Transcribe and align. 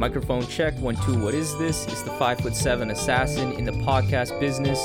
Microphone 0.00 0.46
check, 0.46 0.72
one, 0.78 0.96
two. 1.04 1.22
What 1.22 1.34
is 1.34 1.58
this? 1.58 1.86
It's 1.86 2.00
the 2.00 2.10
five 2.12 2.40
foot 2.40 2.56
seven 2.56 2.90
assassin 2.90 3.52
in 3.52 3.66
the 3.66 3.72
podcast 3.72 4.40
business. 4.40 4.82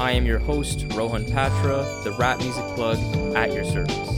I 0.00 0.12
am 0.12 0.24
your 0.24 0.38
host, 0.38 0.86
Rohan 0.94 1.26
Patra, 1.26 1.84
the 2.04 2.16
rap 2.18 2.38
music 2.38 2.64
plug 2.74 2.96
at 3.36 3.52
your 3.52 3.66
service. 3.66 4.08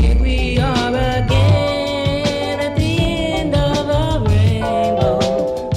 Here 0.00 0.16
we 0.18 0.58
are 0.58 0.88
again 0.88 2.58
at 2.58 2.74
the 2.74 2.98
end 2.98 3.54
of 3.54 3.86
a 3.86 4.24
rainbow. 4.26 5.70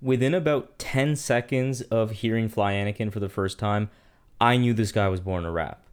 Within 0.00 0.34
about 0.34 0.80
10 0.80 1.14
seconds 1.14 1.82
of 1.82 2.10
hearing 2.10 2.48
Fly 2.48 2.72
Anakin 2.72 3.12
for 3.12 3.20
the 3.20 3.28
first 3.28 3.60
time, 3.60 3.90
I 4.40 4.56
knew 4.56 4.74
this 4.74 4.90
guy 4.90 5.06
was 5.06 5.20
born 5.20 5.44
to 5.44 5.52
rap. 5.52 5.86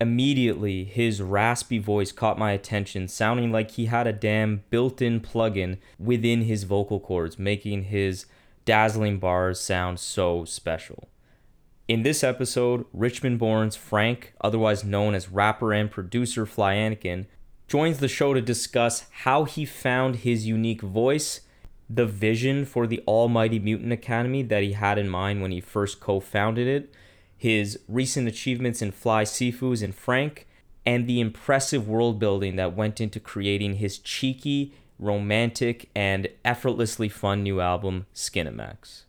Immediately, 0.00 0.84
his 0.84 1.20
raspy 1.20 1.78
voice 1.78 2.12
caught 2.12 2.38
my 2.38 2.52
attention, 2.52 3.08
sounding 3.08 3.50
like 3.50 3.72
he 3.72 3.86
had 3.86 4.06
a 4.06 4.12
damn 4.12 4.62
built 4.70 5.02
in 5.02 5.20
plugin 5.20 5.78
within 5.98 6.42
his 6.42 6.64
vocal 6.64 7.00
cords, 7.00 7.38
making 7.38 7.84
his 7.84 8.26
dazzling 8.64 9.18
bars 9.18 9.58
sound 9.58 9.98
so 9.98 10.44
special. 10.44 11.08
In 11.88 12.02
this 12.02 12.22
episode, 12.22 12.84
Richmond 12.92 13.38
born's 13.38 13.74
Frank, 13.74 14.34
otherwise 14.40 14.84
known 14.84 15.14
as 15.14 15.30
rapper 15.30 15.72
and 15.72 15.90
producer 15.90 16.46
Fly 16.46 16.74
Anakin, 16.74 17.26
joins 17.66 17.98
the 17.98 18.08
show 18.08 18.34
to 18.34 18.40
discuss 18.40 19.06
how 19.10 19.44
he 19.44 19.64
found 19.64 20.16
his 20.16 20.46
unique 20.46 20.82
voice, 20.82 21.40
the 21.90 22.06
vision 22.06 22.64
for 22.64 22.86
the 22.86 23.02
Almighty 23.08 23.58
Mutant 23.58 23.92
Academy 23.92 24.42
that 24.42 24.62
he 24.62 24.72
had 24.74 24.98
in 24.98 25.08
mind 25.08 25.42
when 25.42 25.50
he 25.50 25.60
first 25.60 25.98
co 25.98 26.20
founded 26.20 26.68
it, 26.68 26.94
his 27.38 27.78
recent 27.88 28.26
achievements 28.28 28.82
in 28.82 28.92
FlySiifu's 28.92 29.80
and 29.80 29.94
Frank, 29.94 30.46
and 30.84 31.06
the 31.06 31.20
impressive 31.20 31.88
world 31.88 32.18
building 32.18 32.56
that 32.56 32.74
went 32.74 33.00
into 33.00 33.20
creating 33.20 33.74
his 33.74 33.98
cheeky, 33.98 34.74
romantic, 34.98 35.88
and 35.94 36.28
effortlessly 36.44 37.08
fun 37.08 37.42
new 37.44 37.60
album, 37.60 38.06
Skinemaxxx. 38.14 39.02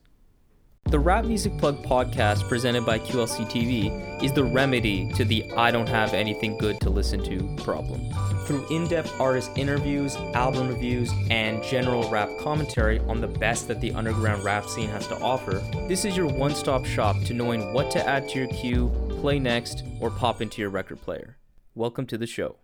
The 0.89 0.97
Rap 0.97 1.25
Music 1.25 1.55
Plug 1.59 1.83
podcast 1.83 2.49
presented 2.49 2.83
by 2.83 2.97
QLC 2.97 3.45
TV 3.45 4.23
is 4.23 4.33
the 4.33 4.43
remedy 4.43 5.11
to 5.13 5.23
the 5.23 5.47
I 5.51 5.69
don't 5.69 5.87
have 5.87 6.15
anything 6.15 6.57
good 6.57 6.81
to 6.81 6.89
listen 6.89 7.23
to 7.25 7.63
problem. 7.63 8.11
Through 8.45 8.65
in 8.71 8.87
depth 8.87 9.13
artist 9.21 9.51
interviews, 9.55 10.15
album 10.33 10.67
reviews, 10.67 11.11
and 11.29 11.61
general 11.61 12.09
rap 12.09 12.27
commentary 12.39 12.97
on 13.01 13.21
the 13.21 13.27
best 13.27 13.67
that 13.67 13.79
the 13.81 13.91
underground 13.93 14.43
rap 14.43 14.65
scene 14.65 14.89
has 14.89 15.05
to 15.09 15.19
offer, 15.19 15.61
this 15.87 16.05
is 16.05 16.17
your 16.17 16.25
one 16.25 16.55
stop 16.55 16.85
shop 16.85 17.15
to 17.25 17.35
knowing 17.35 17.71
what 17.71 17.91
to 17.91 18.07
add 18.07 18.27
to 18.29 18.39
your 18.39 18.47
queue, 18.47 18.91
play 19.21 19.37
next, 19.37 19.83
or 19.99 20.09
pop 20.09 20.41
into 20.41 20.59
your 20.59 20.71
record 20.71 20.99
player. 21.01 21.37
Welcome 21.75 22.07
to 22.07 22.17
the 22.17 22.25
show. 22.25 22.55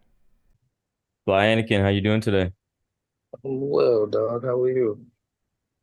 Fly 1.26 1.46
Anakin, 1.46 1.82
how 1.82 1.90
you 1.90 2.02
doing 2.02 2.22
today? 2.22 2.54
Well, 3.44 4.08
dog, 4.08 4.46
how 4.46 4.60
are 4.64 4.72
you? 4.72 5.06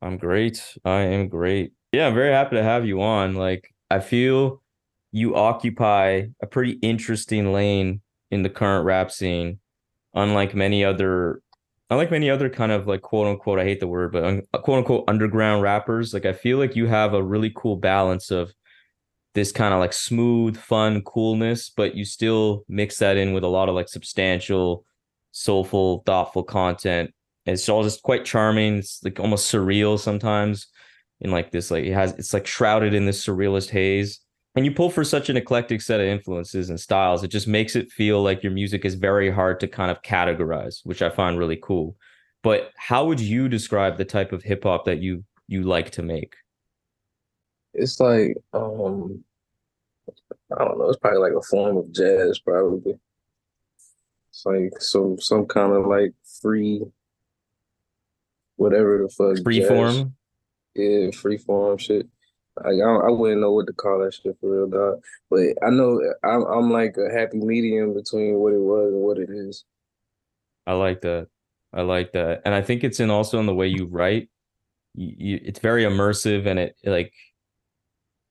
I'm 0.01 0.17
great. 0.17 0.77
I 0.85 1.03
am 1.03 1.29
great. 1.29 1.73
Yeah, 1.93 2.07
I'm 2.07 2.15
very 2.15 2.33
happy 2.33 2.57
to 2.57 2.63
have 2.63 2.87
you 2.87 3.03
on. 3.03 3.35
Like, 3.35 3.73
I 3.91 4.01
feel 4.01 4.63
you 5.13 5.37
occupy 5.37 6.29
a 6.41 6.47
pretty 6.47 6.73
interesting 6.81 7.53
lane 7.53 8.01
in 8.31 8.43
the 8.43 8.49
current 8.51 8.87
rap 8.87 9.11
scene, 9.11 9.61
unlike 10.15 10.55
many 10.55 10.85
other, 10.85 11.43
unlike 11.91 12.11
many 12.11 12.31
other 12.31 12.49
kind 12.49 12.73
of 12.73 12.87
like 12.87 13.03
quote 13.03 13.27
unquote, 13.27 13.59
I 13.59 13.65
hate 13.65 13.81
the 13.81 13.87
word, 13.87 14.13
but 14.13 14.25
un, 14.25 14.43
uh, 14.55 14.59
quote 14.59 14.79
unquote 14.79 15.05
underground 15.07 15.63
rappers. 15.63 16.15
Like, 16.15 16.25
I 16.25 16.33
feel 16.33 16.57
like 16.59 16.77
you 16.77 16.87
have 16.87 17.13
a 17.13 17.23
really 17.23 17.53
cool 17.55 17.77
balance 17.77 18.31
of 18.31 18.53
this 19.35 19.53
kind 19.53 19.75
of 19.75 19.81
like 19.81 19.93
smooth, 19.93 20.57
fun 20.57 21.03
coolness, 21.03 21.69
but 21.71 21.95
you 21.95 22.07
still 22.07 22.65
mix 22.69 22.99
that 22.99 23.19
in 23.19 23.35
with 23.35 23.45
a 23.45 23.49
lot 23.49 23.69
of 23.69 23.75
like 23.75 23.89
substantial, 23.89 24.87
soulful, 25.33 26.03
thoughtful 26.07 26.43
content. 26.43 27.13
It's 27.45 27.69
all 27.69 27.83
just 27.83 28.03
quite 28.03 28.25
charming. 28.25 28.79
It's 28.79 29.03
like 29.05 29.21
almost 29.21 29.53
surreal 29.53 29.99
sometimes 29.99 30.69
in 31.23 31.31
like 31.31 31.51
this 31.51 31.71
like 31.71 31.85
it 31.85 31.95
has 31.95 32.13
it's 32.13 32.35
like 32.35 32.47
shrouded 32.47 32.93
in 32.95 33.07
this 33.07 33.25
surrealist 33.25 33.71
haze 33.71 34.21
and 34.55 34.67
you 34.67 34.71
pull 34.73 34.91
for 34.91 35.03
such 35.03 35.31
an 35.31 35.37
eclectic 35.39 35.81
set 35.81 36.01
of 36.01 36.07
influences 36.07 36.69
and 36.69 36.79
styles 36.79 37.25
it 37.25 37.29
just 37.29 37.49
makes 37.49 37.75
it 37.75 37.91
feel 37.91 38.23
like 38.23 38.43
your 38.43 38.53
music 38.53 38.85
is 38.85 38.95
very 38.95 39.31
hard 39.31 39.59
to 39.61 39.67
kind 39.67 39.91
of 39.91 40.03
categorize 40.03 40.81
which 40.85 41.01
i 41.01 41.09
find 41.09 41.39
really 41.39 41.59
cool 41.63 41.97
but 42.43 42.71
how 42.77 43.05
would 43.07 43.21
you 43.21 43.49
describe 43.49 43.97
the 43.97 44.05
type 44.05 44.33
of 44.33 44.43
hip 44.43 44.65
hop 44.65 44.85
that 44.85 44.99
you 44.99 45.25
you 45.49 45.63
like 45.63 45.91
to 45.91 46.03
make 46.03 46.35
It's 47.75 48.01
like, 48.01 48.37
um, 48.53 49.25
I 50.59 50.65
don't 50.65 50.79
know, 50.79 50.89
it's 50.91 50.99
probably 50.99 51.21
like 51.21 51.33
a 51.33 51.43
form 51.43 51.77
of 51.79 51.93
jazz, 51.93 52.39
probably. 52.39 52.99
It's 54.31 54.45
like 54.45 54.73
some 54.81 55.19
some 55.19 55.47
kind 55.47 55.73
of 55.73 55.87
like 55.87 56.13
free, 56.41 56.83
whatever 58.57 59.03
the 59.03 59.09
fuck. 59.09 59.43
free 59.45 59.61
jazz- 59.61 59.69
form 59.69 60.15
Yeah, 60.75 61.11
free 61.11 61.39
form 61.39 61.79
shit. 61.79 62.07
Like 62.57 62.77
I, 62.85 63.07
I 63.09 63.11
wouldn't 63.11 63.41
know 63.41 63.53
what 63.53 63.67
to 63.67 63.73
call 63.73 64.01
that 64.01 64.15
shit 64.15 64.37
for 64.41 64.51
real, 64.51 64.69
dog. 64.69 65.01
But 65.31 65.55
I 65.67 65.71
know 65.71 66.01
I'm 66.25 66.45
I'm 66.45 66.71
like 66.71 66.97
a 66.97 67.13
happy 67.13 67.39
medium 67.39 67.95
between 67.95 68.35
what 68.35 68.53
it 68.53 68.61
was 68.61 68.93
and 68.93 69.03
what 69.03 69.19
it 69.19 69.31
is. 69.31 69.65
i 70.67 70.73
like 70.73 71.01
that 71.01 71.27
i 71.73 71.83
like 71.83 72.13
that 72.13 72.43
and 72.45 72.55
i 72.55 72.63
think 72.63 72.85
it's 72.85 73.01
in 73.01 73.11
also 73.11 73.41
in 73.41 73.47
the 73.47 73.55
way 73.55 73.67
you 73.67 73.87
write 73.87 74.29
you, 74.95 75.15
you, 75.19 75.41
it's 75.43 75.59
very 75.59 75.85
immersive 75.85 76.47
and 76.47 76.59
it 76.59 76.77
like 76.85 77.13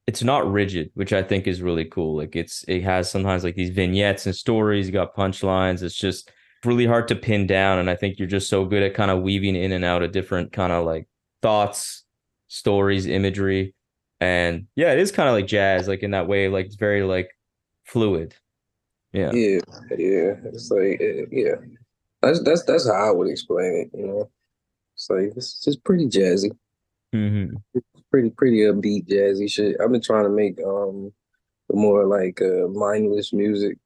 it's 0.08 0.24
not 0.24 0.52
rigid, 0.52 0.92
which 0.96 1.14
I 1.14 1.24
think 1.24 1.48
is 1.48 1.62
really 1.62 1.86
cool. 1.86 2.18
Like 2.18 2.36
it's 2.36 2.66
it 2.68 2.82
has 2.84 3.10
sometimes 3.10 3.44
like 3.44 3.56
these 3.56 3.70
vignettes 3.70 4.26
and 4.26 4.36
stories, 4.36 4.88
you 4.88 4.94
got 4.94 5.16
punchlines. 5.16 5.84
It's 5.84 5.96
just 5.96 6.30
really 6.66 6.86
hard 6.86 7.08
to 7.10 7.16
pin 7.16 7.48
down. 7.48 7.80
And 7.80 7.90
I 7.90 7.96
think 7.96 8.20
you're 8.20 8.28
just 8.28 8.50
so 8.50 8.66
good 8.66 8.84
at 8.84 8.94
kind 8.94 9.12
of 9.12 9.22
weaving 9.22 9.56
in 9.56 9.72
and 9.72 9.86
out 9.86 10.04
of 10.04 10.12
different 10.12 10.52
kind 10.52 10.74
of 10.74 10.86
like 10.86 11.08
thoughts, 11.42 12.01
stories, 12.52 13.08
imagery. 13.08 13.74
And 14.20 14.68
yeah, 14.76 14.92
it 14.92 15.00
is 15.00 15.12
kind 15.12 15.30
of 15.30 15.34
like 15.34 15.48
jazz, 15.48 15.88
like 15.88 16.04
in 16.04 16.12
that 16.12 16.28
way, 16.28 16.48
like 16.50 16.68
it's 16.68 16.76
very 16.76 17.02
like 17.04 17.30
fluid. 17.86 18.36
Yeah. 19.14 19.32
Yeah, 19.32 19.60
yeah. 19.98 20.36
It's 20.46 20.70
like 20.70 21.02
eh, 21.02 21.26
yeah. 21.32 21.56
That's 22.22 22.44
that's 22.44 22.64
that's 22.66 22.88
how 22.88 23.10
I 23.10 23.12
would 23.12 23.30
explain 23.30 23.90
it, 23.94 23.98
you 23.98 24.06
know. 24.06 24.30
It's 24.96 25.10
like 25.10 25.32
it's 25.36 25.64
just 25.64 25.84
pretty 25.84 26.06
jazzy. 26.06 26.52
hmm 27.12 27.48
pretty 28.12 28.30
pretty 28.32 28.58
upbeat 28.60 29.08
jazzy 29.08 29.50
shit. 29.50 29.78
I've 29.82 29.92
been 29.92 30.02
trying 30.02 30.26
to 30.26 30.30
make 30.30 30.60
um 30.64 31.14
more 31.72 32.06
like 32.06 32.42
uh 32.42 32.68
mindless 32.68 33.32
music, 33.32 33.78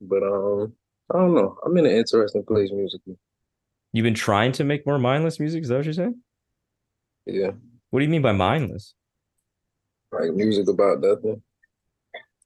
but 0.00 0.22
um 0.22 0.74
I 1.12 1.18
don't 1.18 1.34
know. 1.34 1.58
I'm 1.64 1.76
in 1.78 1.86
an 1.86 1.92
interesting 1.92 2.44
place 2.44 2.70
musically. 2.70 3.16
You've 3.92 4.04
been 4.04 4.14
trying 4.14 4.52
to 4.52 4.64
make 4.64 4.86
more 4.86 4.98
mindless 4.98 5.40
music. 5.40 5.62
Is 5.62 5.68
that 5.68 5.76
what 5.76 5.84
you're 5.84 5.94
saying? 5.94 6.20
Yeah, 7.26 7.52
What 7.94 8.00
do 8.00 8.06
you 8.06 8.10
mean 8.10 8.22
by 8.22 8.32
mindless? 8.32 8.92
like 10.10 10.32
music 10.32 10.66
about 10.68 10.98
nothing 11.00 11.40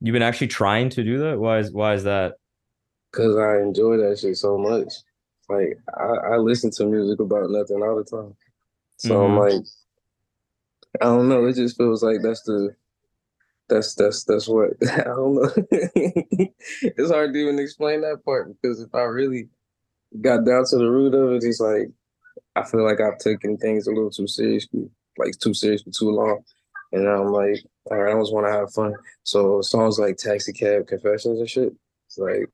You've 0.03 0.13
been 0.13 0.21
actually 0.21 0.49
trying 0.49 0.91
to 0.91 1.03
do 1.03 1.21
that? 1.21 1.39
Why 1.39 1.61
is 1.61 1.73
why 1.73 1.95
is 1.95 2.05
that? 2.05 2.35
because 3.11 3.35
I 3.35 3.63
enjoy 3.63 3.97
that 3.97 4.19
shit 4.19 4.37
so 4.37 4.59
much. 4.59 4.93
Like 5.49 5.79
I, 5.97 6.35
I 6.35 6.37
listen 6.37 6.71
to 6.73 6.85
music 6.85 7.21
about 7.21 7.49
nothing 7.49 7.83
all 7.83 7.97
the 7.97 8.05
time, 8.05 8.37
so 8.99 9.25
I'm 9.25 9.37
Mhm. 9.37 9.39
like, 9.39 9.65
I 11.01 11.05
don't 11.07 11.31
know. 11.31 11.47
It 11.47 11.55
just 11.55 11.79
feels 11.79 12.03
like 12.03 12.19
that's 12.23 12.43
the 12.43 12.77
that's 13.71 13.95
that's 13.95 14.25
that's 14.25 14.49
what 14.49 14.73
I 14.83 15.05
don't 15.05 15.35
know. 15.37 15.51
it's 15.73 17.11
hard 17.11 17.33
to 17.33 17.39
even 17.39 17.59
explain 17.59 18.03
that 18.03 18.23
part 18.23 18.53
because 18.53 18.83
if 18.83 18.95
I 18.95 19.05
really 19.05 19.49
got 20.21 20.45
down 20.45 20.67
to 20.67 20.77
the 20.77 20.91
root 20.91 21.15
of 21.15 21.33
it, 21.33 21.45
it's 21.49 21.59
like 21.59 21.89
I 22.55 22.65
feel 22.65 22.85
like 22.85 23.01
I've 23.01 23.17
taken 23.19 23.57
things 23.57 23.87
a 23.87 23.93
little 23.93 24.11
too 24.11 24.27
seriously, 24.27 24.91
like 25.19 25.39
too 25.39 25.55
serious 25.55 25.83
for 25.83 25.91
too 25.91 26.11
long. 26.11 26.41
And 26.93 27.07
I'm 27.09 27.27
like, 27.33 27.59
all 27.91 27.99
right, 27.99 28.15
I 28.15 28.19
just 28.21 28.33
want 28.33 28.47
to 28.47 28.53
have 28.53 28.73
fun. 28.73 28.95
So 29.25 29.61
songs 29.61 29.99
like 29.99 30.17
Taxi 30.17 30.53
Cab 30.53 30.87
Confessions 30.87 31.39
and 31.41 31.49
shit, 31.49 31.73
it's 32.07 32.19
like 32.19 32.49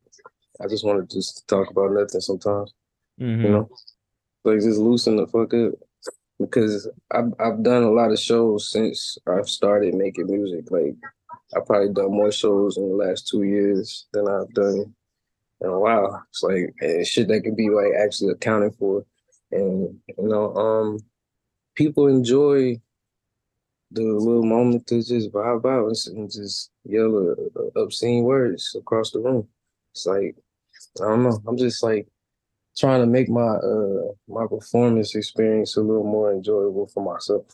I 0.61 0.67
just 0.69 0.85
want 0.85 1.09
to 1.09 1.17
just 1.17 1.47
talk 1.49 1.71
about 1.71 1.93
nothing 1.93 2.21
sometimes, 2.21 2.73
Mhm. 3.21 3.43
you 3.43 3.49
know? 3.51 3.69
Like 4.45 4.61
just 4.61 4.79
loosen 4.79 5.17
the 5.17 5.27
fuck 5.27 5.55
up. 5.55 5.75
Because 6.41 6.89
I've 7.13 7.33
I've 7.39 7.63
done 7.63 7.85
a 7.85 7.91
lot 7.93 8.11
of 8.11 8.19
shows 8.19 8.71
since 8.73 9.17
I've 9.27 9.49
started 9.49 9.95
making 9.95 10.27
music. 10.27 10.69
Like 10.71 10.97
I've 11.57 11.65
probably 11.65 11.93
done 11.93 12.11
more 12.11 12.33
shows 12.33 12.77
in 12.77 12.89
the 12.89 12.95
last 12.97 13.29
two 13.29 13.45
years 13.45 14.07
than 14.13 14.27
I've 14.27 14.53
done 14.53 14.93
in 15.61 15.69
a 15.69 15.79
while. 15.79 16.21
It's 16.31 16.43
like 16.43 16.75
shit 17.07 17.29
that 17.29 17.43
could 17.45 17.57
be 17.57 17.71
like 17.71 17.93
actually 17.97 18.33
accounted 18.33 18.75
for. 18.75 19.05
And 19.53 19.97
you 20.09 20.29
know, 20.29 20.53
um 20.57 20.99
people 21.75 22.07
enjoy 22.09 22.81
the 23.91 24.03
little 24.03 24.45
moment 24.45 24.87
to 24.89 25.03
just 25.03 25.31
vibe 25.33 25.65
out 25.67 25.97
and 26.17 26.31
just 26.31 26.71
yell 26.85 27.35
obscene 27.77 28.25
words 28.25 28.75
across 28.79 29.11
the 29.13 29.21
room. 29.21 29.47
It's 29.93 30.07
like 30.07 30.37
I 31.01 31.05
don't 31.09 31.23
know. 31.23 31.41
I'm 31.47 31.57
just 31.57 31.83
like 31.83 32.09
trying 32.77 33.01
to 33.01 33.07
make 33.07 33.29
my 33.29 33.41
uh 33.57 34.09
my 34.29 34.47
performance 34.47 35.15
experience 35.15 35.77
a 35.77 35.81
little 35.81 36.05
more 36.05 36.33
enjoyable 36.33 36.87
for 36.89 37.05
myself, 37.05 37.45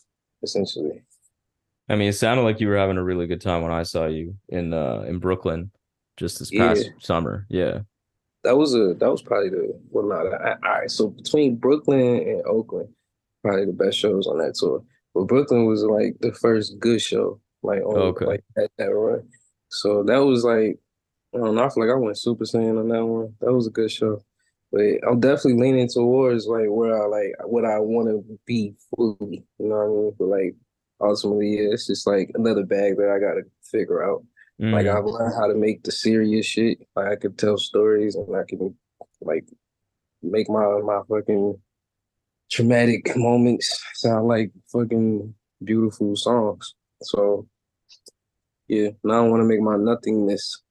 essentially. 0.43 1.03
I 1.89 1.97
mean, 1.97 2.09
it 2.09 2.13
sounded 2.15 2.43
like 2.45 2.61
you 2.61 2.69
were 2.69 2.77
having 2.79 2.97
a 2.99 3.03
really 3.05 3.27
good 3.27 3.41
time 3.41 3.63
when 3.63 3.73
I 3.73 3.83
saw 3.83 4.07
you 4.07 4.35
in 4.49 4.73
uh 4.73 5.05
in 5.07 5.19
Brooklyn 5.19 5.71
just 6.17 6.39
this 6.39 6.51
past 6.51 6.85
Yeah. 6.87 6.91
summer. 7.01 7.47
Yeah. 7.51 7.81
that 8.45 8.57
was 8.57 8.75
a 8.75 8.95
that 8.95 9.11
was 9.11 9.21
probably 9.23 9.51
the 9.51 9.79
well 9.91 10.07
not 10.07 10.27
all 10.27 10.57
right. 10.63 10.91
So 10.91 11.09
between 11.09 11.57
Brooklyn 11.57 12.01
and 12.29 12.43
Oakland, 12.47 12.89
probably 13.43 13.67
the 13.67 13.73
best 13.73 13.99
shows 13.99 14.27
on 14.27 14.39
that 14.39 14.55
tour. 14.55 14.83
But 15.15 15.25
Brooklyn 15.27 15.67
was 15.67 15.83
like 15.83 16.17
the 16.21 16.33
first 16.33 16.79
good 16.79 17.01
show, 17.01 17.41
like 17.63 17.83
on 17.83 17.97
Okay. 17.99 18.25
like 18.27 18.45
that, 18.57 18.71
that 18.79 18.95
run. 18.95 19.29
So 19.69 20.03
that 20.05 20.19
was 20.19 20.45
like 20.45 20.79
I 21.35 21.39
don't 21.39 21.55
know. 21.55 21.65
I 21.65 21.69
feel 21.69 21.87
like 21.87 21.95
I 21.95 21.99
went 21.99 22.19
Super 22.19 22.45
Saiyan 22.45 22.79
on 22.81 22.89
that 22.89 23.05
one. 23.07 23.35
That 23.41 23.53
was 23.53 23.67
a 23.67 23.71
good 23.71 23.91
show. 23.91 24.21
But 24.73 24.83
I'm 25.09 25.21
definitely 25.21 25.61
leaning 25.63 25.89
towards 25.89 26.47
like 26.47 26.67
where 26.69 27.03
I 27.03 27.07
like 27.07 27.35
what 27.47 27.65
I 27.65 27.79
want 27.81 28.09
to 28.09 28.39
be 28.47 28.75
fully. 28.97 29.45
You 29.59 29.69
know 29.69 29.77
what 29.77 29.85
I 29.85 29.89
mean? 29.89 30.13
But 30.19 30.27
like 30.27 30.55
ultimately, 31.01 31.57
yeah, 31.57 31.73
it's 31.73 31.87
just 31.87 32.07
like 32.07 32.31
another 32.35 32.65
bag 32.65 32.97
that 32.99 33.09
I 33.11 33.19
gotta 33.19 33.43
figure 33.65 34.03
out. 34.03 34.25
Like 34.59 34.85
Mm. 34.87 34.95
I've 34.95 35.05
learned 35.07 35.35
how 35.41 35.47
to 35.47 35.55
make 35.55 35.85
the 35.85 35.91
serious 35.93 36.45
shit. 36.45 36.87
Like 36.95 37.07
I 37.09 37.17
could 37.17 37.39
tell 37.39 37.57
stories 37.57 38.15
and 38.15 38.37
I 38.37 38.43
can 38.47 38.75
like 39.23 39.47
make 40.23 40.51
my 40.51 40.67
my 40.85 41.01
fucking 41.09 41.59
traumatic 42.51 43.17
moments 43.17 43.83
sound 43.95 44.29
like 44.29 44.51
fucking 44.73 45.35
beautiful 45.65 46.17
songs. 46.17 46.75
So 47.03 47.47
yeah, 48.69 48.91
now 49.05 49.25
I 49.25 49.29
want 49.29 49.41
to 49.43 49.47
make 49.47 49.61
my 49.61 49.77
nothingness. 49.77 50.63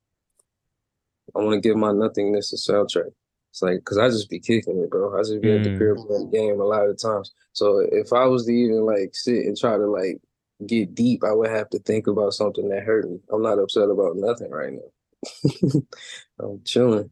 I 1.35 1.39
want 1.39 1.61
to 1.61 1.67
give 1.67 1.77
my 1.77 1.91
nothingness 1.91 2.53
a 2.53 2.71
soundtrack. 2.71 3.11
It's 3.51 3.61
like, 3.61 3.83
cause 3.83 3.97
I 3.97 4.09
just 4.09 4.29
be 4.29 4.39
kicking 4.39 4.79
it, 4.79 4.89
bro. 4.89 5.17
I 5.17 5.21
just 5.23 5.41
be 5.41 5.51
at 5.51 5.63
the 5.63 5.69
Mm. 5.71 5.77
crib 5.77 5.97
playing 5.97 6.29
the 6.29 6.37
game 6.37 6.59
a 6.59 6.63
lot 6.63 6.87
of 6.87 6.99
times. 7.01 7.33
So 7.53 7.79
if 7.79 8.13
I 8.13 8.25
was 8.25 8.45
to 8.45 8.51
even 8.51 8.85
like 8.85 9.15
sit 9.15 9.45
and 9.45 9.57
try 9.57 9.77
to 9.77 9.87
like 9.87 10.19
get 10.65 10.93
deep, 10.95 11.23
I 11.23 11.31
would 11.33 11.49
have 11.49 11.69
to 11.71 11.79
think 11.79 12.07
about 12.07 12.33
something 12.33 12.69
that 12.69 12.83
hurt 12.83 13.09
me. 13.09 13.19
I'm 13.31 13.41
not 13.41 13.59
upset 13.59 13.89
about 13.89 14.15
nothing 14.17 14.51
right 14.51 14.73
now. 14.73 15.81
I'm 16.39 16.61
chilling. 16.63 17.09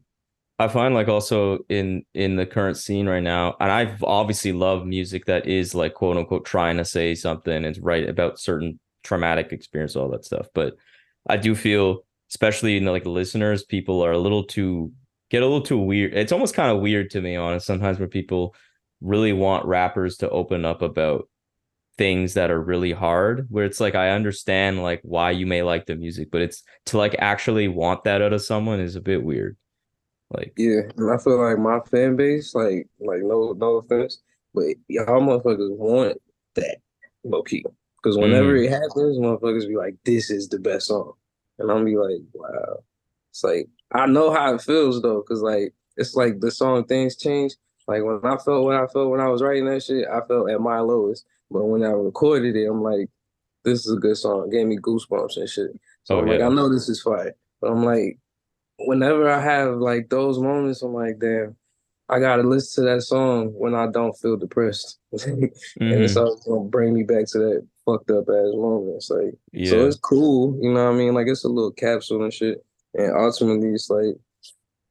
I 0.60 0.68
find 0.68 0.94
like 0.94 1.08
also 1.08 1.60
in 1.68 2.04
in 2.14 2.36
the 2.36 2.46
current 2.46 2.76
scene 2.76 3.08
right 3.08 3.22
now, 3.22 3.56
and 3.60 3.70
I've 3.70 4.02
obviously 4.02 4.52
love 4.52 4.84
music 4.86 5.26
that 5.26 5.46
is 5.46 5.74
like 5.74 5.94
quote 5.94 6.16
unquote 6.16 6.44
trying 6.44 6.78
to 6.78 6.84
say 6.84 7.14
something 7.14 7.64
and 7.64 7.78
write 7.80 8.08
about 8.08 8.40
certain 8.40 8.80
traumatic 9.04 9.52
experience, 9.52 9.94
all 9.94 10.08
that 10.10 10.24
stuff. 10.24 10.48
But 10.54 10.74
I 11.28 11.36
do 11.36 11.54
feel, 11.54 12.04
especially 12.30 12.76
in 12.76 12.84
like 12.86 13.06
listeners, 13.06 13.64
people 13.64 14.04
are 14.04 14.12
a 14.12 14.18
little 14.18 14.44
too 14.44 14.92
get 15.30 15.42
a 15.42 15.46
little 15.46 15.62
too 15.62 15.78
weird. 15.78 16.14
It's 16.14 16.32
almost 16.32 16.54
kind 16.54 16.70
of 16.72 16.80
weird 16.80 17.10
to 17.10 17.20
me, 17.20 17.36
honest, 17.36 17.66
sometimes 17.66 17.98
where 17.98 18.08
people 18.08 18.54
really 19.00 19.32
want 19.32 19.66
rappers 19.66 20.16
to 20.18 20.30
open 20.30 20.64
up 20.64 20.82
about 20.82 21.28
things 21.98 22.34
that 22.34 22.50
are 22.50 22.60
really 22.60 22.92
hard 22.92 23.46
where 23.50 23.64
it's 23.64 23.80
like 23.80 23.94
I 23.94 24.10
understand 24.10 24.82
like 24.82 25.00
why 25.02 25.32
you 25.32 25.46
may 25.46 25.62
like 25.62 25.86
the 25.86 25.96
music, 25.96 26.30
but 26.30 26.42
it's 26.42 26.62
to 26.86 26.98
like 26.98 27.14
actually 27.18 27.68
want 27.68 28.04
that 28.04 28.22
out 28.22 28.32
of 28.32 28.42
someone 28.42 28.80
is 28.80 28.96
a 28.96 29.00
bit 29.00 29.22
weird. 29.22 29.56
Like 30.30 30.52
Yeah, 30.56 30.82
and 30.96 31.10
I 31.10 31.16
feel 31.18 31.40
like 31.42 31.58
my 31.58 31.80
fan 31.90 32.16
base, 32.16 32.54
like, 32.54 32.86
like 33.00 33.22
no, 33.22 33.52
no 33.56 33.76
offense, 33.76 34.20
but 34.54 34.64
y'all 34.88 35.20
motherfuckers 35.22 35.74
want 35.76 36.20
that 36.54 36.78
low 37.24 37.42
key. 37.42 37.64
Because 38.02 38.16
whenever 38.18 38.52
Mm. 38.54 38.64
it 38.66 38.70
happens, 38.70 39.18
motherfuckers 39.18 39.66
be 39.66 39.76
like, 39.76 39.96
"This 40.04 40.30
is 40.30 40.48
the 40.48 40.58
best 40.58 40.86
song," 40.88 41.14
and 41.58 41.70
I'm 41.70 41.84
be 41.84 41.96
like, 41.96 42.20
"Wow." 42.34 42.84
It's 43.30 43.42
like 43.42 43.68
I 43.92 44.06
know 44.06 44.30
how 44.30 44.54
it 44.54 44.60
feels 44.62 45.00
though, 45.02 45.22
because 45.22 45.40
like 45.42 45.72
it's 45.96 46.14
like 46.14 46.40
the 46.40 46.50
song 46.50 46.84
"Things 46.84 47.16
Change." 47.16 47.54
Like 47.88 48.04
when 48.04 48.20
I 48.22 48.36
felt 48.36 48.64
what 48.64 48.76
I 48.76 48.86
felt 48.86 49.10
when 49.10 49.20
I 49.20 49.28
was 49.28 49.42
writing 49.42 49.64
that 49.66 49.82
shit, 49.82 50.06
I 50.06 50.20
felt 50.28 50.50
at 50.50 50.60
my 50.60 50.80
lowest. 50.80 51.24
But 51.50 51.64
when 51.64 51.82
I 51.82 51.88
recorded 51.90 52.54
it, 52.54 52.66
I'm 52.66 52.82
like, 52.82 53.08
"This 53.64 53.86
is 53.86 53.92
a 53.92 53.98
good 53.98 54.18
song." 54.18 54.44
It 54.46 54.52
gave 54.52 54.66
me 54.66 54.76
goosebumps 54.76 55.38
and 55.38 55.48
shit. 55.48 55.70
So 56.04 56.16
Oh, 56.16 56.18
I'm 56.20 56.26
like. 56.28 56.40
I 56.42 56.48
know 56.50 56.68
this 56.68 56.88
is 56.90 57.00
fire. 57.00 57.34
But 57.62 57.72
I'm 57.72 57.84
like, 57.84 58.18
whenever 58.78 59.28
I 59.28 59.40
have 59.40 59.76
like 59.76 60.08
those 60.08 60.38
moments, 60.38 60.82
I'm 60.82 60.94
like, 60.94 61.18
damn, 61.18 61.56
I 62.08 62.18
gotta 62.20 62.42
listen 62.42 62.84
to 62.84 62.90
that 62.94 63.02
song 63.02 63.48
when 63.54 63.74
I 63.74 63.86
don't 63.90 64.16
feel 64.18 64.36
depressed. 64.36 64.98
and 65.12 65.52
it's 65.80 66.14
mhm, 66.14 66.16
always 66.16 66.44
gonna 66.44 66.68
bring 66.68 66.94
me 66.94 67.02
back 67.02 67.26
to 67.28 67.38
that 67.38 67.66
fucked 67.84 68.10
up 68.10 68.28
ass 68.28 68.54
moment. 68.54 68.96
It's 68.96 69.10
like 69.10 69.34
so 69.64 69.86
it's 69.86 69.96
cool, 69.96 70.58
you 70.62 70.72
know 70.72 70.84
what 70.84 70.94
I 70.94 70.98
mean? 70.98 71.14
Like 71.14 71.26
it's 71.28 71.44
a 71.44 71.48
little 71.48 71.72
capsule 71.72 72.22
and 72.24 72.32
shit. 72.32 72.64
And 72.94 73.14
ultimately 73.16 73.68
it's 73.74 73.90
like 73.90 74.16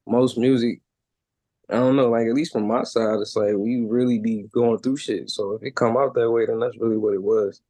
most 0.06 0.38
music, 0.38 0.80
I 1.70 1.74
don't 1.74 1.96
know, 1.96 2.08
like 2.08 2.26
at 2.26 2.34
least 2.34 2.52
from 2.52 2.66
my 2.66 2.84
side, 2.84 3.18
it's 3.20 3.36
like 3.36 3.54
we 3.56 3.80
really 3.80 4.18
be 4.18 4.44
going 4.52 4.78
through 4.78 4.96
shit. 4.98 5.30
So 5.30 5.52
if 5.52 5.62
it 5.62 5.74
come 5.76 5.96
out 5.96 6.14
that 6.14 6.30
way, 6.30 6.46
then 6.46 6.60
that's 6.60 6.78
really 6.78 6.96
what 6.96 7.14
it 7.14 7.22
was. 7.22 7.60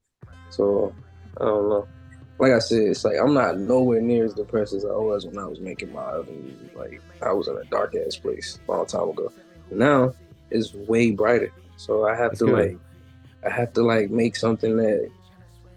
So 0.50 0.94
I 1.40 1.44
don't 1.44 1.68
know. 1.68 1.88
Like 2.38 2.52
I 2.52 2.60
said, 2.60 2.82
it's 2.82 3.04
like 3.04 3.16
I'm 3.20 3.34
not 3.34 3.58
nowhere 3.58 4.00
near 4.00 4.24
as 4.24 4.34
depressed 4.34 4.72
as 4.72 4.84
I 4.84 4.88
was 4.88 5.26
when 5.26 5.38
I 5.38 5.46
was 5.46 5.60
making 5.60 5.92
my 5.92 6.02
other 6.02 6.30
music. 6.30 6.76
Like 6.76 7.02
I 7.20 7.32
was 7.32 7.48
in 7.48 7.56
a 7.56 7.64
dark 7.64 7.94
ass 7.96 8.16
place 8.16 8.58
a 8.68 8.70
long 8.70 8.86
time 8.86 9.08
ago. 9.08 9.32
Now 9.70 10.14
it's 10.50 10.72
way 10.72 11.10
brighter. 11.10 11.52
So 11.76 12.06
I 12.06 12.16
have 12.16 12.30
That's 12.30 12.40
to 12.40 12.46
good. 12.46 12.70
like 12.70 12.78
I 13.44 13.50
have 13.50 13.72
to 13.74 13.82
like 13.82 14.10
make 14.10 14.36
something 14.36 14.76
that 14.76 15.10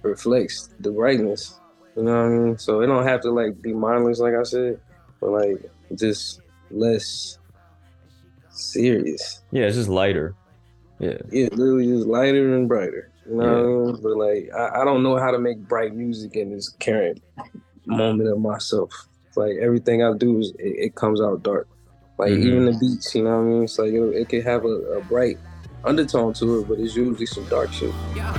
reflects 0.04 0.70
the 0.80 0.92
brightness. 0.92 1.60
You 1.96 2.04
know 2.04 2.16
what 2.16 2.26
I 2.26 2.30
mean? 2.30 2.58
So 2.58 2.82
it 2.82 2.88
don't 2.88 3.06
have 3.06 3.22
to 3.22 3.32
like 3.32 3.62
be 3.62 3.74
mindless, 3.74 4.20
like 4.20 4.36
I 4.36 4.44
said, 4.44 4.80
but 5.20 5.32
like 5.32 5.70
just 5.96 6.42
less 6.70 7.38
serious. 8.50 9.42
Yeah, 9.52 9.66
it's 9.66 9.76
just 9.76 9.90
lighter. 9.90 10.36
Yeah. 11.00 11.18
Yeah, 11.32 11.50
literally 11.52 11.88
just 11.88 12.08
lighter 12.08 12.56
and 12.56 12.68
brighter. 12.68 13.11
You 13.30 13.36
know 13.38 13.44
Yeah. 13.44 13.52
what 13.52 13.60
I 13.60 13.92
mean? 13.94 14.00
But 14.04 14.18
like 14.18 14.50
I, 14.56 14.82
I 14.82 14.86
don't 14.86 15.04
know 15.04 15.18
how 15.18 15.32
to 15.32 15.40
make 15.40 15.60
bright 15.68 15.94
music 15.96 16.36
in 16.36 16.52
this 16.52 16.70
current 16.70 17.22
moment 17.86 18.30
of 18.30 18.40
myself. 18.40 18.92
Like 19.36 19.56
everything 19.62 20.04
I 20.04 20.14
do 20.18 20.40
is 20.40 20.52
it, 20.60 20.76
it 20.88 20.96
comes 20.96 21.22
out 21.22 21.44
dark. 21.44 21.68
Like 22.18 22.32
Mhm. 22.32 22.44
even 22.46 22.66
the 22.66 22.78
beats, 22.80 23.16
you 23.16 23.24
know 23.24 23.38
what 23.38 23.44
I 23.46 23.50
mean? 23.50 23.64
It's 23.64 23.80
like 23.80 23.94
it, 23.94 24.02
it 24.02 24.30
could 24.30 24.44
have 24.44 24.66
a, 24.66 24.76
a 24.98 25.02
bright 25.06 25.38
undertone 25.84 26.34
to 26.34 26.60
it, 26.60 26.68
but 26.68 26.80
it's 26.80 26.96
usually 26.96 27.26
some 27.26 27.46
dark 27.46 27.72
shit. 27.72 27.92
Yeah, 28.16 28.32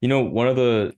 You 0.00 0.08
know, 0.08 0.20
one 0.20 0.48
of 0.48 0.56
the 0.56 0.94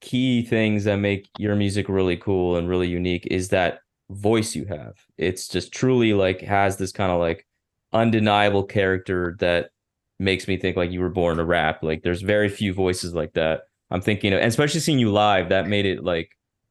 key 0.00 0.42
things 0.42 0.84
that 0.84 0.96
make 0.96 1.28
your 1.38 1.56
music 1.56 1.88
really 1.88 2.16
cool 2.16 2.56
and 2.56 2.68
really 2.68 2.88
unique 2.88 3.26
is 3.30 3.48
that 3.48 3.80
voice 4.10 4.54
you 4.54 4.66
have. 4.66 4.94
It's 5.16 5.48
just 5.48 5.72
truly 5.72 6.12
like 6.12 6.40
has 6.42 6.76
this 6.76 6.92
kind 6.92 7.10
of 7.12 7.20
like 7.20 7.46
undeniable 7.92 8.64
character 8.64 9.36
that 9.40 9.70
makes 10.18 10.48
me 10.48 10.56
think 10.56 10.76
like 10.76 10.90
you 10.90 11.00
were 11.00 11.08
born 11.08 11.36
to 11.38 11.44
rap. 11.44 11.82
Like 11.82 12.02
there's 12.02 12.22
very 12.22 12.48
few 12.48 12.72
voices 12.74 13.14
like 13.14 13.32
that. 13.34 13.62
I'm 13.90 14.00
thinking 14.00 14.32
of, 14.32 14.40
and 14.40 14.48
especially 14.48 14.80
seeing 14.80 14.98
you 14.98 15.10
live, 15.10 15.50
that 15.50 15.68
made 15.68 15.86
it 15.86 16.02
like 16.02 16.30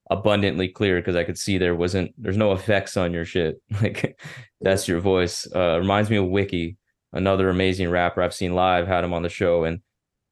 abundantly 0.09 0.67
clear 0.67 0.99
because 0.99 1.15
I 1.15 1.23
could 1.23 1.37
see 1.37 1.57
there 1.57 1.75
wasn't 1.75 2.13
there's 2.17 2.37
no 2.37 2.51
effects 2.51 2.97
on 2.97 3.13
your 3.13 3.25
shit. 3.25 3.61
Like 3.81 4.19
that's 4.59 4.87
your 4.87 4.99
voice. 4.99 5.47
Uh 5.55 5.77
reminds 5.79 6.09
me 6.09 6.17
of 6.17 6.27
Wiki, 6.27 6.77
another 7.13 7.49
amazing 7.49 7.89
rapper 7.89 8.21
I've 8.21 8.33
seen 8.33 8.53
live, 8.53 8.87
had 8.87 9.03
him 9.03 9.13
on 9.13 9.23
the 9.23 9.29
show 9.29 9.63
and 9.63 9.81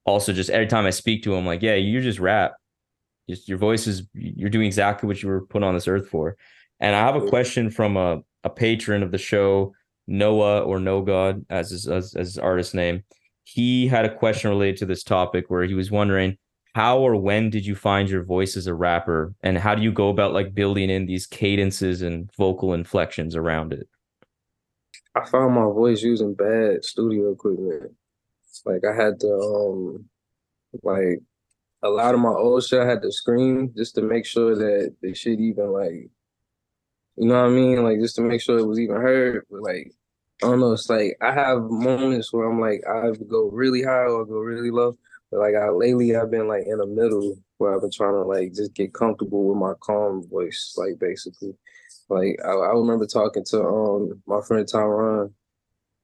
also 0.10 0.34
just 0.34 0.50
every 0.50 0.68
time 0.68 0.86
I 0.86 0.90
speak 0.90 1.24
to 1.24 1.36
him, 1.36 1.46
like, 1.46 1.62
yeah, 1.62 1.76
you 1.76 2.02
just 2.02 2.20
rap. 2.20 2.54
Just 3.30 3.48
your 3.48 3.58
voice 3.58 3.88
is 3.88 4.04
you're 4.14 4.50
doing 4.50 4.66
exactly 4.66 5.08
what 5.08 5.22
you 5.22 5.30
were 5.30 5.46
put 5.46 5.64
on 5.64 5.74
this 5.74 5.88
earth 5.88 6.10
for. 6.10 6.36
And 6.80 6.96
I 6.96 7.00
have 7.00 7.16
a 7.16 7.28
question 7.28 7.70
from 7.70 7.96
a, 7.96 8.22
a 8.44 8.50
patron 8.50 9.04
of 9.04 9.12
the 9.12 9.18
show, 9.18 9.74
Noah 10.08 10.62
or 10.62 10.80
No 10.80 11.02
God, 11.02 11.46
as 11.50 11.70
his 11.70 11.88
as, 11.88 12.16
as 12.16 12.28
his 12.30 12.38
artist 12.38 12.74
name. 12.74 13.04
He 13.44 13.88
had 13.88 14.06
a 14.06 14.16
question 14.16 14.50
related 14.50 14.78
to 14.78 14.86
this 14.86 15.04
topic 15.04 15.46
where 15.50 15.64
he 15.64 15.74
was 15.74 15.92
wondering 15.92 16.38
how 16.74 17.00
or 17.00 17.16
when 17.16 17.50
did 17.50 17.66
you 17.66 17.76
find 17.76 18.10
your 18.10 18.24
voice 18.24 18.56
as 18.56 18.68
a 18.68 18.74
rapper 18.74 19.34
and 19.42 19.58
how 19.58 19.76
do 19.76 19.82
you 19.82 19.92
go 19.92 20.10
about 20.10 20.34
like 20.34 20.54
building 20.54 20.90
in 20.90 21.08
these 21.08 21.26
cadences 21.26 22.02
and 22.02 22.32
vocal 22.38 22.74
inflections 22.74 23.36
around 23.36 23.74
it? 23.74 23.88
I 25.16 25.26
found 25.28 25.56
my 25.56 25.64
voice 25.64 26.02
using 26.04 26.36
bad 26.36 26.86
studio 26.86 27.32
equipment. 27.32 27.92
Like 28.66 28.84
I 28.86 28.94
had 28.94 29.20
to 29.22 29.34
um 29.34 30.06
like 30.84 31.20
a 31.82 31.90
lot 31.90 32.14
of 32.14 32.20
my 32.20 32.30
old 32.30 32.64
shit 32.64 32.82
I 32.82 32.86
had 32.86 33.02
to 33.02 33.12
scream 33.12 33.74
just 33.76 33.96
to 33.96 34.02
make 34.02 34.26
sure 34.26 34.56
that 34.56 34.96
the 35.02 35.14
shit 35.14 35.40
even 35.40 35.72
like 35.72 36.10
you 37.20 37.28
know 37.28 37.42
what 37.42 37.50
I 37.50 37.54
mean? 37.54 37.84
Like 37.84 38.00
just 38.00 38.16
to 38.16 38.22
make 38.22 38.42
sure 38.42 38.58
it 38.58 38.66
was 38.66 38.80
even 38.80 38.96
heard. 38.96 39.46
But 39.52 39.62
like 39.62 39.92
I 40.42 40.48
don't 40.48 40.62
know, 40.62 40.72
it's 40.72 40.90
like 40.90 41.18
I 41.22 41.34
have 41.34 41.62
moments 41.64 42.32
where 42.32 42.50
I'm 42.50 42.60
like 42.60 42.82
I 42.88 43.12
go 43.30 43.50
really 43.52 43.84
high 43.84 44.06
or 44.06 44.26
go 44.26 44.40
really 44.40 44.72
low. 44.72 44.98
But 45.32 45.42
like 45.42 45.56
I 45.56 45.70
lately 45.70 46.16
I've 46.16 46.32
been 46.32 46.48
like 46.48 46.64
in 46.66 46.78
the 46.78 46.88
middle 46.88 47.38
where 47.58 47.76
I've 47.76 47.82
been 47.82 47.92
trying 47.92 48.14
to 48.14 48.24
like 48.24 48.54
just 48.54 48.74
get 48.74 48.94
comfortable 48.94 49.46
with 49.50 49.58
my 49.58 49.74
calm 49.82 50.28
voice, 50.30 50.76
like 50.78 50.98
basically. 51.00 51.54
Like 52.08 52.40
I, 52.44 52.52
I 52.52 52.72
remember 52.74 53.06
talking 53.06 53.44
to 53.50 53.64
um 53.64 54.24
my 54.26 54.42
friend 54.42 54.66
Tyron 54.66 55.34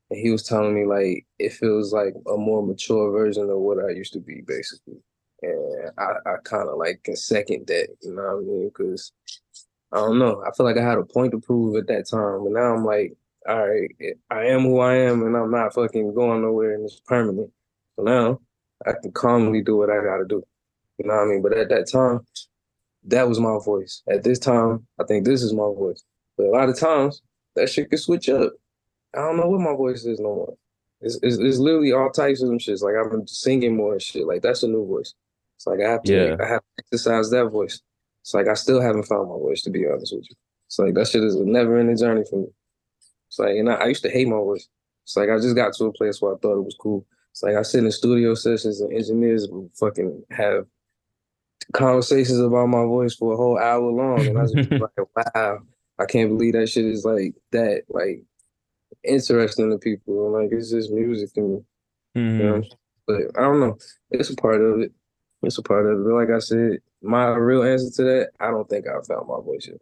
and 0.10 0.20
he 0.20 0.32
was 0.32 0.44
telling 0.44 0.76
me 0.76 0.86
like 0.86 1.26
it 1.40 1.54
feels 1.54 1.94
like 1.94 2.14
a 2.28 2.38
more 2.38 2.66
mature 2.66 3.12
version 3.12 3.50
of 3.50 3.58
what 3.60 3.84
I 3.84 3.90
used 3.92 4.14
to 4.14 4.20
be, 4.20 4.42
basically. 4.46 4.98
and 5.42 5.92
I, 5.98 6.14
I 6.26 6.36
kind 6.44 6.70
of 6.70 6.78
like 6.78 7.04
can 7.04 7.16
second 7.16 7.68
that. 7.68 7.88
You 8.02 8.14
know 8.16 8.22
what 8.22 8.44
I 8.44 8.46
mean? 8.46 8.70
Because 8.70 9.12
I 9.92 9.98
don't 9.98 10.20
know. 10.20 10.44
I 10.46 10.52
feel 10.56 10.66
like 10.66 10.78
I 10.78 10.84
had 10.84 10.98
a 10.98 11.04
point 11.06 11.32
to 11.32 11.40
prove 11.40 11.76
at 11.78 11.88
that 11.88 12.08
time, 12.10 12.44
but 12.44 12.52
now 12.52 12.76
I'm 12.76 12.86
like, 12.86 13.14
all 13.48 13.68
right, 13.68 13.92
I 14.32 14.46
am 14.46 14.62
who 14.62 14.80
I 14.80 14.96
am, 14.96 15.24
and 15.24 15.36
I'm 15.38 15.52
not 15.52 15.74
fucking 15.74 16.14
going 16.16 16.42
nowhere, 16.42 16.74
and 16.74 16.86
it's 16.86 17.00
permanent. 17.06 17.52
So 17.96 18.04
now 18.04 18.40
I 18.86 18.94
can 19.02 19.12
calmly 19.12 19.62
do 19.62 19.78
what 19.78 19.90
I 19.90 20.04
got 20.04 20.18
to 20.18 20.26
do. 20.26 20.44
You 20.98 21.08
know 21.08 21.16
what 21.16 21.24
I 21.24 21.26
mean? 21.26 21.42
But 21.42 21.58
at 21.58 21.70
that 21.70 21.90
time, 21.92 22.22
that 23.06 23.28
was 23.28 23.40
my 23.40 23.58
voice. 23.64 24.02
At 24.10 24.24
this 24.24 24.40
time, 24.40 24.86
I 25.00 25.04
think 25.06 25.26
this 25.26 25.44
is 25.44 25.54
my 25.54 25.64
voice. 25.64 26.04
But 26.38 26.48
a 26.48 26.50
lot 26.50 26.70
of 26.70 26.78
times, 26.80 27.22
that 27.56 27.70
shit 27.70 27.90
can 27.90 28.00
switch 28.00 28.30
up. 28.30 28.54
I 29.16 29.22
don't 29.22 29.38
know 29.38 29.48
what 29.48 29.62
my 29.62 29.76
voice 29.76 30.06
is 30.06 30.20
no 30.20 30.36
more. 30.36 30.58
It's, 31.02 31.20
it's, 31.22 31.38
it's 31.38 31.58
literally 31.58 31.92
all 31.92 32.10
types 32.10 32.42
of 32.42 32.50
them 32.50 32.60
shits. 32.60 32.82
Like 32.82 32.96
I've 32.96 33.12
been 33.12 33.28
singing 33.28 33.76
more 33.76 33.94
and 33.94 34.02
shit. 34.02 34.26
Like 34.28 34.42
that's 34.42 34.64
a 34.64 34.68
new 34.68 34.86
voice. 34.86 35.14
It's 35.58 35.68
like 35.68 35.80
I 35.82 35.90
have 35.90 36.04
to, 36.04 36.14
Yeah. 36.14 36.36
I 36.40 36.48
have 36.48 36.62
to 36.62 36.84
exercise 36.84 37.30
that 37.32 37.48
voice. 37.50 37.82
It's 38.22 38.34
like 38.34 38.48
I 38.48 38.54
still 38.56 38.82
haven't 38.82 39.04
found 39.04 39.30
my 39.30 39.36
voice 39.36 39.62
to 39.64 39.70
be 39.70 39.86
honest 39.88 40.14
with 40.16 40.26
you. 40.30 40.36
It's 40.68 40.80
like 40.80 40.94
that 40.96 41.08
shit 41.08 41.24
is 41.24 41.36
a 41.36 41.46
never 41.46 41.78
ending 41.78 41.98
journey 41.98 42.24
for 42.30 42.40
me. 42.42 42.48
It's 43.28 43.40
like, 43.40 43.56
and 43.56 43.70
I, 43.70 43.76
I 43.76 43.86
used 43.88 44.04
to 44.04 44.10
hate 44.10 44.28
my 44.28 44.38
voice. 44.38 44.68
It's 45.04 45.16
like 45.16 45.30
I 45.30 45.38
just 45.38 45.56
got 45.56 45.74
to 45.76 45.86
a 45.86 45.94
place 45.94 46.22
where 46.22 46.34
I 46.34 46.38
thought 46.38 46.58
it 46.58 46.64
was 46.64 46.76
cool. 46.80 47.06
It's 47.32 47.44
like 47.44 47.56
I 47.56 47.62
sit 47.62 47.84
in 47.84 47.92
studio 47.92 48.34
sessions 48.34 48.82
and 48.82 48.94
engineers 48.94 49.48
will 49.50 49.70
fucking 49.76 50.24
have 50.32 50.66
conversations 51.74 52.40
about 52.40 52.68
my 52.68 52.84
voice 52.84 53.14
for 53.16 53.34
a 53.34 53.38
whole 53.38 53.60
hour 53.60 53.92
long, 53.92 54.26
and 54.26 54.40
I 54.40 54.46
just 54.46 54.72
like, 54.72 55.36
wow, 55.36 55.60
I 56.00 56.06
can't 56.06 56.30
believe 56.30 56.54
that 56.54 56.70
shit 56.70 56.86
is 56.86 57.06
like 57.06 57.36
that, 57.52 57.84
like 57.90 58.24
interesting 59.08 59.72
to 59.72 59.78
people. 59.78 60.32
Like 60.32 60.50
it's 60.52 60.72
just 60.72 60.92
music 60.92 61.34
to 61.34 61.42
me. 61.42 61.60
You 62.16 62.22
Mhm. 62.22 62.38
know? 62.40 62.64
But 63.08 63.22
I 63.38 63.42
don't 63.42 63.60
know. 63.60 63.78
It's 64.12 64.30
a 64.30 64.36
part 64.36 64.62
of 64.62 64.80
it. 64.82 64.92
It's 65.44 65.58
a 65.58 65.62
part 65.64 65.86
of 65.86 66.00
it. 66.00 66.04
But 66.04 66.14
like 66.16 66.30
I 66.30 66.40
said, 66.40 66.80
my 67.02 67.28
real 67.28 67.64
answer 67.64 67.92
to 67.98 68.04
that, 68.04 68.30
I 68.40 68.50
don't 68.50 68.68
think 68.70 68.88
I 68.88 68.94
found 69.08 69.28
my 69.28 69.40
voice 69.42 69.68
yet. 69.68 69.78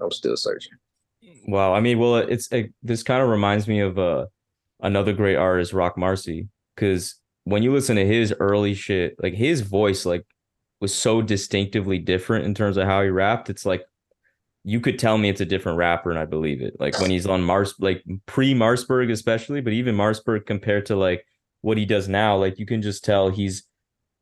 I'm 0.00 0.10
still 0.12 0.36
searching. 0.36 0.74
Wow. 1.48 1.72
I 1.74 1.80
mean, 1.80 1.98
well, 1.98 2.16
it's 2.16 2.50
it, 2.52 2.72
this 2.82 3.02
kind 3.02 3.22
of 3.22 3.28
reminds 3.28 3.66
me 3.66 3.80
of 3.80 3.98
uh 3.98 4.26
another 4.80 5.12
great 5.12 5.36
artist, 5.36 5.72
Roc 5.72 5.96
Marci, 5.96 6.48
because 6.74 7.16
when 7.44 7.62
you 7.62 7.72
listen 7.72 7.96
to 7.96 8.06
his 8.06 8.32
early 8.38 8.74
shit, 8.74 9.16
like 9.22 9.34
his 9.34 9.62
voice, 9.62 10.06
like 10.06 10.24
was 10.80 10.94
so 10.94 11.20
distinctively 11.22 11.98
different 11.98 12.44
in 12.44 12.54
terms 12.54 12.76
of 12.76 12.86
how 12.86 13.02
he 13.02 13.08
rapped. 13.08 13.50
It's 13.50 13.66
like 13.66 13.82
you 14.64 14.80
could 14.80 14.98
tell 14.98 15.18
me 15.18 15.28
it's 15.28 15.40
a 15.40 15.46
different 15.46 15.78
rapper, 15.78 16.10
and 16.10 16.18
I 16.18 16.24
believe 16.24 16.60
it. 16.60 16.74
Like 16.78 16.98
when 17.00 17.10
he's 17.10 17.26
on 17.26 17.42
Mars, 17.42 17.74
like 17.78 18.04
pre 18.26 18.54
Marcberg, 18.54 19.10
especially, 19.10 19.60
but 19.60 19.72
even 19.72 19.96
Marcberg 19.96 20.46
compared 20.46 20.86
to 20.86 20.96
like 20.96 21.24
what 21.60 21.78
he 21.78 21.84
does 21.84 22.08
now, 22.08 22.36
like 22.36 22.58
you 22.58 22.66
can 22.66 22.82
just 22.82 23.04
tell 23.04 23.30
he's 23.30 23.64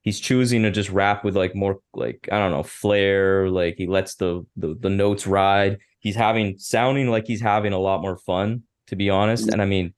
he's 0.03 0.21
choosing 0.21 0.63
to 0.63 0.71
just 0.71 0.91
rap 0.91 1.25
with 1.25 1.37
like 1.37 1.55
more 1.55 1.81
like 1.95 2.29
I 2.31 2.39
don't 2.39 2.53
know 2.53 2.63
flair. 2.63 3.49
Like 3.51 3.75
he 3.77 3.87
lets 3.87 4.15
the 4.15 4.47
the, 4.57 4.77
the 4.79 4.91
notes 4.91 5.27
ride. 5.27 5.79
He's 5.99 6.17
having 6.17 6.59
sounding 6.59 7.11
like 7.11 7.27
he's 7.27 7.41
having 7.41 7.73
a 7.73 7.79
lot 7.79 8.01
more 8.01 8.17
fun, 8.19 8.63
to 8.87 8.97
be 8.97 9.11
honest. 9.11 9.45
Mm-hmm. 9.45 9.53
And 9.55 9.63
I 9.63 9.67
mean, 9.67 9.95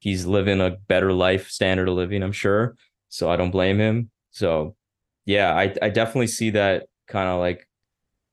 he's 0.00 0.26
living 0.26 0.60
a 0.60 0.76
better 0.88 1.12
life 1.12 1.48
standard 1.48 1.88
of 1.88 1.94
living, 1.94 2.22
I'm 2.22 2.32
sure. 2.32 2.76
So 3.08 3.30
I 3.30 3.36
don't 3.36 3.50
blame 3.50 3.78
him. 3.78 4.10
So 4.32 4.76
yeah, 5.24 5.54
I 5.54 5.74
I 5.80 5.88
definitely 5.88 6.26
see 6.26 6.50
that 6.50 6.86
kind 7.08 7.28
of 7.28 7.40
like 7.40 7.66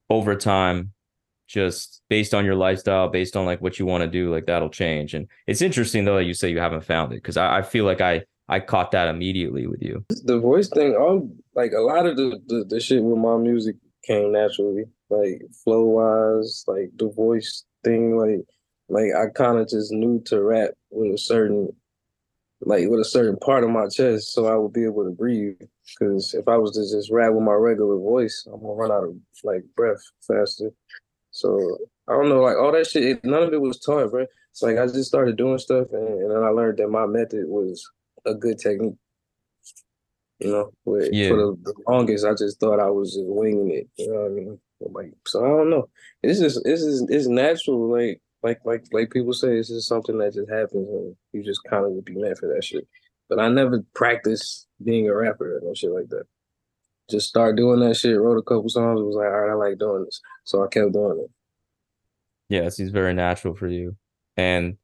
over 0.10 0.36
time, 0.36 0.92
just 1.48 2.02
based 2.10 2.34
on 2.34 2.46
your 2.46 2.56
lifestyle, 2.56 3.08
based 3.08 3.36
on 3.36 3.46
like 3.46 3.62
what 3.62 3.80
you 3.80 3.86
want 3.86 4.04
to 4.04 4.10
do, 4.10 4.32
like 4.32 4.46
that'll 4.46 4.70
change. 4.70 5.14
And 5.14 5.28
it's 5.48 5.62
interesting 5.62 6.06
though 6.06 6.18
that 6.18 6.26
you 6.26 6.34
say 6.34 6.50
you 6.50 6.60
haven't 6.60 6.84
found 6.84 7.12
it 7.14 7.18
because 7.18 7.38
I, 7.38 7.58
I 7.58 7.62
feel 7.62 7.86
like 7.86 8.02
I 8.02 8.24
I 8.48 8.60
caught 8.60 8.92
that 8.92 9.08
immediately 9.08 9.66
with 9.68 9.82
you. 9.82 10.06
The 10.24 10.40
voice 10.40 10.70
thing, 10.70 10.96
all 10.96 11.30
like 11.56 11.72
a 11.72 11.82
lot 11.82 12.06
of 12.06 12.16
the, 12.16 12.40
the, 12.48 12.66
the 12.66 12.80
shit 12.80 13.04
with 13.04 13.18
my 13.18 13.38
music 13.38 13.76
came 14.04 14.32
naturally. 14.32 14.86
Like 15.10 15.42
flow 15.64 15.84
wise, 15.84 16.64
like 16.68 16.92
the 16.96 17.10
voice 17.10 17.64
thing, 17.84 18.18
like 18.18 18.46
like 18.90 19.12
I 19.16 19.30
kind 19.34 19.58
of 19.58 19.68
just 19.68 19.92
knew 19.92 20.22
to 20.26 20.42
rap 20.42 20.72
with 20.92 21.14
a 21.14 21.18
certain 21.18 21.70
like 22.62 22.88
with 22.88 23.00
a 23.00 23.06
certain 23.06 23.38
part 23.38 23.64
of 23.64 23.70
my 23.70 23.88
chest 23.88 24.34
so 24.34 24.48
I 24.48 24.56
would 24.56 24.74
be 24.74 24.86
able 24.86 25.04
to 25.04 25.12
breathe. 25.12 25.60
Cause 26.00 26.34
if 26.34 26.48
I 26.48 26.58
was 26.58 26.72
to 26.72 26.82
just 26.82 27.12
rap 27.12 27.34
with 27.34 27.44
my 27.44 27.54
regular 27.54 27.98
voice, 27.98 28.48
I'm 28.52 28.60
gonna 28.60 28.74
run 28.74 28.92
out 28.92 29.04
of 29.04 29.16
like 29.44 29.64
breath 29.76 30.02
faster. 30.28 30.72
So 31.36 31.78
I 32.08 32.14
don't 32.14 32.30
know, 32.30 32.40
like 32.42 32.56
all 32.56 32.72
that 32.72 32.88
shit, 32.88 33.04
it, 33.04 33.26
none 33.26 33.44
of 33.44 33.52
it 33.54 33.60
was 33.60 33.78
taught, 33.80 34.10
bro. 34.10 34.26
It's 34.52 34.62
like 34.62 34.78
I 34.78 34.86
just 34.86 35.10
started 35.10 35.36
doing 35.36 35.58
stuff 35.58 35.88
and, 35.92 36.08
and 36.08 36.32
then 36.32 36.44
I 36.44 36.48
learned 36.48 36.78
that 36.78 36.88
my 36.88 37.06
method 37.06 37.46
was 37.50 37.86
a 38.26 38.34
good 38.34 38.58
technique. 38.58 38.96
You 40.40 40.52
know, 40.52 40.72
with, 40.86 41.10
Yeah. 41.12 41.30
for 41.30 41.36
the, 41.38 41.56
the 41.64 41.74
longest, 41.90 42.26
I 42.26 42.32
just 42.36 42.58
thought 42.60 42.80
I 42.80 42.90
was 42.90 43.14
just 43.16 43.26
winging 43.28 43.72
it. 43.72 43.88
You 43.98 44.14
know 44.14 44.22
what 44.22 44.32
I 44.32 44.34
mean? 44.34 44.60
But, 44.80 44.94
Like, 44.94 45.12
so 45.28 45.44
I 45.44 45.48
don't 45.50 45.70
know. 45.70 45.90
It's 46.24 46.40
just, 46.40 46.62
it's 46.66 46.84
just, 46.84 47.06
it's 47.10 47.28
natural. 47.28 47.90
Like, 47.92 48.22
like, 48.42 48.60
like, 48.64 48.86
like 48.94 49.12
people 49.12 49.34
say, 49.34 49.58
it's 49.58 49.70
just 49.70 49.88
something 49.90 50.18
that 50.20 50.34
just 50.36 50.50
happens, 50.50 50.88
and 50.88 51.16
you 51.34 51.44
just 51.44 51.64
kind 51.70 51.84
of 51.86 51.92
would 51.92 52.06
be 52.06 52.16
meant 52.16 52.38
for 52.38 52.48
that 52.54 52.64
shit. 52.64 52.88
But 53.28 53.40
I 53.40 53.50
never 53.50 53.84
practiced 53.94 54.68
being 54.84 55.10
a 55.10 55.16
rapper 55.16 55.58
or 55.58 55.62
no 55.64 55.74
shit 55.74 55.92
like 55.92 56.10
that. 56.10 56.26
Just 57.10 57.30
start 57.30 57.56
doing 57.56 57.80
that 57.82 57.96
shit. 57.96 58.20
Wrote 58.20 58.38
a 58.38 58.42
couple 58.42 58.70
songs. 58.70 59.02
Was 59.02 59.16
like, 59.16 59.28
all 59.28 59.42
right, 59.42 59.52
I 59.52 59.54
like 59.54 59.78
doing 59.78 60.06
this, 60.06 60.22
so 60.44 60.64
I 60.64 60.68
kept 60.68 60.94
doing 60.94 61.20
it. 61.24 61.32
Yeah, 62.50 62.62
it 62.62 62.72
seems 62.72 62.92
very 62.92 63.14
natural 63.14 63.56
for 63.56 63.68
you. 63.68 63.96
And 64.38 64.78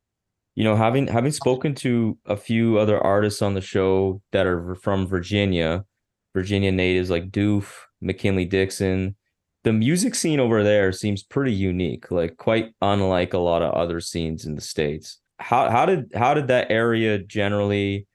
you 0.55 0.63
know, 0.63 0.75
having 0.75 1.07
having 1.07 1.31
spoken 1.31 1.73
to 1.75 2.17
a 2.25 2.35
few 2.35 2.77
other 2.77 2.99
artists 2.99 3.41
on 3.41 3.53
the 3.53 3.61
show 3.61 4.21
that 4.31 4.45
are 4.45 4.75
from 4.75 5.07
Virginia, 5.07 5.85
Virginia 6.33 6.71
natives 6.71 7.09
like 7.09 7.31
Doof, 7.31 7.73
McKinley 8.01 8.45
Dixon, 8.45 9.15
the 9.63 9.73
music 9.73 10.15
scene 10.15 10.39
over 10.39 10.63
there 10.63 10.91
seems 10.91 11.23
pretty 11.23 11.53
unique, 11.53 12.11
like 12.11 12.37
quite 12.37 12.73
unlike 12.81 13.33
a 13.33 13.37
lot 13.37 13.61
of 13.61 13.73
other 13.73 13.99
scenes 13.99 14.45
in 14.45 14.55
the 14.55 14.61
States. 14.61 15.19
How 15.39 15.69
how 15.69 15.85
did 15.85 16.11
how 16.15 16.33
did 16.33 16.47
that 16.47 16.69
area 16.69 17.17
generally 17.19 18.07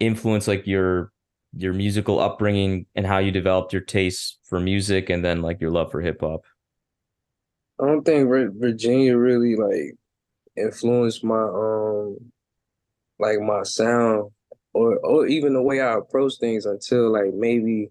influence 0.00 0.46
like 0.46 0.66
your 0.66 1.12
your 1.56 1.72
musical 1.72 2.20
upbringing 2.20 2.86
and 2.94 3.06
how 3.06 3.18
you 3.18 3.30
developed 3.30 3.72
your 3.72 3.82
taste 3.82 4.38
for 4.44 4.60
music 4.60 5.10
and 5.10 5.24
then 5.24 5.42
like 5.42 5.60
your 5.60 5.70
love 5.70 5.90
for 5.90 6.00
hip 6.00 6.20
hop? 6.20 6.44
I 7.80 7.86
don't 7.86 8.04
think 8.04 8.28
Virginia 8.28 9.16
really 9.16 9.56
like 9.56 9.94
influenced 10.56 11.22
my 11.22 11.40
um 11.40 12.16
like 13.18 13.40
my 13.40 13.62
sound 13.62 14.30
or 14.72 14.98
or 14.98 15.26
even 15.26 15.54
the 15.54 15.62
way 15.62 15.80
I 15.80 15.94
approach 15.94 16.34
things 16.38 16.66
until 16.66 17.12
like 17.12 17.32
maybe 17.34 17.90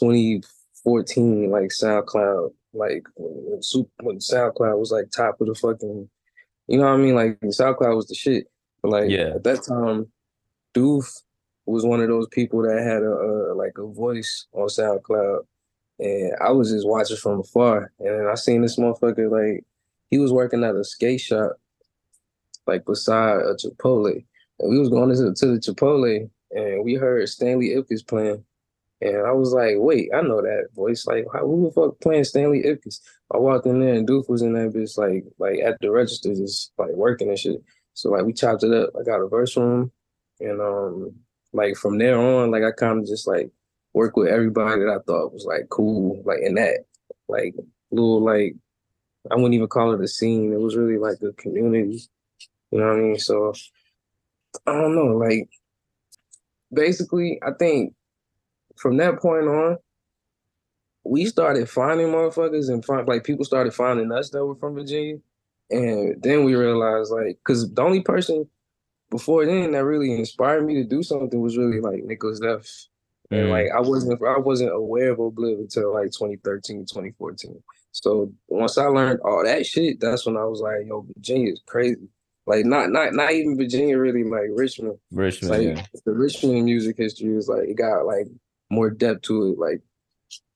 2014 0.00 1.50
like 1.50 1.70
SoundCloud 1.70 2.50
like 2.72 3.04
when 3.16 3.60
when, 4.02 4.18
SoundCloud 4.18 4.78
was 4.78 4.90
like 4.90 5.10
top 5.10 5.40
of 5.40 5.46
the 5.48 5.54
fucking 5.54 6.08
you 6.66 6.78
know 6.78 6.84
what 6.84 6.94
I 6.94 6.96
mean 6.96 7.14
like 7.14 7.38
SoundCloud 7.40 7.96
was 7.96 8.08
the 8.08 8.14
shit 8.14 8.46
but 8.82 8.90
like 8.90 9.10
Yeah. 9.10 9.34
at 9.34 9.44
that 9.44 9.62
time 9.62 10.10
Doof 10.74 11.06
was 11.68 11.84
one 11.84 12.00
of 12.00 12.08
those 12.08 12.28
people 12.28 12.62
that 12.62 12.82
had 12.82 13.02
a, 13.02 13.52
a 13.52 13.54
like 13.54 13.78
a 13.78 13.86
voice 13.86 14.46
on 14.52 14.68
SoundCloud 14.68 15.40
and 15.98 16.32
I 16.40 16.50
was 16.50 16.70
just 16.70 16.86
watching 16.86 17.16
from 17.16 17.40
afar 17.40 17.92
and 17.98 18.28
I 18.28 18.34
seen 18.34 18.62
this 18.62 18.78
motherfucker 18.78 19.30
like 19.30 19.64
he 20.10 20.18
was 20.18 20.32
working 20.32 20.64
at 20.64 20.76
a 20.76 20.84
skate 20.84 21.20
shop 21.20 21.58
like 22.68 22.84
beside 22.84 23.38
a 23.38 23.54
Chipotle. 23.54 24.24
And 24.60 24.70
we 24.70 24.78
was 24.78 24.90
going 24.90 25.08
to, 25.10 25.34
to 25.34 25.46
the 25.46 25.58
Chipotle 25.58 26.30
and 26.52 26.84
we 26.84 26.94
heard 26.94 27.28
Stanley 27.28 27.70
Ipkiss 27.70 28.06
playing. 28.06 28.44
And 29.00 29.26
I 29.26 29.32
was 29.32 29.52
like, 29.52 29.74
wait, 29.76 30.10
I 30.14 30.20
know 30.22 30.42
that 30.42 30.68
voice. 30.74 31.06
Like, 31.06 31.24
how, 31.32 31.46
who 31.46 31.66
the 31.66 31.72
fuck 31.72 32.00
playing 32.00 32.24
Stanley 32.24 32.62
Ipkiss? 32.64 33.00
I 33.32 33.38
walked 33.38 33.66
in 33.66 33.80
there 33.80 33.94
and 33.94 34.08
Doof 34.08 34.28
was 34.28 34.42
in 34.42 34.54
that 34.54 34.72
bitch, 34.72 34.98
like, 34.98 35.24
like 35.38 35.60
at 35.60 35.80
the 35.80 35.90
register, 35.90 36.34
just 36.34 36.72
like 36.78 36.90
working 36.90 37.28
and 37.28 37.38
shit. 37.38 37.62
So 37.94 38.10
like 38.10 38.24
we 38.24 38.32
chopped 38.32 38.64
it 38.64 38.72
up. 38.72 38.90
I 38.98 39.04
got 39.04 39.20
a 39.20 39.28
verse 39.28 39.52
from 39.52 39.82
him. 39.82 39.92
And 40.40 40.60
um, 40.60 41.14
like 41.52 41.76
from 41.76 41.98
there 41.98 42.18
on, 42.18 42.50
like 42.50 42.62
I 42.62 42.72
kind 42.72 42.98
of 42.98 43.06
just 43.06 43.26
like 43.26 43.50
worked 43.92 44.16
with 44.16 44.28
everybody 44.28 44.80
that 44.80 44.90
I 44.90 44.98
thought 45.06 45.32
was 45.32 45.44
like 45.44 45.68
cool, 45.70 46.22
like 46.24 46.40
in 46.42 46.54
that, 46.54 46.84
like 47.28 47.54
little 47.90 48.22
like 48.22 48.54
I 49.30 49.34
wouldn't 49.34 49.54
even 49.54 49.68
call 49.68 49.92
it 49.92 50.00
a 50.00 50.08
scene. 50.08 50.52
It 50.52 50.60
was 50.60 50.76
really 50.76 50.98
like 50.98 51.18
a 51.22 51.32
community. 51.32 52.02
You 52.70 52.80
know 52.80 52.86
what 52.86 52.96
I 52.96 53.00
mean? 53.00 53.18
So 53.18 53.52
I 54.66 54.72
don't 54.72 54.94
know. 54.94 55.16
Like 55.16 55.48
basically, 56.72 57.38
I 57.42 57.50
think 57.58 57.94
from 58.76 58.96
that 58.98 59.18
point 59.20 59.46
on, 59.46 59.78
we 61.04 61.26
started 61.26 61.68
finding 61.68 62.08
motherfuckers 62.08 62.68
and 62.68 62.84
find 62.84 63.08
like 63.08 63.24
people 63.24 63.44
started 63.44 63.74
finding 63.74 64.12
us 64.12 64.30
that 64.30 64.44
were 64.44 64.56
from 64.56 64.74
Virginia. 64.74 65.16
And 65.70 66.22
then 66.22 66.44
we 66.44 66.54
realized 66.54 67.10
like 67.10 67.38
because 67.44 67.72
the 67.72 67.82
only 67.82 68.00
person 68.00 68.48
before 69.10 69.46
then 69.46 69.72
that 69.72 69.84
really 69.84 70.12
inspired 70.12 70.66
me 70.66 70.74
to 70.74 70.84
do 70.84 71.02
something 71.02 71.40
was 71.40 71.56
really 71.56 71.80
like 71.80 72.02
Nickelus 72.04 72.44
F. 72.44 72.66
And 73.30 73.48
Mm. 73.48 73.50
like 73.50 73.66
I 73.74 73.80
wasn't 73.80 74.22
I 74.22 74.38
wasn't 74.38 74.72
aware 74.72 75.10
of 75.12 75.18
Ohbliv 75.18 75.58
until 75.58 75.92
like 75.92 76.12
2013, 76.12 76.86
2014. 76.86 77.62
So 77.92 78.32
once 78.48 78.78
I 78.78 78.86
learned 78.86 79.20
all 79.20 79.44
that 79.44 79.66
shit, 79.66 80.00
that's 80.00 80.24
when 80.24 80.36
I 80.36 80.44
was 80.44 80.60
like, 80.60 80.86
yo, 80.86 81.06
Virginia 81.14 81.52
is 81.52 81.62
crazy. 81.66 82.08
Like 82.46 82.64
not 82.64 82.90
not 82.90 83.12
not 83.12 83.32
even 83.32 83.56
Virginia 83.58 83.98
really 83.98 84.24
like 84.24 84.48
Richmond. 84.54 84.98
Richmond, 85.12 85.50
like 85.50 85.76
yeah. 85.76 85.84
the 86.06 86.12
Richmond 86.12 86.64
music 86.64 86.96
history 86.96 87.36
is 87.36 87.48
like 87.48 87.68
it 87.68 87.74
got 87.76 88.06
like 88.06 88.26
more 88.70 88.88
depth 88.90 89.22
to 89.22 89.52
it, 89.52 89.58
like 89.58 89.82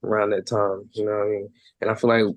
around 0.03 0.31
that 0.31 0.47
time. 0.47 0.89
You 0.93 1.05
know 1.05 1.13
what 1.13 1.27
I 1.27 1.31
mean? 1.31 1.49
And 1.83 1.91
I 1.91 1.95
feel 1.95 2.09
like 2.09 2.35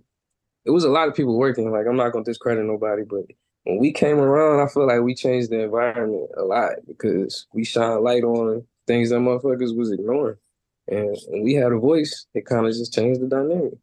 it 0.66 0.72
was 0.72 0.84
a 0.84 0.90
lot 0.90 1.08
of 1.08 1.16
people 1.16 1.38
working. 1.38 1.72
Like 1.72 1.86
I'm 1.88 1.96
not 1.96 2.12
gonna 2.12 2.26
discredit 2.26 2.66
nobody, 2.66 3.04
but 3.04 3.24
when 3.66 3.80
we 3.80 3.92
came 3.92 4.20
around, 4.20 4.62
I 4.62 4.72
feel 4.72 4.88
like 4.88 5.02
we 5.02 5.16
changed 5.16 5.50
the 5.50 5.64
environment 5.64 6.30
a 6.38 6.44
lot 6.44 6.74
because 6.88 7.48
we 7.54 7.66
shine 7.66 8.04
light 8.04 8.24
on 8.24 8.64
things 8.88 9.10
that 9.10 9.18
motherfuckers 9.18 9.76
was 9.76 9.92
ignoring. 9.92 10.38
And 10.88 11.18
when 11.28 11.44
we 11.44 11.56
had 11.56 11.72
a 11.72 11.78
voice, 11.78 12.28
it 12.36 12.46
kind 12.46 12.68
of 12.68 12.74
just 12.74 12.94
changed 12.94 13.22
the 13.22 13.28
dynamic. 13.28 13.74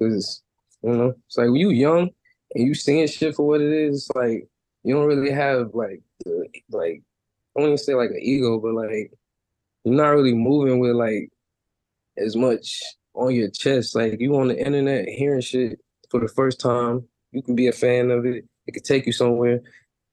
Cause 0.00 0.42
you 0.82 0.96
know, 0.96 1.14
it's 1.26 1.36
like 1.36 1.48
when 1.48 1.56
you 1.56 1.70
young 1.70 2.08
and 2.54 2.66
you 2.66 2.74
seeing 2.74 3.06
shit 3.06 3.34
for 3.34 3.46
what 3.46 3.60
it 3.60 3.70
is, 3.70 4.08
it's 4.08 4.16
like 4.16 4.48
you 4.82 4.94
don't 4.94 5.06
really 5.06 5.30
have 5.30 5.74
like 5.74 6.00
the, 6.24 6.48
like 6.70 7.02
I 7.54 7.60
wouldn't 7.60 7.72
even 7.72 7.78
say 7.78 7.94
like 7.94 8.10
an 8.10 8.20
ego, 8.22 8.58
but 8.58 8.72
like 8.72 9.12
you're 9.84 9.94
not 9.94 10.08
really 10.08 10.34
moving 10.34 10.78
with 10.78 10.92
like 10.92 11.30
as 12.16 12.36
much 12.36 12.80
on 13.12 13.34
your 13.34 13.50
chest. 13.50 13.94
Like 13.94 14.18
you 14.18 14.34
on 14.36 14.48
the 14.48 14.58
internet 14.58 15.08
hearing 15.08 15.42
shit 15.42 15.78
for 16.10 16.20
the 16.20 16.28
first 16.28 16.58
time, 16.58 17.06
you 17.32 17.42
can 17.42 17.54
be 17.54 17.68
a 17.68 17.72
fan 17.72 18.10
of 18.10 18.24
it. 18.24 18.46
It 18.70 18.74
could 18.74 18.84
take 18.84 19.04
you 19.04 19.12
somewhere. 19.12 19.60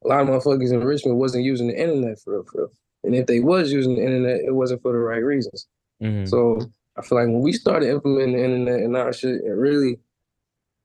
A 0.03 0.07
lot 0.07 0.21
of 0.21 0.27
motherfuckers 0.29 0.73
in 0.73 0.83
Richmond 0.83 1.19
wasn't 1.19 1.43
using 1.43 1.67
the 1.67 1.79
internet 1.79 2.19
for 2.19 2.33
real, 2.33 2.43
for 2.43 2.61
real. 2.61 2.71
And 3.03 3.13
if 3.13 3.27
they 3.27 3.39
was 3.39 3.71
using 3.71 3.95
the 3.95 4.03
internet, 4.03 4.41
it 4.41 4.55
wasn't 4.55 4.81
for 4.81 4.93
the 4.93 4.97
right 4.97 5.23
reasons. 5.23 5.67
Mhm. 6.01 6.27
So 6.27 6.59
I 6.95 7.03
feel 7.03 7.19
like 7.19 7.27
when 7.27 7.41
we 7.41 7.53
started 7.53 7.89
implementing 7.89 8.35
the 8.35 8.43
internet 8.43 8.79
and 8.79 8.97
our 8.97 9.13
shit 9.13 9.43
and 9.43 9.61
really, 9.61 9.99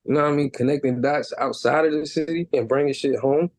you 0.05 0.13
know 0.13 0.23
what 0.23 0.33
I 0.33 0.37
mean, 0.37 0.51
connecting 0.51 1.01
dots 1.01 1.33
outside 1.39 1.87
of 1.87 1.93
the 1.93 2.05
city 2.05 2.47
and 2.53 2.69
bringing 2.69 2.93
shit 2.93 3.19
home, 3.19 3.51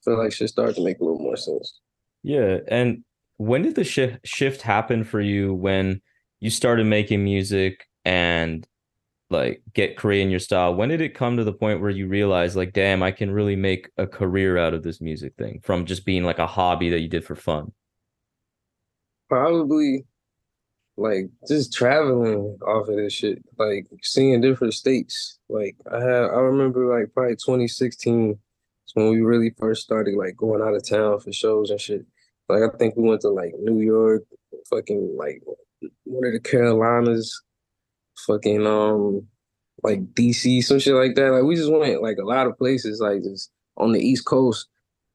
I 0.00 0.04
feel 0.04 0.16
like 0.18 0.32
shit 0.32 0.48
started 0.48 0.76
to 0.76 0.82
make 0.82 0.98
a 0.98 1.04
little 1.04 1.20
more 1.20 1.36
sense. 1.36 1.78
Yeah, 2.22 2.60
and 2.68 3.04
when 3.36 3.60
did 3.60 3.74
the 3.74 3.84
shift 3.84 4.26
shift 4.26 4.62
happen 4.62 5.04
for 5.04 5.20
you 5.20 5.52
when 5.52 6.00
you 6.40 6.48
started 6.48 6.86
making 6.86 7.22
music 7.22 7.86
and 8.06 8.66
like 9.32 9.62
get 9.74 9.96
creating 9.96 10.30
your 10.30 10.40
style? 10.40 10.74
When 10.74 10.88
did 10.88 11.00
it 11.00 11.14
come 11.14 11.36
to 11.36 11.44
the 11.44 11.52
point 11.52 11.80
where 11.80 11.90
you 11.90 12.06
realized 12.06 12.56
like, 12.56 12.72
damn, 12.72 13.02
I 13.02 13.10
can 13.10 13.30
really 13.30 13.56
make 13.56 13.90
a 13.96 14.06
career 14.06 14.58
out 14.58 14.74
of 14.74 14.82
this 14.82 15.00
music 15.00 15.34
thing 15.36 15.60
from 15.62 15.86
just 15.86 16.04
being 16.04 16.24
like 16.24 16.38
a 16.38 16.46
hobby 16.46 16.90
that 16.90 17.00
you 17.00 17.08
did 17.08 17.24
for 17.24 17.34
fun? 17.34 17.72
Probably 19.28 20.04
like 20.96 21.30
just 21.48 21.72
traveling 21.72 22.58
off 22.66 22.88
of 22.88 22.96
this 22.96 23.12
shit, 23.12 23.42
like 23.58 23.86
seeing 24.02 24.40
different 24.40 24.74
states. 24.74 25.38
Like 25.48 25.76
I 25.90 25.98
had, 25.98 26.24
I 26.24 26.40
remember 26.40 26.86
like 26.86 27.12
probably 27.14 27.34
2016 27.34 28.30
is 28.32 28.38
when 28.94 29.08
we 29.10 29.20
really 29.20 29.54
first 29.58 29.82
started 29.82 30.14
like 30.14 30.36
going 30.36 30.62
out 30.62 30.74
of 30.74 30.88
town 30.88 31.20
for 31.20 31.32
shows 31.32 31.70
and 31.70 31.80
shit. 31.80 32.04
Like 32.48 32.62
I 32.62 32.76
think 32.76 32.96
we 32.96 33.08
went 33.08 33.22
to 33.22 33.30
like 33.30 33.52
New 33.58 33.80
York, 33.80 34.24
fucking 34.68 35.16
like 35.16 35.42
one 36.04 36.26
of 36.26 36.32
the 36.32 36.40
Carolinas, 36.40 37.42
fucking 38.26 38.66
um 38.66 39.26
like 39.82 40.00
DC, 40.14 40.62
some 40.64 40.78
shit 40.78 40.94
like 40.94 41.14
that. 41.16 41.32
Like 41.32 41.44
we 41.44 41.56
just 41.56 41.72
went 41.72 42.02
like 42.02 42.18
a 42.18 42.24
lot 42.26 42.46
of 42.46 42.58
places, 42.58 43.00
like 43.00 43.22
just 43.22 43.50
on 43.76 43.92
the 43.92 44.00
East 44.00 44.26
Coast. 44.26 44.68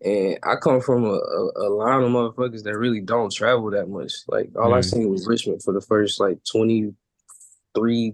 And 0.03 0.37
I 0.43 0.55
come 0.55 0.81
from 0.81 1.05
a, 1.05 1.09
a, 1.13 1.51
a 1.67 1.69
line 1.69 2.03
of 2.03 2.11
motherfuckers 2.11 2.63
that 2.63 2.77
really 2.77 3.01
don't 3.01 3.31
travel 3.33 3.71
that 3.71 3.89
much. 3.89 4.13
Like 4.27 4.49
all 4.59 4.73
I 4.73 4.79
Mm. 4.79 4.85
seen 4.85 5.09
was 5.09 5.27
Richmond 5.27 5.63
for 5.63 5.73
the 5.73 5.81
first 5.81 6.19
like 6.19 6.39
23, 6.51 6.95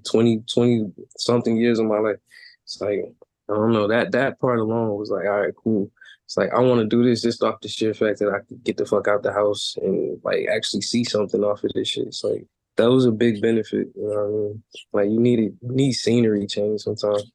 20, 0.09 0.43
20 0.53 0.93
something 1.17 1.57
years 1.57 1.79
of 1.79 1.87
my 1.87 1.99
life. 1.99 2.17
It's 2.63 2.79
like, 2.81 3.01
I 3.49 3.53
don't 3.53 3.73
know, 3.73 3.87
that 3.87 4.11
that 4.13 4.39
part 4.39 4.59
alone 4.59 4.97
was 4.97 5.09
like, 5.11 5.25
all 5.25 5.41
right, 5.41 5.53
cool. 5.63 5.91
It's 6.25 6.37
like 6.37 6.51
I 6.53 6.59
want 6.59 6.81
to 6.81 6.87
do 6.87 7.03
this 7.03 7.21
just 7.21 7.43
off 7.43 7.61
the 7.61 7.67
sheer 7.67 7.93
fact 7.93 8.19
that 8.19 8.29
I 8.33 8.39
could 8.47 8.63
get 8.63 8.77
the 8.77 8.85
fuck 8.85 9.07
out 9.07 9.23
the 9.23 9.33
house 9.33 9.75
and 9.81 10.19
like 10.23 10.47
actually 10.49 10.81
see 10.81 11.03
something 11.03 11.43
off 11.43 11.63
of 11.63 11.71
this 11.73 11.89
shit. 11.89 12.07
It's 12.07 12.23
like 12.23 12.45
that 12.77 12.89
was 12.91 13.05
a 13.05 13.11
big 13.11 13.41
benefit, 13.41 13.87
you 13.95 14.03
know 14.03 14.09
what 14.09 14.25
I 14.25 14.31
mean? 14.31 14.63
Like 14.93 15.09
you 15.11 15.19
need 15.19 15.39
it, 15.39 15.53
you 15.61 15.75
need 15.75 15.93
scenery 15.93 16.47
change 16.47 16.81
sometimes. 16.81 17.31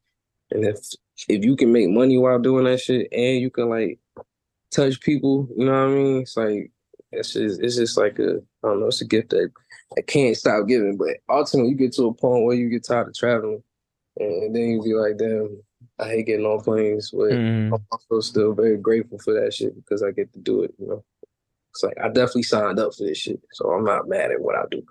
And 0.52 0.64
if 0.66 0.78
if 1.28 1.44
you 1.44 1.56
can 1.56 1.72
make 1.72 1.90
money 1.90 2.18
while 2.18 2.38
doing 2.40 2.64
that 2.66 2.80
shit 2.80 3.08
and 3.12 3.40
you 3.40 3.50
can 3.50 3.68
like 3.70 3.98
touch 4.72 5.00
people, 5.00 5.48
you 5.56 5.66
know 5.66 5.72
what 5.72 5.92
I 5.92 5.94
mean? 5.94 6.22
It's 6.22 6.36
like 6.36 6.72
it's 7.12 7.34
just 7.34 7.60
it's 7.62 7.76
just 7.76 7.98
like 7.98 8.18
a 8.18 8.38
I 8.64 8.68
don't 8.68 8.80
know, 8.80 8.88
it's 8.88 9.02
a 9.02 9.06
gift 9.06 9.30
that 9.30 9.50
I 9.98 10.02
can't 10.02 10.36
stop 10.36 10.68
giving. 10.68 10.96
But 10.96 11.18
ultimately 11.28 11.70
you 11.72 11.76
get 11.76 11.94
to 11.94 12.06
a 12.08 12.14
point 12.14 12.44
where 12.44 12.56
you 12.56 12.70
get 12.70 12.86
tired 12.86 13.08
of 13.08 13.14
traveling 13.16 13.62
and 14.18 14.54
then 14.54 14.70
you 14.70 14.82
be 14.82 14.94
like, 14.94 15.18
damn, 15.18 15.60
I 15.98 16.08
hate 16.08 16.26
getting 16.26 16.46
on 16.46 16.62
planes, 16.62 17.10
but 17.12 17.22
Mhm. 17.32 17.72
I'm 17.74 17.86
also 17.92 18.20
still 18.20 18.52
very 18.54 18.76
grateful 18.78 19.18
for 19.18 19.34
that 19.34 19.54
shit 19.54 19.74
because 19.76 20.02
I 20.02 20.12
get 20.12 20.32
to 20.34 20.40
do 20.40 20.62
it, 20.62 20.74
you 20.78 20.86
know. 20.88 21.04
It's 21.72 21.84
like 21.84 21.98
I 22.02 22.08
definitely 22.08 22.44
signed 22.44 22.80
up 22.80 22.94
for 22.94 23.04
this 23.04 23.18
shit. 23.18 23.40
So 23.52 23.70
I'm 23.72 23.84
not 23.84 24.08
mad 24.08 24.32
at 24.32 24.40
what 24.42 24.56
I 24.56 24.64
do. 24.70 24.82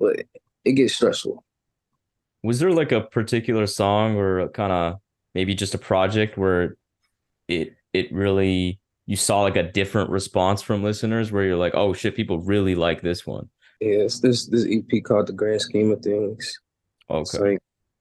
But 0.00 0.24
it 0.64 0.72
gets 0.72 0.94
stressful. 0.94 1.44
Was 2.42 2.58
there 2.58 2.70
like 2.72 2.92
a 2.92 3.00
particular 3.00 3.66
song 3.66 4.16
or 4.16 4.48
kind 4.50 4.72
of 4.72 4.96
maybe 5.34 5.54
just 5.54 5.74
a 5.74 5.78
project 5.78 6.36
where 6.36 6.76
it 7.48 7.74
it 7.92 8.12
really 8.12 8.80
you 9.06 9.16
saw 9.16 9.42
like 9.42 9.56
a 9.56 9.62
different 9.62 10.10
response 10.10 10.62
from 10.62 10.82
listeners 10.82 11.30
where 11.30 11.44
you're 11.44 11.56
like, 11.56 11.74
oh 11.74 11.92
shit, 11.92 12.16
people 12.16 12.38
really 12.40 12.74
like 12.74 13.02
this 13.02 13.26
one. 13.26 13.48
Yes, 13.80 14.20
this 14.20 14.46
this 14.48 14.66
EP 14.68 15.02
called 15.04 15.26
The 15.26 15.32
Grand 15.32 15.60
Scheme 15.60 15.90
of 15.92 16.00
Things. 16.00 16.58
It's 17.10 17.34
Okay. 17.34 17.50
like 17.50 17.58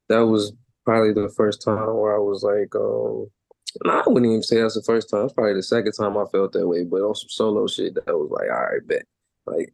that 0.10 0.20
was 0.26 0.54
probably 0.86 1.14
the 1.14 1.30
first 1.36 1.62
time 1.62 1.96
where 1.98 2.16
I 2.16 2.20
was 2.20 2.44
like, 2.44 2.74
um, 2.76 3.28
no, 3.86 3.92
I 3.92 4.04
wouldn't 4.08 4.26
even 4.30 4.44
say 4.44 4.62
that's 4.62 4.76
the 4.76 4.84
first 4.84 5.10
time. 5.10 5.26
It's 5.26 5.34
probably 5.34 5.54
the 5.56 5.64
second 5.64 5.94
time 5.94 6.18
I 6.18 6.26
felt 6.32 6.52
that 6.54 6.68
way. 6.68 6.84
But 6.84 7.02
on 7.02 7.16
some 7.16 7.30
solo 7.30 7.68
shit, 7.68 7.96
that 7.96 8.06
was 8.08 8.30
like, 8.30 8.50
all 8.50 8.64
right, 8.66 8.88
bet. 8.88 9.04
Like 9.46 9.74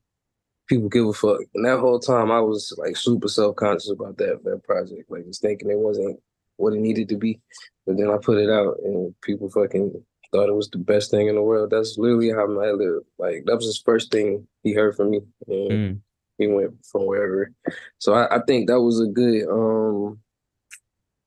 people 0.69 0.87
give 0.87 1.07
a 1.07 1.13
fuck. 1.13 1.41
And 1.55 1.65
that 1.65 1.79
whole 1.79 1.99
time, 1.99 2.31
I 2.31 2.39
was 2.39 2.73
like 2.77 2.95
super 2.95 3.27
self 3.27 3.55
conscious 3.57 3.89
about 3.91 4.17
that 4.17 4.41
that 4.45 4.63
project, 4.63 5.09
like 5.09 5.25
just 5.25 5.41
thinking 5.41 5.69
it 5.69 5.77
wasn't 5.79 6.19
what 6.57 6.73
it 6.73 6.79
needed 6.79 7.09
to 7.09 7.17
be. 7.17 7.39
But 7.85 7.97
then 7.97 8.09
I 8.09 8.17
put 8.17 8.37
it 8.37 8.49
out, 8.49 8.77
and 8.83 9.13
people 9.21 9.49
fucking 9.49 10.01
thought 10.31 10.47
it 10.47 10.53
was 10.55 10.69
the 10.69 10.77
best 10.77 11.09
thing 11.09 11.27
in 11.27 11.35
the 11.35 11.41
world. 11.41 11.71
That's 11.71 11.97
literally 11.97 12.29
how 12.29 12.45
Matt 12.45 12.75
lived. 12.75 13.05
Like 13.17 13.43
that 13.45 13.55
was 13.55 13.65
his 13.65 13.81
first 13.83 14.11
thing 14.11 14.47
he 14.63 14.73
heard 14.73 14.95
from 14.95 15.09
me. 15.09 15.21
And 15.47 15.71
Mm. 15.71 15.99
he 16.37 16.47
went 16.47 16.73
from 16.85 17.05
wherever. 17.07 17.51
So 17.97 18.13
I, 18.13 18.37
I 18.37 18.41
think 18.47 18.67
that 18.67 18.79
was 18.79 19.01
a 19.01 19.07
good 19.07 19.47
um 19.49 20.19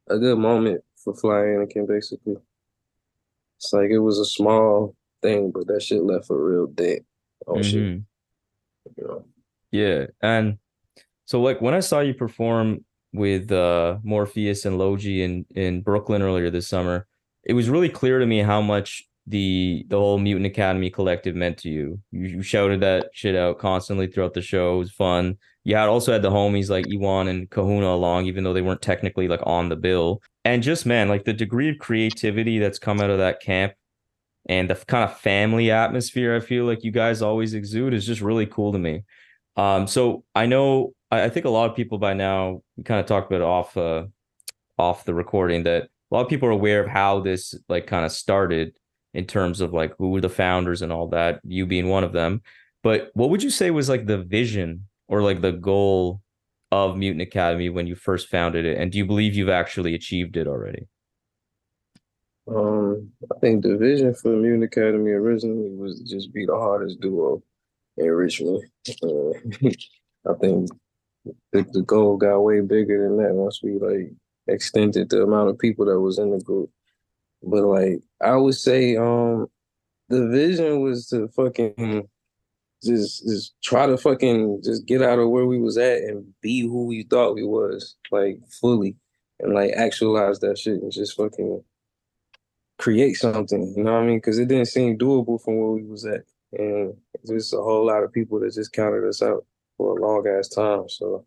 a 0.09 0.19
good 0.19 0.39
moment 0.39 0.83
for 1.03 1.15
Fly 1.15 1.33
Anakin 1.35 1.87
basically. 1.89 2.37
It's 3.59 3.73
like 3.73 3.91
it 3.91 3.99
was 3.99 4.19
a 4.19 4.25
small 4.25 4.95
thing, 5.21 5.51
but 5.53 5.67
that 5.69 5.83
shit 5.83 6.03
left 6.03 6.31
a 6.31 6.35
real 6.35 6.67
dent 6.67 7.05
on 7.47 7.63
shit, 7.63 7.81
Mhm. 7.83 8.05
you 8.97 9.05
know. 9.05 9.25
Yeah. 9.73 10.07
And 10.23 10.59
so 11.25 11.41
like 11.41 11.61
when 11.61 11.75
I 11.75 11.81
saw 11.81 12.01
you 12.01 12.15
perform 12.15 12.85
with 13.13 13.51
uh 13.53 13.99
Morpheus 14.05 14.65
and 14.65 14.79
Logi 14.79 15.23
in 15.23 15.45
in 15.55 15.81
Brooklyn 15.81 16.23
earlier 16.23 16.51
this 16.51 16.69
summer, 16.69 17.07
it 17.45 17.55
was 17.55 17.69
really 17.69 17.89
clear 17.89 18.19
to 18.21 18.27
me 18.27 18.39
how 18.39 18.61
much 18.61 19.03
the 19.27 19.85
the 19.89 19.99
whole 19.99 20.19
Mutant 20.19 20.47
Academy 20.47 20.91
collective 20.91 21.35
meant 21.35 21.59
to 21.59 21.69
you. 21.69 22.01
You, 22.11 22.29
you 22.29 22.43
shouted 22.43 22.81
that 22.81 23.11
shit 23.13 23.35
out 23.37 23.59
constantly 23.59 24.07
throughout 24.07 24.35
the 24.35 24.43
show. 24.43 24.77
It 24.77 24.79
was 24.79 24.93
fun. 24.93 25.39
You 25.65 25.77
had 25.77 25.89
also 25.89 26.13
had 26.13 26.23
the 26.23 26.31
homies 26.31 26.71
like 26.71 26.87
Iwan 26.93 27.29
and 27.29 27.49
Kahuna 27.49 27.87
along, 27.87 28.27
even 28.27 28.45
though 28.45 28.53
they 28.53 28.63
weren't 28.63 28.83
technically 28.83 29.29
like 29.29 29.43
on 29.45 29.69
the 29.69 29.77
bill. 29.77 30.23
And 30.45 30.63
just 30.63 30.87
man, 30.87 31.09
like 31.09 31.25
the 31.25 31.33
degree 31.33 31.71
of 31.71 31.79
creativity 31.79 32.59
that's 32.59 32.79
come 32.81 33.01
out 33.01 33.11
of 33.11 33.19
that 33.19 33.41
camp 33.41 33.75
and 34.47 34.69
the 34.69 34.75
kind 34.75 35.05
of 35.05 35.19
family 35.19 35.71
atmosphere 35.71 36.35
I 36.35 36.41
feel 36.41 36.65
like 36.65 36.83
you 36.83 36.91
guys 36.91 37.23
always 37.23 37.55
exude 37.55 37.95
is 37.95 38.07
just 38.07 38.21
really 38.21 38.47
cool 38.47 38.73
to 38.73 38.79
me. 38.79 39.05
Um, 39.57 39.87
so 39.87 40.25
I 40.35 40.47
know 40.47 40.95
I, 41.11 41.25
I 41.25 41.29
think 41.29 41.47
a 41.47 41.51
lot 41.51 41.71
of 41.71 41.77
people 41.77 41.99
by 41.99 42.15
now 42.15 42.63
kind 42.85 43.01
of 43.01 43.07
talked 43.07 43.31
about 43.31 43.45
off 43.45 43.77
uh 43.77 44.07
off 44.79 45.05
the 45.05 45.15
recording 45.15 45.63
that 45.65 45.85
a 45.85 46.15
lot 46.15 46.23
of 46.23 46.29
people 46.29 46.49
are 46.49 46.53
aware 46.53 46.83
of 46.83 46.89
how 46.89 47.21
this 47.21 47.55
like 47.69 47.87
kind 47.87 48.05
of 48.05 48.13
started 48.13 48.77
in 49.15 49.27
terms 49.27 49.61
of 49.61 49.73
like 49.73 49.95
who 49.99 50.11
were 50.11 50.21
the 50.21 50.29
founders 50.29 50.83
and 50.83 50.93
all 50.93 51.09
that, 51.09 51.41
you 51.45 51.67
being 51.67 51.89
one 51.89 52.05
of 52.05 52.13
them. 52.13 52.43
But 52.83 53.11
what 53.15 53.31
would 53.31 53.43
you 53.43 53.51
say 53.51 53.71
was 53.71 53.89
like 53.89 54.07
the 54.07 54.19
vision 54.19 54.87
or 55.09 55.23
like 55.23 55.41
the 55.41 55.53
goal 55.53 56.21
of 56.71 56.97
Mutant 56.97 57.23
Academy 57.23 57.69
when 57.69 57.87
you 57.87 57.95
first 57.95 58.29
founded 58.29 58.65
it? 58.65 58.79
And 58.79 58.91
do 58.91 58.99
you 58.99 59.07
believe 59.07 59.35
you've 59.35 59.51
actually 59.51 59.95
achieved 59.95 60.37
it 60.37 60.47
already? 60.47 60.89
Um 62.49 63.11
I 63.33 63.39
think 63.39 63.63
the 63.63 63.77
vision 63.77 64.15
for 64.15 64.31
Mutant 64.31 64.65
Academy 64.65 65.13
originally 65.13 65.71
was 65.77 65.99
to 65.99 66.05
just 66.05 66.33
be 66.33 66.47
the 66.47 66.57
hardest 66.57 67.01
duo 67.01 67.43
in 67.97 68.07
Richmond. 68.07 68.63
Uh, 69.03 69.69
I 70.29 70.35
think 70.41 70.71
the, 71.25 71.67
the 71.73 71.83
goal 71.83 72.17
got 72.17 72.41
way 72.41 72.61
bigger 72.61 73.09
than 73.09 73.17
that 73.19 73.35
once 73.35 73.61
we 73.63 73.79
like 73.79 74.13
extended 74.49 75.09
the 75.09 75.23
amount 75.23 75.51
of 75.51 75.59
people 75.59 75.87
that 75.87 76.01
was 76.01 76.19
in 76.19 76.31
the 76.31 76.41
group. 76.41 76.71
But 77.43 77.65
like 77.65 78.03
I 78.21 78.37
would 78.37 78.55
say, 78.55 78.97
um, 78.97 79.49
the 80.09 80.29
vision 80.29 80.81
was 80.81 81.09
to 81.09 81.29
fucking 81.29 82.09
just 82.85 83.25
just 83.25 83.55
try 83.63 83.87
to 83.87 83.97
fucking 83.97 84.63
just 84.65 84.87
get 84.87 85.03
out 85.03 85.19
of 85.19 85.31
where 85.31 85.47
we 85.47 85.59
was 85.59 85.79
at 85.79 86.03
and 86.03 86.27
be 86.41 86.61
who 86.61 86.87
we 86.87 87.05
thought 87.05 87.35
we 87.35 87.45
was, 87.45 87.97
like 88.11 88.39
fully, 88.61 88.97
and 89.41 89.55
like 89.55 89.73
actualize 89.73 90.41
that 90.41 90.59
shit 90.59 90.83
and 90.83 90.93
just 90.93 91.17
fucking 91.17 91.63
create 92.79 93.15
something. 93.15 93.73
You 93.77 93.85
know 93.85 93.93
what 93.93 94.03
I 94.03 94.07
mean? 94.07 94.19
Because 94.19 94.39
it 94.39 94.49
didn't 94.49 94.67
seem 94.67 94.99
doable 94.99 95.43
from 95.43 95.59
where 95.59 95.71
we 95.71 95.85
was 95.85 96.05
at, 96.05 96.25
and 96.53 96.95
there's 97.25 97.53
a 97.53 97.63
whole 97.63 97.87
lot 97.87 98.03
of 98.03 98.13
people 98.13 98.41
that 98.41 98.55
just 98.55 98.73
counted 98.73 99.07
us 99.09 99.23
out 99.23 99.45
for 99.77 99.97
a 99.97 100.01
long 100.03 100.27
ass 100.29 100.49
time. 100.49 100.89
So 100.89 101.25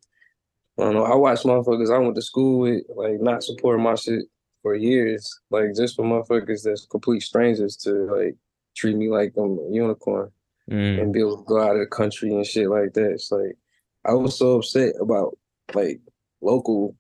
I 0.77 0.83
don't 0.83 0.93
know. 0.93 1.03
I 1.05 1.15
watch 1.15 1.43
motherfuckers 1.43 1.93
I 1.93 1.99
went 1.99 2.15
to 2.15 2.21
school 2.21 2.59
with 2.59 2.83
like 2.95 3.19
not 3.21 3.43
supporting 3.43 3.83
my 3.83 3.95
shit 3.95 4.25
for 4.61 4.75
years. 4.75 5.39
Like 5.49 5.75
just 5.75 5.95
for 5.95 6.03
motherfuckers 6.03 6.63
that's 6.63 6.85
complete 6.85 7.21
strangers 7.23 7.75
to 7.77 7.91
like 8.13 8.35
treat 8.75 8.95
me 8.97 9.09
like 9.09 9.33
I'm 9.37 9.57
a 9.59 9.69
unicorn 9.71 10.31
Mm. 10.67 10.99
and 10.99 11.13
be 11.13 11.19
able 11.19 11.37
to 11.37 11.43
go 11.43 11.61
out 11.61 11.75
of 11.75 11.79
the 11.79 11.85
country 11.85 12.33
and 12.33 12.43
shit 12.43 12.67
like 12.67 12.91
that. 12.93 13.11
It's 13.11 13.31
like 13.31 13.55
I 14.03 14.13
was 14.13 14.35
so 14.35 14.57
upset 14.57 14.95
about 14.99 15.37
like 15.75 15.99
local 16.41 16.95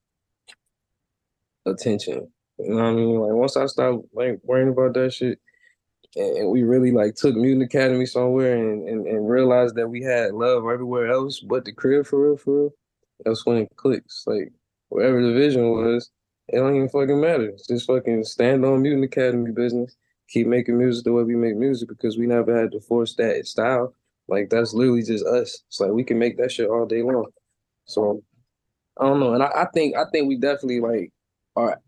attention. 1.65 2.27
You 2.59 2.69
know 2.69 2.75
what 2.75 2.83
I 2.83 2.93
mean? 2.93 3.19
Like 3.19 3.33
once 3.33 3.57
I 3.57 3.65
stopped 3.65 4.05
like 4.13 4.39
worrying 4.43 4.69
about 4.69 4.93
that 4.93 5.13
shit 5.13 5.39
and, 6.15 6.49
we 6.49 6.63
really 6.63 6.91
like 6.91 7.15
took 7.15 7.35
Mutant 7.35 7.63
Academy 7.63 8.05
somewhere 8.05 8.55
and, 8.55 8.87
and, 8.87 9.07
and 9.07 9.29
realized 9.29 9.75
that 9.75 9.87
we 9.87 10.01
had 10.01 10.33
love 10.33 10.63
everywhere 10.63 11.07
else 11.07 11.39
but 11.39 11.65
the 11.65 11.71
crib 11.71 12.05
for 12.05 12.27
real, 12.27 12.37
for 12.37 12.61
real, 12.61 12.73
that's 13.23 13.45
when 13.45 13.57
it 13.57 13.75
clicks. 13.75 14.23
Like 14.25 14.51
wherever 14.89 15.21
the 15.21 15.33
vision 15.33 15.71
was, 15.71 16.09
it 16.47 16.57
don't 16.57 16.75
even 16.75 16.89
fucking 16.89 17.19
matter. 17.19 17.53
Just 17.67 17.87
fucking 17.87 18.23
stand 18.23 18.65
on 18.65 18.81
Mutant 18.81 19.05
Academy 19.05 19.51
business. 19.51 19.95
Keep 20.29 20.47
making 20.47 20.77
music 20.77 21.03
the 21.03 21.13
way 21.13 21.23
we 21.23 21.35
make 21.35 21.55
music 21.55 21.89
because 21.89 22.17
we 22.17 22.25
never 22.27 22.59
had 22.59 22.71
to 22.71 22.79
force 22.79 23.15
that 23.15 23.45
style. 23.45 23.93
Like 24.27 24.49
that's 24.49 24.73
literally 24.73 25.03
just 25.03 25.25
us. 25.25 25.63
It's 25.67 25.79
like 25.79 25.91
we 25.91 26.03
can 26.03 26.17
make 26.17 26.37
that 26.37 26.51
shit 26.51 26.69
all 26.69 26.85
day 26.85 27.03
long. 27.03 27.27
So 27.85 28.23
I 28.99 29.05
don't 29.05 29.19
know. 29.19 29.33
And 29.33 29.43
I, 29.43 29.47
I 29.47 29.65
think 29.73 29.95
I 29.95 30.05
think 30.11 30.27
we 30.27 30.37
definitely 30.37 30.81
like 30.81 31.11
are 31.55 31.79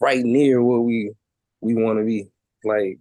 right 0.00 0.22
near 0.24 0.62
where 0.62 0.80
we 0.80 1.12
we 1.60 1.74
want 1.74 1.98
to 1.98 2.04
be. 2.04 2.28
Like 2.64 2.98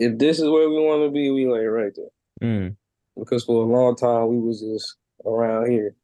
if 0.00 0.18
this 0.18 0.38
is 0.38 0.48
where 0.48 0.68
we 0.68 0.76
want 0.76 1.04
to 1.04 1.10
be, 1.10 1.30
we 1.30 1.46
like 1.46 1.66
right 1.66 1.92
there. 1.94 2.06
Mm. 2.42 2.76
Because 3.16 3.44
for 3.44 3.62
a 3.62 3.66
long 3.66 3.94
time 3.94 4.28
we 4.28 4.38
was 4.38 4.60
just 4.60 4.96
around 5.26 5.70
here. 5.70 5.94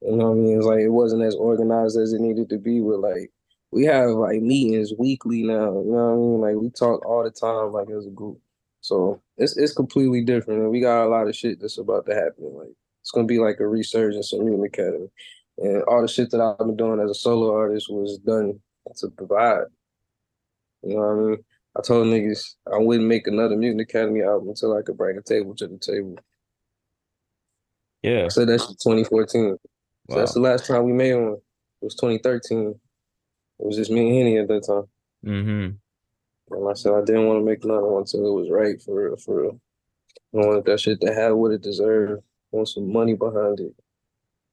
You 0.00 0.16
know 0.16 0.30
what 0.30 0.36
I 0.36 0.40
mean? 0.40 0.56
It's 0.56 0.66
like 0.66 0.80
it 0.80 0.88
wasn't 0.88 1.24
as 1.24 1.34
organized 1.34 1.98
as 1.98 2.12
it 2.12 2.20
needed 2.20 2.48
to 2.50 2.58
be. 2.58 2.80
But 2.80 3.00
like 3.00 3.32
we 3.72 3.84
have 3.84 4.10
like 4.10 4.40
meetings 4.40 4.92
weekly 4.96 5.42
now. 5.42 5.72
You 5.80 5.90
know 5.90 6.14
what 6.14 6.14
I 6.14 6.16
mean? 6.16 6.40
Like 6.40 6.62
we 6.62 6.70
talk 6.70 7.04
all 7.04 7.24
the 7.24 7.30
time, 7.30 7.72
like 7.72 7.90
as 7.90 8.06
a 8.06 8.10
group. 8.10 8.38
So 8.80 9.20
it's 9.36 9.56
it's 9.56 9.72
completely 9.72 10.22
different, 10.22 10.60
and 10.60 10.70
we 10.70 10.80
got 10.80 11.04
a 11.04 11.08
lot 11.08 11.28
of 11.28 11.36
shit 11.36 11.60
that's 11.60 11.78
about 11.78 12.06
to 12.06 12.14
happen. 12.14 12.54
Like 12.54 12.74
it's 13.00 13.10
gonna 13.10 13.26
be 13.26 13.38
like 13.40 13.58
a 13.58 13.66
resurgence 13.66 14.32
of 14.32 14.40
Mutant 14.40 14.66
Academy, 14.66 15.08
and 15.58 15.82
all 15.84 16.02
the 16.02 16.08
shit 16.08 16.30
that 16.30 16.40
I've 16.40 16.58
been 16.58 16.76
doing 16.76 17.00
as 17.00 17.10
a 17.10 17.14
solo 17.14 17.54
artist 17.54 17.88
was 17.90 18.18
done 18.18 18.60
to 18.98 19.08
provide. 19.08 19.64
You 20.84 20.94
know 20.94 21.00
what 21.00 21.10
I 21.10 21.14
mean? 21.14 21.44
I 21.76 21.80
told 21.82 22.06
niggas 22.06 22.54
I 22.72 22.78
wouldn't 22.78 23.08
make 23.08 23.26
another 23.26 23.56
Mutant 23.56 23.80
Academy 23.80 24.22
album 24.22 24.50
until 24.50 24.76
I 24.76 24.82
could 24.82 24.96
bring 24.96 25.16
a 25.16 25.22
table 25.22 25.54
to 25.56 25.66
the 25.66 25.78
table. 25.78 26.18
Yeah. 28.02 28.24
I 28.24 28.28
said 28.28 28.48
that's 28.48 28.66
2014. 28.66 29.56
So 30.10 30.16
that's 30.16 30.34
the 30.34 30.40
last 30.40 30.66
time 30.66 30.84
we 30.84 30.92
made 30.92 31.14
one. 31.14 31.34
It 31.34 31.84
was 31.84 31.94
2013. 31.94 32.74
It 33.58 33.66
was 33.66 33.76
just 33.76 33.90
me 33.90 34.08
and 34.08 34.18
Henny 34.18 34.38
at 34.38 34.48
that 34.48 34.66
time. 34.66 34.84
Mm-hmm. 35.24 36.54
And 36.54 36.68
I 36.68 36.74
said 36.74 36.92
I 36.92 37.04
didn't 37.04 37.26
want 37.26 37.40
to 37.40 37.44
make 37.44 37.64
another 37.64 37.86
one 37.86 38.02
until 38.02 38.26
it 38.26 38.40
was 38.40 38.50
right 38.50 38.80
for 38.82 39.06
real, 39.06 39.16
for 39.16 39.42
real. 39.42 39.60
I 40.34 40.46
wanted 40.46 40.64
that 40.66 40.80
shit 40.80 41.00
to 41.00 41.14
have 41.14 41.36
what 41.36 41.52
it 41.52 41.62
deserved. 41.62 42.22
I 42.52 42.56
want 42.56 42.68
some 42.68 42.92
money 42.92 43.14
behind 43.14 43.60
it. 43.60 43.74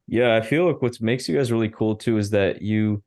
Yeah, 0.07 0.35
I 0.35 0.41
feel 0.41 0.67
like 0.67 0.81
what 0.81 1.01
makes 1.01 1.27
you 1.27 1.37
guys 1.37 1.51
really 1.51 1.69
cool 1.69 1.95
too 1.95 2.17
is 2.17 2.29
that 2.31 2.61
you 2.61 3.03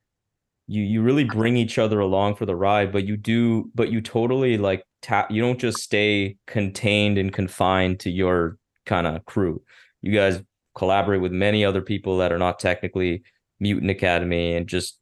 you 0.72 0.82
you 0.82 1.02
really 1.02 1.24
bring 1.24 1.56
each 1.56 1.78
other 1.78 2.00
along 2.00 2.36
for 2.36 2.46
the 2.46 2.56
ride, 2.56 2.92
but 2.92 3.04
you 3.04 3.16
do 3.16 3.70
but 3.74 3.92
you 3.92 4.00
totally 4.00 4.56
like 4.56 4.84
tap 5.02 5.30
you 5.30 5.42
don't 5.42 5.60
just 5.60 5.78
stay 5.78 6.36
contained 6.46 7.18
and 7.18 7.32
confined 7.32 8.00
to 8.00 8.10
your 8.10 8.56
kind 8.86 9.06
of 9.06 9.24
crew. 9.26 9.62
You 10.00 10.12
guys 10.12 10.42
collaborate 10.74 11.20
with 11.20 11.30
many 11.32 11.64
other 11.64 11.82
people 11.82 12.16
that 12.18 12.32
are 12.32 12.38
not 12.38 12.58
technically 12.58 13.22
Mutant 13.60 13.90
Academy 13.90 14.54
and 14.54 14.66
just 14.66 14.98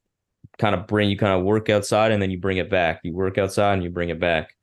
kind 0.57 0.75
of 0.75 0.87
bring 0.87 1.09
you 1.09 1.17
kind 1.17 1.39
of 1.39 1.45
work 1.45 1.69
outside 1.69 2.11
and 2.11 2.21
then 2.21 2.31
you 2.31 2.37
bring 2.37 2.57
it 2.57 2.69
back. 2.69 2.99
You 3.03 3.13
work 3.13 3.37
outside 3.37 3.75
and 3.75 3.83
you 3.83 3.89
bring 3.89 4.09
it 4.09 4.19
back. 4.19 4.53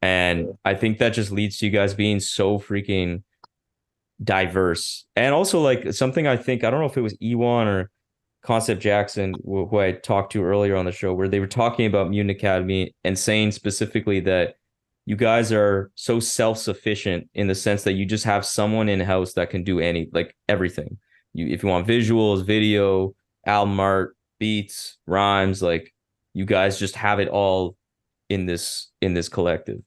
And 0.00 0.58
I 0.64 0.74
think 0.74 0.98
that 0.98 1.10
just 1.10 1.32
leads 1.32 1.58
to 1.58 1.66
you 1.66 1.72
guys 1.72 1.92
being 1.92 2.20
so 2.20 2.58
freaking 2.60 3.24
diverse. 4.22 5.06
And 5.16 5.34
also 5.34 5.60
like 5.60 5.92
something 5.92 6.28
I 6.28 6.36
think 6.36 6.62
I 6.62 6.70
don't 6.70 6.80
know 6.80 6.86
if 6.86 6.96
it 6.96 7.02
was 7.02 7.16
Ewan 7.20 7.66
or 7.66 7.90
Koncept 8.42 8.80
Jackson 8.80 9.34
who, 9.44 9.78
I 9.78 9.92
talked 9.92 10.32
to 10.32 10.44
earlier 10.44 10.76
on 10.76 10.84
the 10.84 10.92
show 10.92 11.14
where 11.14 11.28
they 11.28 11.40
were 11.40 11.46
talking 11.46 11.86
about 11.86 12.10
Mutant 12.10 12.36
Academy 12.36 12.94
and 13.04 13.18
saying 13.18 13.52
specifically 13.52 14.20
that 14.20 14.56
you 15.06 15.16
guys 15.16 15.52
are 15.52 15.90
so 15.94 16.20
self-sufficient 16.20 17.28
in 17.34 17.46
the 17.48 17.54
sense 17.54 17.84
that 17.84 17.92
you 17.92 18.04
just 18.04 18.24
have 18.24 18.44
someone 18.44 18.88
in 18.88 19.00
house 19.00 19.32
that 19.34 19.50
can 19.50 19.64
do 19.64 19.80
any 19.80 20.08
like 20.12 20.36
everything. 20.48 20.98
You 21.34 21.46
if 21.48 21.62
you 21.62 21.68
want 21.68 21.86
visuals, 21.86 22.44
video, 22.44 23.14
album 23.46 23.78
art, 23.80 24.16
beats, 24.38 24.98
rhymes, 25.06 25.62
like 25.62 25.92
you 26.34 26.44
guys 26.44 26.78
just 26.78 26.96
have 26.96 27.20
it 27.20 27.28
all 27.28 27.76
in 28.28 28.46
this 28.46 28.90
in 29.00 29.14
this 29.14 29.28
collective. 29.28 29.80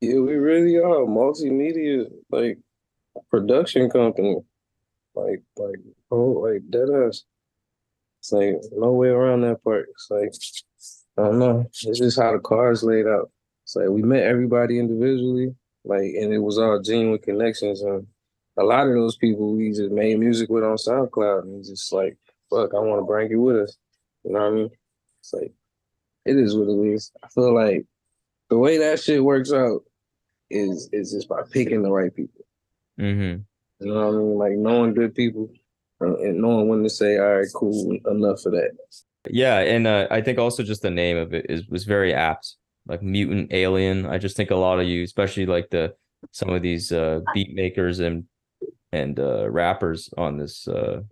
Yeah, 0.00 0.18
we 0.18 0.34
really 0.34 0.76
are 0.76 1.06
multimedia 1.06 2.06
like 2.30 2.58
production 3.30 3.90
company. 3.90 4.36
Like 5.14 5.42
like 5.56 5.80
oh 6.10 6.46
like 6.46 6.62
dead 6.70 6.88
ass. 6.90 7.24
It's 8.22 8.30
like 8.30 8.54
no 8.70 8.92
way 8.92 9.08
around 9.08 9.40
that 9.40 9.64
part. 9.64 9.88
It's 9.90 10.06
like 10.08 10.32
I 11.18 11.28
don't 11.28 11.40
know. 11.40 11.66
It's 11.66 11.98
just 11.98 12.20
how 12.20 12.30
the 12.30 12.38
cards 12.38 12.84
laid 12.84 13.08
out. 13.08 13.32
It's 13.64 13.74
like 13.74 13.88
we 13.88 14.02
met 14.02 14.22
everybody 14.22 14.78
individually, 14.78 15.56
like 15.84 16.14
and 16.14 16.32
it 16.32 16.38
was 16.38 16.56
all 16.56 16.80
genuine 16.80 17.18
connections 17.18 17.82
and 17.82 18.06
a 18.58 18.62
lot 18.62 18.86
of 18.86 18.94
those 18.94 19.16
people 19.16 19.56
we 19.56 19.70
just 19.70 19.90
made 19.90 20.20
music 20.20 20.50
with 20.50 20.62
on 20.62 20.76
SoundCloud 20.76 21.42
and 21.42 21.64
just 21.64 21.92
like, 21.92 22.16
fuck, 22.48 22.74
I 22.74 22.78
want 22.78 23.00
to 23.00 23.06
bring 23.06 23.28
you 23.28 23.40
with 23.40 23.56
us. 23.56 23.76
You 24.22 24.34
know 24.34 24.38
what 24.38 24.46
I 24.46 24.50
mean? 24.50 24.70
It's 25.18 25.32
like 25.32 25.52
it 26.24 26.36
is 26.36 26.56
what 26.56 26.68
it 26.68 26.94
is. 26.94 27.10
I 27.24 27.28
feel 27.28 27.52
like 27.52 27.84
the 28.50 28.58
way 28.58 28.78
that 28.78 29.00
shit 29.00 29.24
works 29.24 29.52
out 29.52 29.82
is 30.48 30.88
is 30.92 31.10
just 31.10 31.28
by 31.28 31.42
picking 31.50 31.82
the 31.82 31.90
right 31.90 32.14
people. 32.14 32.44
Mm-hmm. 33.00 33.84
You 33.84 33.92
know 33.92 34.06
what 34.06 34.14
I 34.14 34.18
mean? 34.18 34.38
Like 34.38 34.52
knowing 34.52 34.94
good 34.94 35.12
people 35.12 35.50
and 36.04 36.38
knowing 36.38 36.68
when 36.68 36.82
to 36.82 36.90
say, 36.90 37.18
all 37.18 37.36
right, 37.36 37.46
cool, 37.54 37.96
enough 38.06 38.44
of 38.46 38.52
that. 38.52 38.70
Yeah, 39.30 39.58
and 39.58 39.86
uh, 39.86 40.08
I 40.10 40.20
think 40.20 40.38
also 40.38 40.62
just 40.62 40.82
the 40.82 40.90
name 40.90 41.16
of 41.16 41.32
it 41.32 41.46
is 41.48 41.66
was 41.68 41.84
very 41.84 42.12
apt. 42.14 42.56
Like 42.86 43.02
mutant 43.02 43.52
alien. 43.52 44.06
I 44.06 44.18
just 44.18 44.36
think 44.36 44.50
a 44.50 44.56
lot 44.56 44.80
of 44.80 44.86
you, 44.86 45.04
especially 45.04 45.46
like 45.46 45.70
the 45.70 45.94
some 46.32 46.48
of 46.50 46.62
these 46.62 46.90
uh 46.90 47.20
beat 47.32 47.54
makers 47.54 48.00
and 48.00 48.24
and 48.90 49.18
uh 49.20 49.48
rappers 49.50 50.10
on 50.16 50.36
this 50.36 50.66
uh 50.66 51.02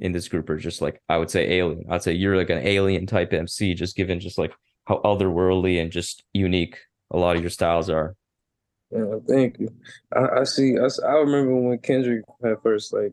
in 0.00 0.12
this 0.12 0.28
group 0.28 0.48
are 0.50 0.56
just 0.56 0.82
like 0.82 1.00
I 1.08 1.18
would 1.18 1.30
say 1.30 1.52
alien. 1.52 1.84
I'd 1.88 2.02
say 2.02 2.14
you're 2.14 2.36
like 2.36 2.50
an 2.50 2.66
alien 2.66 3.06
type 3.06 3.32
MC, 3.32 3.74
just 3.74 3.96
given 3.96 4.18
just 4.18 4.38
like 4.38 4.52
how 4.86 5.00
otherworldly 5.04 5.80
and 5.80 5.92
just 5.92 6.24
unique 6.32 6.78
a 7.12 7.16
lot 7.18 7.36
of 7.36 7.42
your 7.42 7.50
styles 7.50 7.88
are. 7.90 8.16
Yeah, 8.90 9.16
thank 9.28 9.58
you. 9.60 9.68
I, 10.14 10.40
I 10.40 10.44
see. 10.44 10.76
I 10.76 11.12
remember 11.12 11.54
when 11.54 11.78
Kendrick 11.78 12.24
had 12.42 12.56
first 12.62 12.92
like, 12.92 13.12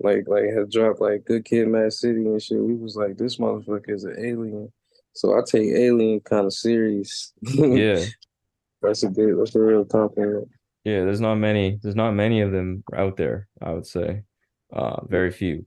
like, 0.00 0.28
like 0.28 0.44
had 0.54 0.70
dropped 0.70 1.00
like 1.00 1.24
Good 1.24 1.44
Kid, 1.44 1.68
Mad 1.68 1.92
City 1.92 2.26
and 2.26 2.42
shit. 2.42 2.58
We 2.58 2.74
was 2.74 2.96
like, 2.96 3.16
this 3.16 3.36
motherfucker 3.36 3.90
is 3.90 4.04
an 4.04 4.16
alien. 4.18 4.72
So 5.12 5.36
I 5.36 5.42
take 5.46 5.72
alien 5.72 6.20
kind 6.20 6.46
of 6.46 6.52
serious. 6.52 7.32
Yeah. 7.42 8.04
that's 8.82 9.02
a 9.02 9.08
good. 9.08 9.38
That's 9.38 9.54
a 9.54 9.60
real 9.60 9.84
compliment. 9.84 10.48
Yeah, 10.84 11.04
there's 11.04 11.20
not 11.20 11.34
many 11.34 11.78
there's 11.82 11.96
not 11.96 12.12
many 12.12 12.40
of 12.40 12.52
them 12.52 12.82
out 12.94 13.16
there, 13.16 13.48
I 13.60 13.72
would 13.72 13.86
say. 13.86 14.22
Uh 14.72 15.04
very 15.06 15.30
few. 15.30 15.66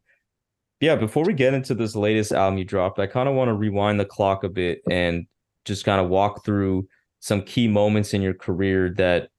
Yeah, 0.80 0.96
before 0.96 1.24
we 1.24 1.34
get 1.34 1.54
into 1.54 1.76
this 1.76 1.96
latest 1.96 2.32
album 2.32 2.58
you 2.58 2.66
dropped, 2.66 3.00
I 3.00 3.08
kind 3.08 3.30
of 3.30 3.36
want 3.36 3.50
to 3.50 3.54
rewind 3.54 4.00
the 4.00 4.06
clock 4.06 4.44
a 4.44 4.50
bit 4.50 4.82
and 4.90 5.28
just 5.66 5.86
kind 5.86 6.02
of 6.02 6.10
walk 6.10 6.44
through 6.44 6.88
some 7.20 7.42
key 7.42 7.68
moments 7.68 8.14
in 8.14 8.22
your 8.22 8.34
career 8.34 8.94
that 8.98 9.30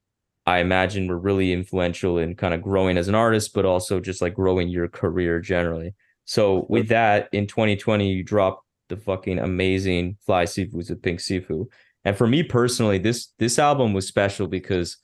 I 0.47 0.59
imagine 0.59 1.09
were 1.09 1.19
really 1.19 1.53
influential 1.53 2.19
in 2.19 2.35
kind 2.35 2.53
of 2.53 2.63
growing 2.63 2.99
as 2.99 3.09
an 3.09 3.15
artist, 3.15 3.55
but 3.55 3.65
also 3.65 3.99
just 4.01 4.21
like 4.21 4.35
growing 4.35 4.69
your 4.69 4.89
career 4.89 5.41
generally. 5.41 5.95
So 6.27 6.67
with 6.69 6.89
that, 6.89 7.29
in 7.33 7.47
2020, 7.47 8.11
you 8.11 8.23
dropped 8.23 8.65
the 8.89 8.97
fucking 8.97 9.39
amazing 9.39 10.19
FlySiifu's 10.29 10.91
with 10.91 11.03
Pink 11.03 11.21
Siifu. 11.21 11.67
And 12.05 12.17
for 12.17 12.27
me 12.27 12.43
personally, 12.43 12.99
this 12.99 13.29
this 13.39 13.59
album 13.59 13.95
was 13.95 14.07
special 14.07 14.47
because 14.47 14.99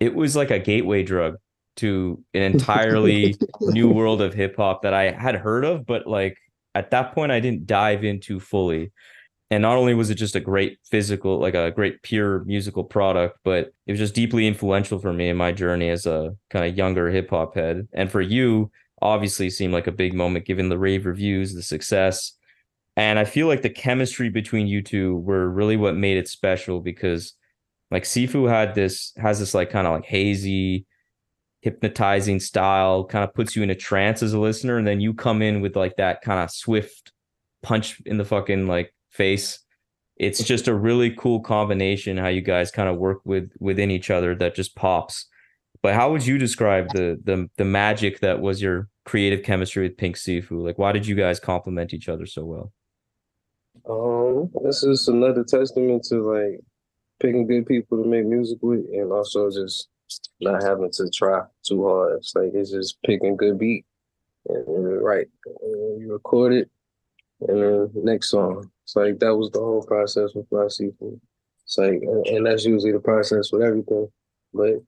it 0.00 0.14
was 0.14 0.34
like 0.34 0.50
a 0.50 0.58
gateway 0.58 1.04
drug 1.04 1.36
to 1.76 2.22
an 2.34 2.42
entirely 2.42 3.36
new 3.60 3.88
world 3.88 4.20
of 4.20 4.34
hip 4.34 4.56
hop 4.56 4.82
that 4.82 4.92
I 4.92 5.12
had 5.12 5.36
heard 5.36 5.64
of, 5.64 5.86
but 5.86 6.06
like 6.06 6.36
at 6.74 6.90
that 6.90 7.14
point 7.14 7.32
I 7.32 7.40
didn't 7.40 7.66
dive 7.66 8.02
into 8.04 8.40
fully. 8.40 8.92
And 9.52 9.60
not 9.60 9.76
only 9.76 9.92
was 9.92 10.08
it 10.08 10.14
just 10.14 10.34
a 10.34 10.40
great 10.40 10.78
physical, 10.82 11.38
like 11.38 11.54
a 11.54 11.70
great 11.70 12.00
pure 12.00 12.42
musical 12.44 12.84
product, 12.84 13.38
but 13.44 13.74
it 13.86 13.92
was 13.92 13.98
just 13.98 14.14
deeply 14.14 14.46
influential 14.46 14.98
for 14.98 15.12
me 15.12 15.28
in 15.28 15.36
my 15.36 15.52
journey 15.52 15.90
as 15.90 16.06
a 16.06 16.34
kind 16.48 16.64
of 16.64 16.74
younger 16.74 17.10
hip 17.10 17.28
hop 17.28 17.54
head. 17.54 17.86
And 17.92 18.10
for 18.10 18.22
you, 18.22 18.70
obviously 19.02 19.50
seemed 19.50 19.74
like 19.74 19.86
a 19.86 19.92
big 19.92 20.14
moment 20.14 20.46
given 20.46 20.70
the 20.70 20.78
rave 20.78 21.04
reviews, 21.04 21.52
the 21.52 21.62
success. 21.62 22.32
And 22.96 23.18
I 23.18 23.26
feel 23.26 23.46
like 23.46 23.60
the 23.60 23.68
chemistry 23.68 24.30
between 24.30 24.68
you 24.68 24.80
two 24.80 25.18
were 25.18 25.50
really 25.50 25.76
what 25.76 25.96
made 25.96 26.16
it 26.16 26.28
special 26.28 26.80
because 26.80 27.34
like 27.90 28.04
Siifu 28.04 28.48
had 28.48 28.74
this 28.74 29.12
has 29.18 29.38
this 29.38 29.52
like 29.52 29.68
kind 29.68 29.86
of 29.86 29.92
like 29.92 30.06
hazy 30.06 30.86
hypnotizing 31.60 32.40
style, 32.40 33.04
kind 33.04 33.22
of 33.22 33.34
puts 33.34 33.54
you 33.54 33.62
in 33.62 33.68
a 33.68 33.74
trance 33.74 34.22
as 34.22 34.32
a 34.32 34.38
listener, 34.38 34.78
and 34.78 34.86
then 34.86 35.02
you 35.02 35.12
come 35.12 35.42
in 35.42 35.60
with 35.60 35.76
like 35.76 35.96
that 35.96 36.22
kind 36.22 36.40
of 36.40 36.50
swift 36.50 37.12
punch 37.62 38.00
in 38.06 38.16
the 38.16 38.24
fucking 38.24 38.66
like 38.66 38.94
face. 39.12 39.60
It's 40.16 40.42
just 40.42 40.68
a 40.68 40.74
really 40.74 41.10
cool 41.10 41.40
combination 41.40 42.16
how 42.16 42.28
you 42.28 42.42
guys 42.42 42.70
kind 42.70 42.88
of 42.88 42.96
work 42.96 43.20
with 43.24 43.50
within 43.58 43.90
each 43.90 44.10
other 44.10 44.34
that 44.36 44.54
just 44.54 44.76
pops. 44.76 45.26
But 45.82 45.94
how 45.94 46.12
would 46.12 46.26
you 46.26 46.38
describe 46.38 46.90
the 46.92 47.20
the 47.22 47.48
the 47.56 47.64
magic 47.64 48.20
that 48.20 48.40
was 48.40 48.62
your 48.62 48.88
creative 49.04 49.42
chemistry 49.42 49.88
with 49.88 49.96
Pink 49.96 50.16
Siifu? 50.16 50.62
Like, 50.62 50.78
why 50.78 50.92
did 50.92 51.06
you 51.06 51.14
guys 51.14 51.40
complement 51.40 51.92
each 51.92 52.08
other 52.08 52.26
so 52.26 52.44
well? 52.44 52.72
Um, 53.88 54.50
this 54.62 54.84
is 54.84 55.08
another 55.08 55.44
testament 55.44 56.04
to 56.04 56.22
like 56.22 56.60
picking 57.20 57.46
good 57.46 57.66
people 57.66 58.02
to 58.02 58.08
make 58.08 58.26
music 58.26 58.58
with, 58.62 58.84
and 58.92 59.12
also 59.12 59.50
just 59.50 59.88
not 60.40 60.62
having 60.62 60.90
to 60.92 61.10
try 61.10 61.42
too 61.66 61.86
hard. 61.86 62.18
It's 62.18 62.34
like 62.34 62.52
it's 62.54 62.70
just 62.70 63.02
picking 63.02 63.36
good 63.36 63.58
beat 63.58 63.84
and, 64.46 64.66
and 64.66 65.02
right, 65.02 65.26
and 65.46 66.00
you 66.00 66.12
record 66.12 66.52
it, 66.52 66.70
and 67.48 67.60
then 67.60 67.90
next 67.94 68.30
song. 68.30 68.70
It's 68.92 68.96
like 68.96 69.18
that 69.20 69.34
was 69.34 69.50
the 69.50 69.58
whole 69.58 69.82
process 69.82 70.34
with 70.34 70.50
FlySiifu's. 70.50 71.18
It's 71.64 71.78
like, 71.78 72.02
and, 72.02 72.26
and 72.26 72.46
that's 72.46 72.66
usually 72.66 72.92
the 72.92 73.00
process 73.00 73.50
with 73.50 73.62
everything, 73.62 74.06
but 74.52 74.82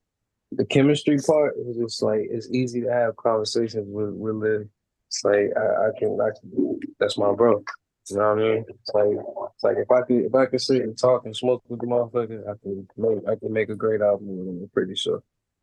the 0.53 0.67
chemistry 0.67 1.17
part 1.27 1.55
is 1.57 1.79
just 1.79 2.03
like 2.03 2.21
it's 2.31 2.51
easy 2.51 2.83
to 2.83 2.93
have 2.93 3.17
conversations 3.17 3.87
with 3.88 4.11
with 4.11 4.35
Lil. 4.35 4.64
It's 5.09 5.25
like 5.25 5.51
I, 5.57 5.87
I 5.87 5.99
can 5.99 6.21
I 6.21 6.29
can 6.38 6.81
that's 7.01 7.17
my 7.17 7.33
bro. 7.33 7.64
You 8.11 8.17
know 8.19 8.35
what 8.35 8.38
I 8.38 8.43
mean? 8.43 8.64
It's 8.69 8.90
like 8.93 9.09
it's 9.55 9.64
like 9.64 9.77
if 9.79 9.90
I 9.90 10.03
could 10.03 10.25
if 10.27 10.35
I 10.35 10.47
could 10.47 10.61
sit 10.61 10.83
and 10.83 10.99
talk 10.99 11.25
and 11.25 11.35
smoke 11.35 11.62
with 11.69 11.81
the 11.81 11.87
motherfucker, 11.87 12.43
I 12.47 12.59
can 12.62 12.87
make 12.99 13.27
I 13.27 13.37
can 13.37 13.53
make 13.55 13.71
a 13.71 13.75
great 13.75 14.03
album 14.03 14.37
with 14.37 14.49
him, 14.49 14.61
I'm 14.64 14.71
pretty 14.75 14.97
sure. 14.97 15.23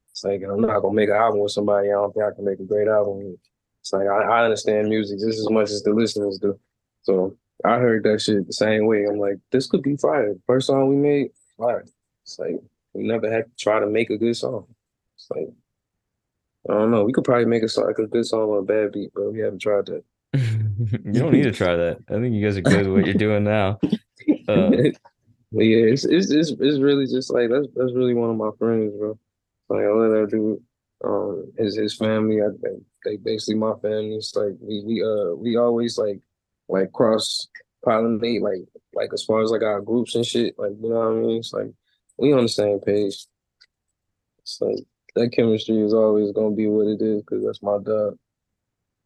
It's 0.10 0.24
like 0.24 0.42
I'm 0.42 0.62
not 0.62 0.80
gonna 0.80 0.96
make 0.96 1.10
an 1.10 1.16
album 1.16 1.42
with 1.42 1.52
somebody 1.52 1.90
I 1.90 1.92
don't 1.92 2.12
think 2.12 2.26
I 2.26 2.34
can 2.36 2.46
make 2.46 2.60
a 2.60 2.64
great 2.64 2.88
album 2.88 3.18
with. 3.18 3.40
It's 3.82 3.94
like 3.94 4.08
I, 4.08 4.24
I 4.24 4.44
understand 4.46 4.90
music 4.90 5.20
just 5.20 5.38
as 5.38 5.50
much 5.52 5.70
as 5.70 5.84
the 5.84 5.94
listeners 5.94 6.40
do. 6.42 6.60
So 7.04 7.38
I 7.66 7.78
heard 7.80 8.04
that 8.04 8.22
shit 8.22 8.48
the 8.48 8.54
same 8.54 8.86
way. 8.86 9.06
I'm 9.06 9.20
like, 9.20 9.38
this 9.52 9.68
could 9.68 9.84
be 9.84 9.98
fire. 9.98 10.36
First 10.48 10.68
song 10.68 10.90
we 10.90 10.96
made, 10.96 11.32
fire. 11.58 11.86
It's 12.24 12.40
like 12.40 12.56
we 12.94 13.04
never 13.04 13.32
had 13.32 13.46
to 13.46 13.52
try 13.58 13.80
to 13.80 13.88
make 13.88 14.10
a 14.10 14.18
good 14.18 14.36
song. 14.36 14.68
It's 15.16 15.28
like 15.32 15.50
I 16.70 16.74
don't 16.74 16.92
know. 16.92 17.04
We 17.04 17.14
could 17.14 17.24
probably 17.24 17.46
make 17.46 17.64
a 17.64 17.70
song 17.70 17.88
like 17.88 18.00
a 18.00 18.08
good 18.08 18.26
song 18.26 18.50
on 18.50 18.60
a 18.60 18.62
bad 18.64 18.92
beat, 18.92 19.12
but 19.14 19.32
we 19.32 19.40
haven't 19.40 19.62
tried 19.62 19.88
that. 19.88 20.04
you 20.34 21.20
don't 21.20 21.34
need 21.34 21.44
to 21.44 21.52
try 21.52 21.76
that. 21.76 22.00
I 22.10 22.14
think 22.14 22.34
you 22.34 22.44
guys 22.46 22.58
are 22.58 22.62
good 22.62 22.86
at 22.86 22.92
what 22.92 23.06
you're 23.06 23.14
doing 23.16 23.44
now. 23.44 23.80
Uh, 24.48 24.72
But 25.52 25.66
yeah, 25.66 25.92
it's, 25.92 26.06
it's 26.06 26.32
it's 26.32 26.52
it's 26.52 26.80
really 26.80 27.06
just 27.06 27.30
like 27.32 27.50
that's 27.50 27.68
that's 27.76 27.94
really 27.94 28.14
one 28.14 28.30
of 28.30 28.38
my 28.38 28.52
friends, 28.58 28.94
bro. 28.98 29.20
Like 29.68 29.84
I 29.84 29.90
let 29.90 30.10
that 30.10 30.32
dude, 30.32 30.64
um, 31.04 31.52
his 31.58 31.76
his 31.76 31.96
family, 31.98 32.42
I 32.42 32.48
they, 32.62 32.78
they 33.04 33.18
basically 33.18 33.56
my 33.56 33.74
family. 33.82 34.16
It's 34.16 34.34
like 34.34 34.54
we 34.62 34.82
we 34.86 35.04
uh 35.04 35.36
we 35.36 35.58
always 35.58 35.98
like 35.98 36.22
like 36.72 36.92
cross 36.94 37.48
pollinate 37.86 38.42
like 38.42 38.62
like 38.94 39.10
as 39.14 39.24
far 39.24 39.42
as 39.42 39.52
like 39.52 39.64
our 39.64 39.82
groups 39.82 40.16
and 40.16 40.26
shit. 40.26 40.58
Like 40.58 40.72
you 40.82 40.90
know 40.90 40.96
what 40.96 41.08
I 41.08 41.14
mean? 41.14 41.40
It's 41.40 41.54
like 41.54 41.72
we 42.18 42.34
on 42.34 42.44
the 42.44 42.50
same 42.50 42.80
page. 42.80 43.26
It's 44.40 44.60
like 44.62 44.78
that 45.16 45.32
chemistry 45.34 45.82
is 45.82 45.94
always 45.94 46.32
gonna 46.32 46.56
be 46.56 46.68
what 46.68 46.88
it 46.88 47.02
is 47.02 47.22
because 47.22 47.44
that's 47.46 47.62
my 47.62 47.78
dog. 47.84 48.18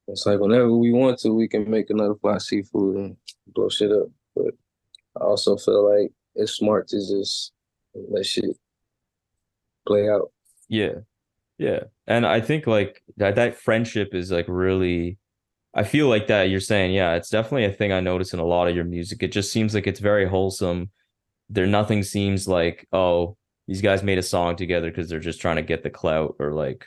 It's 0.08 0.25
like 0.25 0.39
whenever 0.39 0.71
we 0.71 0.91
want 0.91 1.19
to, 1.19 1.34
we 1.34 1.47
can 1.47 1.69
make 1.69 1.89
another 1.89 2.13
FlySiifu's 2.15 2.95
and 2.95 3.17
blow 3.47 3.69
shit 3.69 3.91
up. 3.91 4.08
But 4.36 4.54
I 5.19 5.23
also 5.23 5.58
feel 5.58 5.89
like 5.89 6.12
it's 6.36 6.54
smart 6.54 6.88
to 6.89 6.97
just 6.97 7.54
let 7.95 8.25
shit 8.25 8.58
play 9.88 10.10
out. 10.10 10.32
Yeah. 10.67 10.99
Yeah. 11.58 11.86
And 12.06 12.25
I 12.25 12.41
think 12.41 12.67
like 12.67 13.01
that 13.17 13.36
that 13.36 13.56
friendship 13.56 14.13
is 14.13 14.32
like 14.32 14.45
really 14.47 15.17
I 15.75 15.83
feel 15.83 16.07
like 16.07 16.27
that 16.27 16.49
you're 16.49 16.61
saying, 16.61 16.93
yeah, 16.93 17.15
it's 17.15 17.29
definitely 17.29 17.65
a 17.65 17.71
thing 17.71 17.91
I 17.91 17.99
notice 17.99 18.33
in 18.33 18.39
a 18.39 18.45
lot 18.45 18.69
of 18.69 18.75
your 18.75 18.85
music. 18.85 19.21
It 19.21 19.33
just 19.33 19.51
seems 19.51 19.75
like 19.75 19.88
it's 19.88 19.99
very 19.99 20.27
wholesome. 20.27 20.89
There 21.49 21.67
nothing 21.67 22.01
seems 22.01 22.47
like, 22.47 22.88
oh, 22.93 23.35
these 23.67 23.81
guys 23.81 24.01
made 24.01 24.17
a 24.17 24.23
song 24.23 24.55
together 24.55 24.89
because 24.89 25.09
they're 25.09 25.19
just 25.19 25.41
trying 25.41 25.57
to 25.57 25.61
get 25.61 25.83
the 25.83 25.89
clout 25.89 26.35
or 26.39 26.53
like 26.53 26.85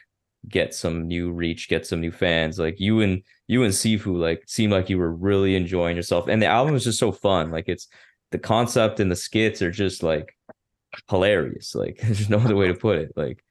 get 0.49 0.75
some 0.75 1.07
new 1.07 1.33
reach, 1.33 1.69
get 1.69 1.87
some 1.87 2.01
new 2.01 2.11
fans. 2.11 2.59
Like 2.59 2.81
you 2.81 3.01
and 3.01 3.23
you 3.47 3.63
and 3.63 3.75
Siifu 3.75 4.19
like 4.19 4.43
seem 4.47 4.71
like 4.71 4.89
you 4.89 4.99
were 4.99 5.13
really 5.13 5.55
enjoying 5.55 5.97
yourself. 5.97 6.27
And 6.27 6.41
the 6.41 6.47
album 6.47 6.75
is 6.75 6.85
just 6.85 6.99
so 6.99 7.13
fun. 7.13 7.51
Like 7.51 7.69
it's 7.69 7.89
the 8.31 8.39
concept 8.39 9.01
and 9.01 9.11
the 9.11 9.17
skits 9.17 9.61
are 9.61 9.71
just 9.71 10.03
like 10.03 10.35
hilarious. 11.11 11.75
Like 11.75 11.99
there's 12.03 12.31
no 12.31 12.39
other 12.39 12.57
way 12.57 12.69
to 12.69 12.75
put 12.75 12.99
it. 12.99 13.13
Like 13.17 13.45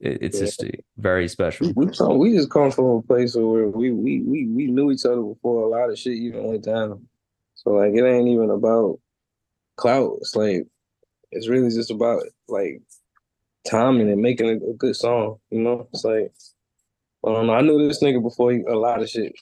it, 0.00 0.22
it's 0.22 0.38
Yeah. 0.38 0.46
just 0.46 0.64
very 0.98 1.28
special. 1.28 1.72
We 1.74 1.86
come, 1.88 2.18
we 2.18 2.34
just 2.36 2.50
come 2.50 2.70
from 2.70 2.86
a 2.86 3.02
place 3.02 3.34
where 3.36 3.68
we 3.68 3.92
we 3.92 4.20
we 4.22 4.46
we 4.46 4.66
knew 4.66 4.90
each 4.92 5.06
other 5.06 5.22
before 5.22 5.64
a 5.64 5.68
lot 5.68 5.90
of 5.90 5.98
shit 5.98 6.14
even 6.14 6.44
went 6.44 6.64
down. 6.64 7.06
So 7.56 7.70
like 7.72 7.94
it 7.94 8.04
ain't 8.04 8.28
even 8.28 8.50
about 8.50 9.00
clout. 9.76 10.18
It's 10.20 10.36
like 10.36 10.66
it's 11.32 11.48
really 11.48 11.70
just 11.70 11.90
about 11.90 12.22
like 12.48 12.82
timing 13.68 14.10
and 14.10 14.22
making 14.22 14.48
a, 14.48 14.70
a 14.70 14.74
good 14.74 14.96
song. 14.96 15.38
You 15.50 15.60
know, 15.62 15.88
it's 15.92 16.04
like 16.04 16.32
I. 17.24 17.30
I 17.30 17.60
knew 17.62 17.86
this 17.88 18.02
nigga 18.02 18.22
before 18.22 18.52
he, 18.52 18.62
a 18.68 18.74
lot 18.76 19.02
of 19.02 19.08
shit. 19.10 19.34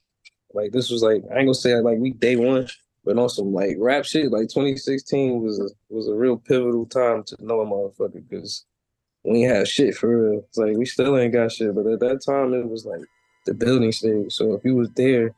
Like 0.54 0.72
this 0.72 0.90
was 0.90 1.02
like 1.02 1.22
I 1.32 1.38
ain't 1.38 1.46
gonna 1.46 1.54
say 1.54 1.74
like 1.80 1.98
we 1.98 2.12
day 2.12 2.36
one, 2.36 2.68
but 3.04 3.18
on 3.18 3.28
some 3.28 3.52
like 3.52 3.76
rap 3.78 4.04
shit. 4.04 4.30
Like 4.32 4.48
2016 4.48 5.42
was 5.42 5.60
a, 5.60 5.68
was 5.94 6.08
a 6.08 6.14
real 6.14 6.36
pivotal 6.38 6.86
time 6.86 7.24
to 7.24 7.36
know 7.40 7.60
a 7.60 7.66
motherfucker 7.66 8.22
because 8.28 8.64
we 9.24 9.42
had 9.42 9.68
shit 9.68 9.94
for 9.94 10.08
real. 10.08 10.44
It's 10.48 10.58
like 10.58 10.76
we 10.76 10.86
still 10.86 11.16
ain't 11.16 11.32
got 11.32 11.52
shit, 11.52 11.74
but 11.74 11.86
at 11.86 12.00
that 12.00 12.22
time 12.24 12.54
it 12.54 12.68
was 12.68 12.84
like 12.84 13.02
the 13.46 13.54
building 13.54 13.92
stage. 13.92 14.32
So 14.32 14.54
if 14.54 14.64
you 14.64 14.74
was 14.74 14.90
there, 14.90 15.34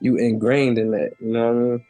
you 0.00 0.16
ingrained 0.16 0.78
in 0.78 0.90
that. 0.92 1.12
You 1.20 1.32
know 1.32 1.46
what 1.46 1.56
I 1.56 1.60
mean? 1.60 1.84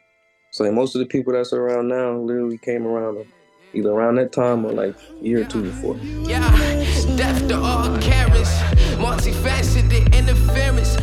So 0.51 0.63
like 0.63 0.73
most 0.73 0.95
of 0.95 0.99
the 0.99 1.05
people 1.05 1.33
that's 1.33 1.53
around 1.53 1.87
now 1.87 2.17
literally 2.17 2.57
came 2.57 2.85
around 2.85 3.25
either 3.73 3.89
around 3.89 4.15
that 4.15 4.31
time 4.31 4.65
or 4.65 4.71
like 4.71 4.95
a 5.21 5.23
year 5.23 5.41
or 5.41 5.45
two 5.45 5.63
before. 5.63 5.97
Yeah, 5.97 6.49
death 7.15 7.47
to 7.49 7.57
all 7.57 7.97
Karens. 7.99 8.49
Multifaceted 8.97 10.13
interference. 10.17 10.97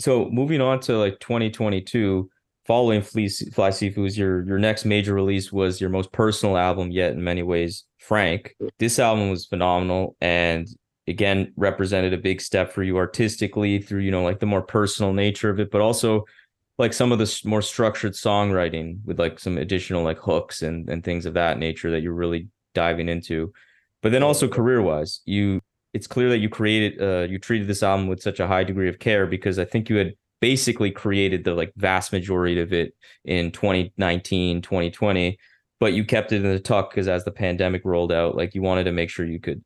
So 0.00 0.30
moving 0.30 0.62
on 0.62 0.80
to 0.80 0.96
like 0.96 1.20
2022, 1.20 2.30
following 2.66 3.02
Fly, 3.02 3.24
FlySiifu's, 3.24 4.16
your 4.16 4.46
your 4.46 4.58
next 4.58 4.86
major 4.86 5.12
release 5.12 5.52
was 5.52 5.78
your 5.80 5.90
most 5.90 6.10
personal 6.10 6.56
album 6.56 6.90
yet 6.90 7.12
in 7.12 7.22
many 7.22 7.42
ways, 7.42 7.84
Frank. 7.98 8.56
This 8.78 8.98
album 8.98 9.28
was 9.30 9.44
phenomenal 9.44 10.16
and 10.20 10.66
again 11.06 11.52
represented 11.56 12.12
a 12.14 12.18
big 12.18 12.40
step 12.40 12.72
for 12.72 12.82
you 12.82 12.96
artistically 12.96 13.80
through 13.80 14.00
you 14.00 14.10
know 14.10 14.22
like 14.22 14.38
the 14.38 14.46
more 14.46 14.62
personal 14.62 15.12
nature 15.12 15.50
of 15.50 15.60
it, 15.60 15.70
but 15.70 15.82
also 15.82 16.24
like 16.78 16.94
some 16.94 17.12
of 17.12 17.18
the 17.18 17.40
more 17.44 17.60
structured 17.60 18.14
songwriting 18.14 19.04
with 19.04 19.18
like 19.18 19.38
some 19.38 19.58
additional 19.58 20.02
like 20.02 20.18
hooks 20.18 20.62
and 20.62 20.88
and 20.88 21.04
things 21.04 21.26
of 21.26 21.34
that 21.34 21.58
nature 21.58 21.90
that 21.90 22.00
you're 22.00 22.14
really 22.14 22.48
diving 22.74 23.10
into. 23.10 23.52
But 24.00 24.12
then 24.12 24.22
also 24.22 24.48
career 24.48 24.80
wise, 24.80 25.20
you 25.26 25.60
it's 25.92 26.06
clear 26.06 26.28
that 26.28 26.38
you 26.38 26.48
created 26.48 27.00
uh 27.00 27.26
you 27.30 27.38
treated 27.38 27.68
this 27.68 27.82
album 27.82 28.06
with 28.06 28.22
such 28.22 28.40
a 28.40 28.46
high 28.46 28.64
degree 28.64 28.88
of 28.88 28.98
care 28.98 29.26
because 29.26 29.58
I 29.58 29.64
think 29.64 29.88
you 29.88 29.96
had 29.96 30.14
basically 30.40 30.90
created 30.90 31.44
the 31.44 31.54
like 31.54 31.72
vast 31.76 32.12
majority 32.12 32.60
of 32.60 32.72
it 32.72 32.94
in 33.24 33.50
2019 33.50 34.62
2020 34.62 35.38
but 35.78 35.92
you 35.92 36.04
kept 36.04 36.32
it 36.32 36.44
in 36.44 36.50
the 36.50 36.60
tuck 36.60 36.90
because 36.90 37.08
as 37.08 37.24
the 37.24 37.30
pandemic 37.30 37.82
rolled 37.84 38.12
out 38.12 38.36
like 38.36 38.54
you 38.54 38.62
wanted 38.62 38.84
to 38.84 38.92
make 38.92 39.10
sure 39.10 39.26
you 39.26 39.40
could 39.40 39.62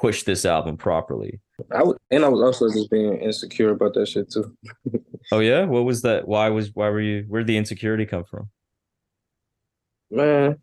push 0.00 0.22
this 0.22 0.46
album 0.46 0.76
properly. 0.78 1.40
I 1.70 1.82
would, 1.82 1.98
and 2.10 2.24
I 2.24 2.28
was 2.28 2.40
also 2.40 2.72
just 2.72 2.90
being 2.90 3.20
insecure 3.20 3.70
about 3.70 3.92
that 3.94 4.08
shit 4.08 4.30
too. 4.30 4.56
oh 5.32 5.40
yeah? 5.40 5.64
What 5.64 5.84
was 5.84 6.02
that? 6.02 6.26
Why 6.26 6.48
was 6.48 6.70
why 6.74 6.88
were 6.88 7.00
you 7.00 7.24
where'd 7.28 7.46
the 7.46 7.58
insecurity 7.58 8.06
come 8.06 8.24
from? 8.24 8.48
Man, 10.10 10.56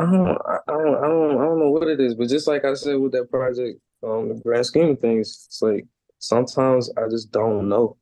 I 0.00 0.10
don't, 0.10 0.28
I 0.28 0.58
don't, 0.66 0.96
I 0.96 1.08
don't, 1.08 1.40
I 1.40 1.44
don't 1.44 1.58
know 1.58 1.70
what 1.70 1.88
it 1.88 2.00
is, 2.00 2.14
but 2.14 2.28
just 2.28 2.46
like 2.46 2.64
I 2.64 2.72
said 2.72 2.96
with 2.96 3.12
that 3.12 3.30
project, 3.30 3.80
um, 4.02 4.28
the 4.28 4.34
grand 4.42 4.64
scheme 4.64 4.90
of 4.90 4.98
things, 4.98 5.46
it's 5.46 5.60
like 5.60 5.86
sometimes 6.18 6.90
I 6.96 7.06
just 7.10 7.30
don't 7.30 7.68
know. 7.68 7.98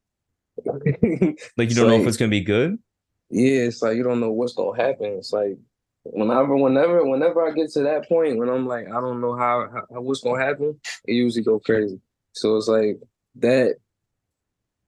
like 0.64 1.68
you 1.68 1.74
don't 1.74 1.88
know 1.88 2.00
if 2.00 2.06
it's 2.06 2.16
gonna 2.16 2.30
be 2.30 2.40
good 2.40 2.78
Yeah, 3.30 3.62
it's 3.62 3.80
like 3.80 3.96
you 3.96 4.02
don't 4.02 4.20
know 4.20 4.30
what's 4.30 4.54
gonna 4.54 4.80
happen. 4.80 5.06
It's 5.18 5.32
like 5.32 5.58
whenever, 6.04 6.56
whenever, 6.56 7.04
whenever 7.04 7.44
I 7.44 7.50
get 7.52 7.70
to 7.72 7.82
that 7.82 8.08
point 8.08 8.38
when 8.38 8.48
I'm 8.48 8.66
like, 8.66 8.86
I 8.86 9.00
don't 9.00 9.20
know 9.20 9.36
how, 9.36 9.68
how 9.72 10.00
what's 10.00 10.20
gonna 10.20 10.44
happen, 10.44 10.80
it 11.04 11.14
usually 11.14 11.42
go 11.42 11.58
crazy. 11.58 12.00
So 12.32 12.56
it's 12.56 12.68
like 12.68 13.00
that. 13.36 13.76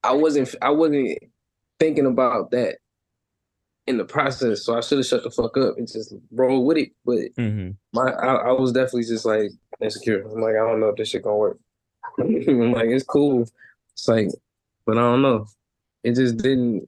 I 0.03 0.13
wasn't, 0.13 0.55
I 0.61 0.69
wasn't 0.69 1.19
thinking 1.77 2.05
about 2.05 2.51
that 2.51 2.77
in 3.87 3.97
the 3.97 4.05
process. 4.05 4.63
So 4.63 4.77
I 4.77 4.81
should 4.81 4.99
have 4.99 5.07
shut 5.07 5.23
the 5.23 5.31
fuck 5.31 5.57
up 5.57 5.77
and 5.77 5.87
just 5.87 6.13
roll 6.31 6.65
with 6.65 6.77
it. 6.77 6.91
But 7.05 7.29
hmm 7.37 7.71
my 7.93 8.11
I, 8.11 8.35
I 8.35 8.51
was 8.51 8.71
definitely 8.71 9.03
just 9.03 9.25
like 9.25 9.51
insecure. 9.81 10.21
I'm 10.21 10.41
like, 10.41 10.55
I 10.55 10.59
don't 10.59 10.79
know 10.79 10.89
if 10.89 10.95
this 10.95 11.09
shit 11.09 11.23
gonna 11.23 11.37
work. 11.37 11.59
I'm 12.19 12.73
like, 12.73 12.87
it's 12.87 13.03
cool. 13.03 13.47
It's 13.93 14.07
like, 14.07 14.29
but 14.85 14.97
I 14.97 15.01
don't 15.01 15.21
know. 15.21 15.47
It 16.03 16.15
just 16.15 16.37
didn't. 16.37 16.87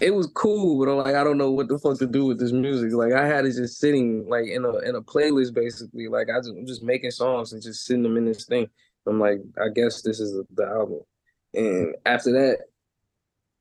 It 0.00 0.14
was 0.14 0.28
cool, 0.28 0.82
but 0.82 0.90
I'm 0.90 0.98
like, 0.98 1.14
I 1.14 1.22
don't 1.22 1.36
know 1.36 1.50
what 1.50 1.68
the 1.68 1.78
fuck 1.78 1.98
to 1.98 2.06
do 2.06 2.24
with 2.24 2.38
this 2.38 2.52
music. 2.52 2.92
Like, 2.92 3.12
I 3.12 3.26
had 3.26 3.44
it 3.44 3.52
just 3.52 3.78
sitting 3.78 4.26
like 4.28 4.46
in 4.46 4.64
a 4.64 4.78
in 4.78 4.94
a 4.94 5.02
playlist, 5.02 5.52
basically. 5.52 6.08
Like, 6.08 6.28
I 6.30 6.38
just, 6.38 6.50
I'm 6.50 6.66
just 6.66 6.82
making 6.82 7.10
songs 7.10 7.52
and 7.52 7.62
just 7.62 7.84
sitting 7.84 8.02
them 8.02 8.16
in 8.16 8.24
this 8.24 8.46
thing. 8.46 8.68
I'm 9.06 9.20
like, 9.20 9.40
I 9.60 9.68
guess 9.74 10.02
this 10.02 10.20
is 10.20 10.42
the 10.54 10.66
album. 10.66 11.00
And 11.52 11.96
after 12.06 12.32
that, 12.32 12.66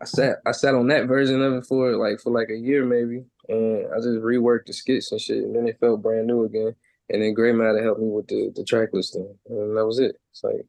I 0.02 0.06
sat 0.06 0.38
I 0.46 0.52
sat 0.52 0.76
on 0.76 0.88
that 0.88 1.08
version 1.08 1.42
of 1.42 1.54
it 1.54 1.66
for 1.66 1.96
like 1.98 2.20
for 2.22 2.32
like 2.32 2.50
a 2.50 2.58
year 2.58 2.86
maybe, 2.86 3.26
and 3.50 3.86
I 3.94 3.98
just 3.98 4.22
reworked 4.22 4.68
the 4.68 4.74
skits 4.74 5.12
and 5.12 5.20
shit, 5.20 5.44
and 5.44 5.56
then 5.56 5.68
it 5.68 5.80
felt 5.80 6.02
brand 6.02 6.28
new 6.28 6.46
again. 6.46 6.76
And 7.10 7.22
then 7.22 7.34
Gray 7.34 7.52
Matter 7.52 7.84
helped 7.84 8.02
me 8.02 8.08
with 8.08 8.28
the 8.28 8.52
the 8.56 8.64
track 8.64 8.90
listing, 8.94 9.36
and 9.50 9.78
that 9.78 9.86
was 9.86 10.00
it. 10.00 10.16
It's 10.32 10.44
like, 10.44 10.66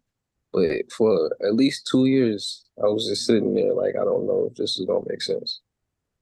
but 0.52 0.90
for 0.90 1.36
at 1.46 1.54
least 1.54 1.88
two 1.90 2.06
years, 2.06 2.64
I 2.82 2.86
was 2.86 3.06
just 3.06 3.26
sitting 3.26 3.54
there 3.54 3.74
like 3.74 3.94
I 4.00 4.04
don't 4.04 4.26
know 4.26 4.48
if 4.50 4.56
this 4.56 4.78
is 4.78 4.86
gonna 4.86 5.04
make 5.06 5.22
sense. 5.22 5.60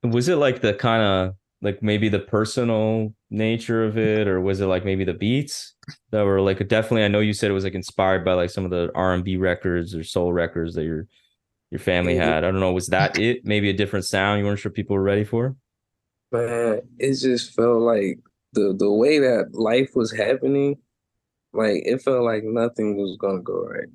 Was 0.02 0.28
it 0.28 0.36
like 0.36 0.60
the 0.60 0.74
kind 0.74 1.02
of 1.02 1.34
like 1.60 1.82
maybe 1.82 2.08
the 2.08 2.20
personal 2.20 3.14
nature 3.30 3.84
of 3.84 3.96
it, 3.96 4.28
or 4.28 4.40
was 4.40 4.60
it 4.60 4.66
like 4.66 4.84
maybe 4.84 5.04
the 5.04 5.14
beats 5.14 5.74
that 6.10 6.22
were 6.22 6.40
like 6.40 6.58
definitely? 6.68 7.04
I 7.04 7.08
know 7.08 7.20
you 7.20 7.32
said 7.32 7.50
it 7.50 7.54
was 7.54 7.64
like 7.64 7.74
inspired 7.74 8.24
by 8.24 8.34
like 8.34 8.50
some 8.50 8.64
of 8.64 8.70
the 8.70 8.90
R 8.94 9.14
and 9.14 9.24
B 9.24 9.36
records 9.36 9.94
or 9.94 10.04
soul 10.04 10.32
records 10.32 10.74
that 10.74 10.84
your 10.84 11.06
your 11.70 11.80
family 11.80 12.16
had. 12.16 12.44
I 12.44 12.50
don't 12.50 12.60
know. 12.60 12.72
Was 12.72 12.88
that 12.88 13.18
it? 13.18 13.44
Maybe 13.44 13.70
a 13.70 13.74
different 13.74 14.04
sound 14.04 14.40
you 14.40 14.46
weren't 14.46 14.58
sure 14.58 14.70
people 14.70 14.96
were 14.96 15.02
ready 15.02 15.24
for. 15.24 15.56
Man, 16.32 16.80
it 16.98 17.14
just 17.14 17.54
felt 17.54 17.80
like 17.80 18.18
the 18.52 18.74
the 18.78 18.90
way 18.90 19.18
that 19.18 19.54
life 19.54 19.90
was 19.94 20.12
happening, 20.12 20.76
like 21.52 21.82
it 21.84 22.02
felt 22.02 22.24
like 22.24 22.42
nothing 22.44 22.96
was 22.96 23.16
gonna 23.18 23.40
go 23.40 23.62
right. 23.64 23.88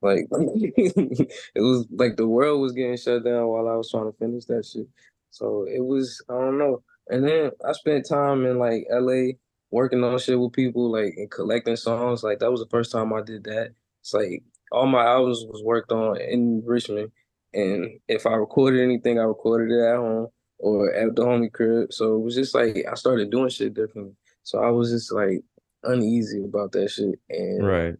Like 0.00 0.26
it 0.30 1.60
was 1.60 1.86
like 1.90 2.16
the 2.16 2.28
world 2.28 2.60
was 2.60 2.72
getting 2.72 2.96
shut 2.96 3.24
down 3.24 3.46
while 3.48 3.68
I 3.68 3.74
was 3.74 3.90
trying 3.90 4.10
to 4.10 4.18
finish 4.18 4.44
that 4.46 4.64
shit. 4.64 4.86
So 5.30 5.66
it 5.68 5.84
was, 5.84 6.22
I 6.28 6.34
don't 6.34 6.58
know. 6.58 6.82
And 7.08 7.26
then 7.26 7.50
I 7.66 7.72
spent 7.72 8.08
time 8.08 8.46
in 8.46 8.58
like 8.58 8.86
LA 8.90 9.32
working 9.70 10.04
on 10.04 10.18
shit 10.18 10.38
with 10.38 10.52
people, 10.52 10.90
like 10.90 11.14
and 11.16 11.30
collecting 11.30 11.76
songs. 11.76 12.22
Like 12.22 12.38
that 12.40 12.50
was 12.50 12.60
the 12.60 12.68
first 12.70 12.92
time 12.92 13.12
I 13.12 13.22
did 13.22 13.44
that. 13.44 13.72
It's 14.00 14.14
like 14.14 14.42
all 14.72 14.86
my 14.86 15.04
albums 15.04 15.44
was 15.48 15.62
worked 15.62 15.92
on 15.92 16.20
in 16.20 16.62
Richmond. 16.64 17.10
And 17.54 17.98
if 18.08 18.26
I 18.26 18.34
recorded 18.34 18.82
anything, 18.82 19.18
I 19.18 19.22
recorded 19.22 19.72
it 19.72 19.82
at 19.82 19.96
home 19.96 20.28
or 20.58 20.92
at 20.92 21.14
the 21.14 21.24
homie 21.24 21.52
crib. 21.52 21.92
So 21.92 22.16
it 22.16 22.20
was 22.20 22.34
just 22.34 22.54
like 22.54 22.84
I 22.90 22.94
started 22.94 23.30
doing 23.30 23.48
shit 23.48 23.74
differently. 23.74 24.14
So 24.42 24.62
I 24.62 24.70
was 24.70 24.90
just 24.90 25.12
like 25.12 25.40
uneasy 25.84 26.44
about 26.44 26.72
that 26.72 26.90
shit. 26.90 27.18
And 27.30 27.66
Right. 27.66 27.94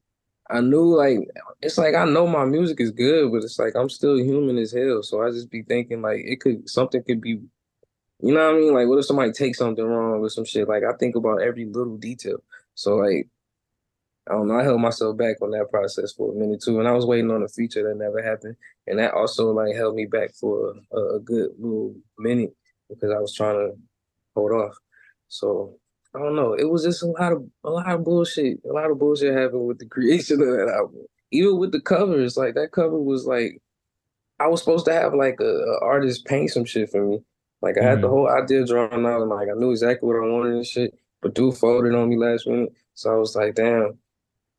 I 0.50 0.60
knew 0.60 0.94
like 0.96 1.18
it's 1.60 1.78
like 1.78 1.94
I 1.94 2.04
know 2.06 2.26
my 2.26 2.44
music 2.44 2.80
is 2.80 2.90
good, 2.90 3.30
but 3.30 3.44
it's 3.44 3.58
like 3.58 3.74
I'm 3.76 3.90
still 3.90 4.16
human 4.16 4.58
as 4.58 4.72
hell. 4.72 5.02
So 5.02 5.22
I 5.22 5.30
just 5.30 5.50
be 5.50 5.62
thinking 5.62 6.02
like 6.02 6.20
it 6.24 6.40
could 6.40 6.68
something 6.68 7.02
could 7.02 7.20
be 7.20 7.40
you 8.20 8.34
know 8.34 8.46
what 8.46 8.56
I 8.56 8.58
mean? 8.58 8.74
Like 8.74 8.88
what 8.88 8.98
if 8.98 9.04
somebody 9.04 9.30
takes 9.32 9.58
something 9.58 9.84
wrong 9.84 10.20
with 10.20 10.32
some 10.32 10.44
shit? 10.44 10.68
Like 10.68 10.82
I 10.84 10.96
think 10.96 11.16
about 11.16 11.42
every 11.42 11.66
little 11.66 11.96
detail. 11.96 12.42
So 12.74 12.96
like 12.96 13.28
I 14.30 14.34
don't 14.34 14.48
know, 14.48 14.58
I 14.58 14.64
held 14.64 14.80
myself 14.80 15.16
back 15.16 15.42
on 15.42 15.52
that 15.52 15.70
process 15.70 16.12
for 16.12 16.32
a 16.32 16.36
minute 16.36 16.62
too. 16.62 16.78
And 16.80 16.88
I 16.88 16.92
was 16.92 17.06
waiting 17.06 17.30
on 17.30 17.42
a 17.44 17.48
feature 17.48 17.84
that 17.88 17.96
never 17.98 18.22
happened. 18.22 18.56
And 18.86 18.98
that 19.00 19.14
also 19.14 19.52
like 19.52 19.76
held 19.76 19.96
me 19.96 20.06
back 20.06 20.34
for 20.34 20.74
a, 20.92 20.98
a 21.16 21.20
good 21.20 21.50
little 21.58 21.94
minute 22.18 22.54
because 22.90 23.12
I 23.12 23.20
was 23.20 23.34
trying 23.34 23.56
to 23.56 23.72
hold 24.36 24.52
off. 24.52 24.76
So 25.28 25.76
I 26.14 26.20
don't 26.20 26.36
know. 26.36 26.54
It 26.54 26.70
was 26.70 26.84
just 26.84 27.02
a 27.02 27.06
lot 27.08 27.32
of 27.32 27.44
a 27.64 27.70
lot 27.70 27.88
of 27.92 28.04
bullshit. 28.04 28.60
A 28.68 28.72
lot 28.72 28.90
of 28.90 28.98
bullshit 28.98 29.34
happened 29.36 29.66
with 29.66 29.78
the 29.78 29.86
creation 29.86 30.40
of 30.42 30.48
that 30.48 30.72
album. 30.74 31.06
Even 31.32 31.58
with 31.58 31.72
the 31.72 31.80
covers, 31.80 32.36
like 32.36 32.54
that 32.54 32.72
cover 32.72 32.98
was 32.98 33.26
like 33.26 33.52
I 34.38 34.48
was 34.48 34.60
supposed 34.60 34.84
to 34.86 34.92
have 34.92 35.14
like 35.14 35.38
a, 35.40 35.44
a 35.44 35.80
artist 35.84 36.26
paint 36.26 36.50
some 36.50 36.64
shit 36.64 36.90
for 36.90 37.04
me. 37.04 37.20
Like 37.62 37.78
I 37.78 37.84
had 37.84 38.00
the 38.02 38.08
Mhm. 38.08 38.10
whole 38.10 38.28
idea 38.28 38.64
drawn 38.66 39.06
out 39.06 39.22
and 39.22 39.30
like 39.30 39.48
I 39.48 39.54
knew 39.58 39.70
exactly 39.70 40.06
what 40.06 40.16
I 40.16 40.28
wanted 40.30 40.54
and 40.56 40.66
shit. 40.66 40.94
But 41.22 41.34
dude 41.34 41.56
folded 41.56 41.94
on 41.94 42.08
me 42.08 42.16
last 42.18 42.46
minute. 42.46 42.72
So 42.94 43.12
I 43.12 43.16
was 43.16 43.34
like, 43.34 43.54
damn, 43.54 43.98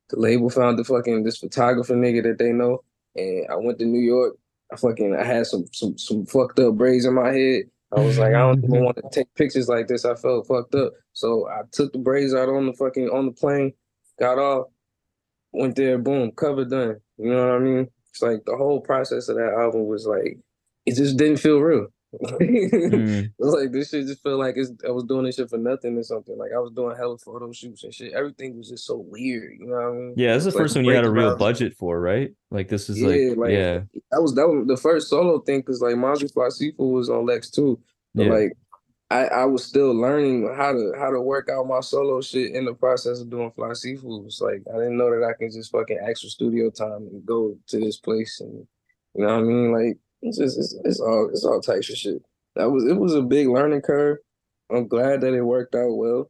the 0.10 0.20
label 0.20 0.50
found 0.50 0.78
the 0.78 0.84
fucking 0.84 1.24
this 1.24 1.38
photographer 1.38 1.94
nigga 1.94 2.24
that 2.24 2.38
they 2.38 2.52
know. 2.52 2.84
And 3.16 3.48
I 3.50 3.56
went 3.56 3.80
to 3.80 3.86
New 3.86 4.00
York. 4.02 4.36
I 4.72 4.76
fucking 4.76 5.16
I 5.16 5.24
had 5.24 5.48
some 5.48 5.66
some 5.72 5.98
some 5.98 6.26
fucked 6.26 6.60
up 6.60 6.76
braids 6.76 7.06
in 7.06 7.14
my 7.14 7.32
head. 7.32 7.64
I 7.92 8.02
was 8.02 8.20
like, 8.20 8.36
I 8.36 8.40
don't 8.40 8.60
even 8.60 8.70
mm-hmm. 8.70 8.84
want 8.84 8.98
to 8.98 9.10
take 9.12 9.34
pictures 9.34 9.68
like 9.68 9.88
this. 9.88 10.06
I 10.06 10.14
felt 10.14 10.48
fucked 10.48 10.76
up. 10.76 10.94
So 11.14 11.48
I 11.50 11.62
took 11.72 11.92
the 11.92 12.00
braids 12.00 12.36
out 12.36 12.50
on 12.50 12.68
the 12.68 12.74
fucking 12.74 13.10
on 13.10 13.26
the 13.26 13.32
plane, 13.32 13.74
got 14.20 14.38
off, 14.38 14.68
went 15.52 15.76
there, 15.76 15.98
boom, 15.98 16.32
cover 16.32 16.66
done. 16.66 16.98
You 17.18 17.32
know 17.32 17.48
what 17.48 17.56
I 17.56 17.60
mean? 17.60 17.88
It's 18.12 18.22
like 18.22 18.46
the 18.46 18.56
whole 18.56 18.80
process 18.80 19.28
of 19.30 19.38
that 19.38 19.54
album 19.54 19.88
was 19.88 20.06
like 20.06 20.38
it 20.86 20.96
just 20.96 21.18
didn't 21.18 21.38
feel 21.38 21.60
real. 21.60 21.88
It 22.12 22.92
Mm. 22.92 23.32
was 23.40 23.54
like 23.54 23.72
this 23.72 23.90
shit 23.90 24.08
just 24.08 24.24
felt 24.24 24.40
like 24.40 24.56
it's, 24.58 24.72
I 24.88 24.90
was 24.92 25.04
doing 25.04 25.26
this 25.26 25.36
shit 25.36 25.50
for 25.50 25.58
nothing 25.58 25.98
or 25.98 26.04
something. 26.04 26.38
Like 26.38 26.52
I 26.56 26.60
was 26.60 26.72
doing 26.72 26.96
hella 26.98 27.18
photo 27.18 27.52
shoots 27.52 27.84
and 27.84 27.94
shit. 27.94 28.14
Everything 28.14 28.58
was 28.58 28.70
just 28.70 28.86
so 28.86 28.98
weird. 28.98 29.54
You 29.60 29.68
know 29.68 29.76
what 29.76 29.86
I 29.86 29.92
mean? 29.92 30.14
Yeah, 30.18 30.34
this 30.34 30.46
is 30.46 30.54
the 30.54 30.58
Like, 30.58 30.64
first 30.64 30.76
one 30.76 30.86
you 30.86 30.92
had 30.92 31.06
a 31.06 31.12
real 31.12 31.36
budget 31.38 31.76
for, 31.76 32.00
right? 32.00 32.32
Like 32.50 32.68
this 32.68 32.90
is 32.90 33.00
Yeah, 33.00 33.08
like, 33.30 33.38
like- 33.38 33.52
yeah, 33.52 33.82
That 34.12 34.22
was 34.22 34.34
that 34.36 34.48
was 34.48 34.66
the 34.68 34.78
first 34.78 35.10
solo 35.10 35.40
thing 35.40 35.60
because 35.60 35.82
like 35.82 35.98
Monty 35.98 36.28
FlySiifu's 36.28 36.74
was 36.80 37.10
on 37.10 37.26
Lex 37.26 37.52
too. 37.52 37.80
But 38.16 38.26
yeah. 38.26 38.34
like 38.34 38.54
I, 39.12 39.26
I 39.26 39.46
was 39.46 39.64
still 39.64 39.92
learning 39.94 40.52
how 40.56 40.72
to 40.72 40.94
how 40.98 41.12
to 41.12 41.20
work 41.22 41.50
out 41.50 41.68
my 41.68 41.80
solo 41.80 42.22
shit 42.22 42.54
in 42.56 42.66
the 42.66 42.74
process 42.74 43.22
of 43.22 43.30
doing 43.30 43.52
FlySiifu's. 43.52 44.26
It's 44.26 44.42
like 44.42 44.64
I 44.74 44.78
didn't 44.78 44.98
know 44.98 45.10
that 45.12 45.26
I 45.28 45.34
can 45.38 45.52
just 45.52 45.72
fucking 45.72 46.00
for 46.00 46.16
studio 46.28 46.70
time 46.72 47.08
and 47.12 47.26
go 47.26 47.56
to 47.68 47.80
this 47.80 47.98
place 48.00 48.40
and 48.40 48.68
you 49.16 49.26
know 49.26 49.34
what 49.34 49.40
I 49.40 49.42
mean? 49.42 49.72
Like 49.72 49.98
it's 50.22 50.38
just 50.38 50.58
it's, 50.58 50.76
it's 50.84 51.00
all 51.00 51.30
it's 51.32 51.46
all 51.46 51.62
types 51.62 51.90
of 51.90 51.98
shit. 51.98 52.22
That 52.56 52.70
was 52.72 52.86
it 52.86 52.98
was 52.98 53.16
a 53.16 53.22
big 53.22 53.48
learning 53.48 53.82
curve. 53.82 54.18
I'm 54.72 54.88
glad 54.88 55.22
that 55.22 55.34
it 55.34 55.42
worked 55.42 55.76
out 55.76 55.96
well, 55.96 56.30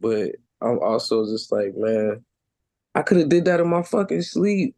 but 0.00 0.32
I'm 0.60 0.78
also 0.80 1.24
just 1.26 1.50
like, 1.50 1.74
man, 1.76 2.24
I 2.94 3.02
could 3.02 3.18
have 3.18 3.28
did 3.28 3.44
that 3.46 3.60
in 3.60 3.68
my 3.68 3.82
fucking 3.82 4.22
sleep. 4.22 4.76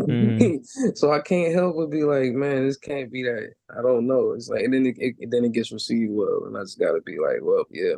Mhm. 0.00 0.64
so 0.96 1.12
I 1.12 1.20
can't 1.20 1.54
help 1.54 1.76
but 1.76 1.90
be 1.90 2.04
like, 2.04 2.32
man, 2.32 2.66
this 2.66 2.76
can't 2.76 3.12
be 3.12 3.22
that. 3.24 3.52
I 3.76 3.82
don't 3.82 4.06
know. 4.06 4.32
It's 4.32 4.48
like, 4.48 4.62
and 4.62 4.72
then 4.72 4.86
it, 4.86 4.96
it 4.98 5.30
then 5.30 5.44
it 5.44 5.52
gets 5.52 5.72
received 5.72 6.12
well, 6.12 6.44
and 6.46 6.56
I 6.56 6.62
just 6.62 6.78
got 6.78 6.92
to 6.92 7.00
be 7.02 7.18
like, 7.18 7.38
well, 7.42 7.64
yeah, 7.70 7.94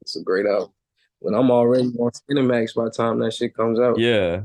it's 0.00 0.16
a 0.16 0.22
great 0.22 0.46
album. 0.46 0.72
When 1.20 1.34
I'm 1.34 1.50
already 1.50 1.88
on 1.98 2.10
Skinemaxxx 2.10 2.74
by 2.74 2.84
the 2.84 2.90
time 2.90 3.18
that 3.20 3.32
shit 3.32 3.56
comes 3.56 3.80
out. 3.80 3.98
Yeah. 3.98 4.42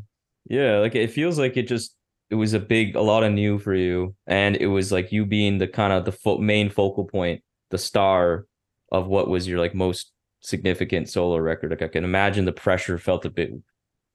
Yeah, 0.49 0.80
like 0.80 0.95
it 0.95 1.12
feels 1.12 1.38
like 1.38 1.58
it 1.58 1.67
just 1.67 1.95
it 2.32 2.36
was 2.36 2.54
a 2.54 2.60
big 2.60 2.96
a 2.96 3.02
lot 3.02 3.24
of 3.24 3.34
new 3.34 3.60
for 3.60 3.76
you 3.76 4.15
and 4.26 4.56
it 4.56 4.67
was 4.67 4.89
like 4.91 5.12
you 5.12 5.26
being 5.26 5.58
the 5.58 5.67
kind 5.67 5.91
of 5.91 6.06
the 6.06 6.13
fo- 6.13 6.38
main 6.38 6.70
focal 6.70 7.04
point, 7.04 7.44
the 7.70 7.78
star 7.78 8.46
of 8.89 9.08
what 9.08 9.28
was 9.28 9.48
your 9.48 9.60
like 9.60 9.76
most 9.76 10.13
significant 10.39 11.10
solo 11.10 11.38
record. 11.38 11.72
Like 11.72 11.82
I 11.82 11.89
can 11.89 12.06
imagine 12.06 12.46
the 12.46 12.54
pressure 12.54 12.98
felt 12.98 13.26
a 13.26 13.30
bit 13.30 13.52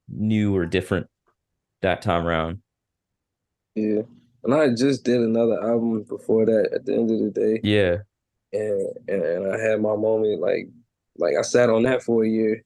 new 0.09 0.57
or 0.57 0.65
different 0.65 1.09
that 1.83 2.01
time 2.01 2.27
around. 2.27 2.63
Yeah. 3.75 4.03
And 4.45 4.55
I 4.55 4.71
just 4.75 5.05
did 5.05 5.21
another 5.21 5.63
album 5.63 6.03
before 6.05 6.47
that 6.47 6.71
at 6.75 6.87
the 6.87 6.95
end 6.95 7.11
of 7.11 7.21
the 7.21 7.31
day. 7.31 7.61
Yeah. 7.63 7.99
and, 8.53 8.81
and 9.09 9.23
and 9.23 9.53
I 9.53 9.61
had 9.61 9.81
my 9.83 9.95
moment 9.95 10.41
like 10.41 10.69
like 11.19 11.35
I 11.39 11.43
sat 11.43 11.69
on 11.69 11.83
that 11.83 12.03
for 12.03 12.25
a 12.25 12.29
year. 12.29 12.65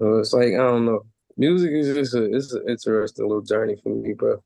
So 0.00 0.18
it's 0.18 0.32
like 0.32 0.54
I 0.54 0.58
don't 0.58 0.84
know. 0.84 1.06
Music 1.36 1.70
is 1.72 1.94
just 1.94 2.14
a 2.14 2.24
it's 2.34 2.52
an 2.52 2.64
interesting 2.68 3.28
little 3.28 3.42
journey 3.42 3.76
for 3.80 3.94
me, 3.94 4.14
bro. 4.14 4.42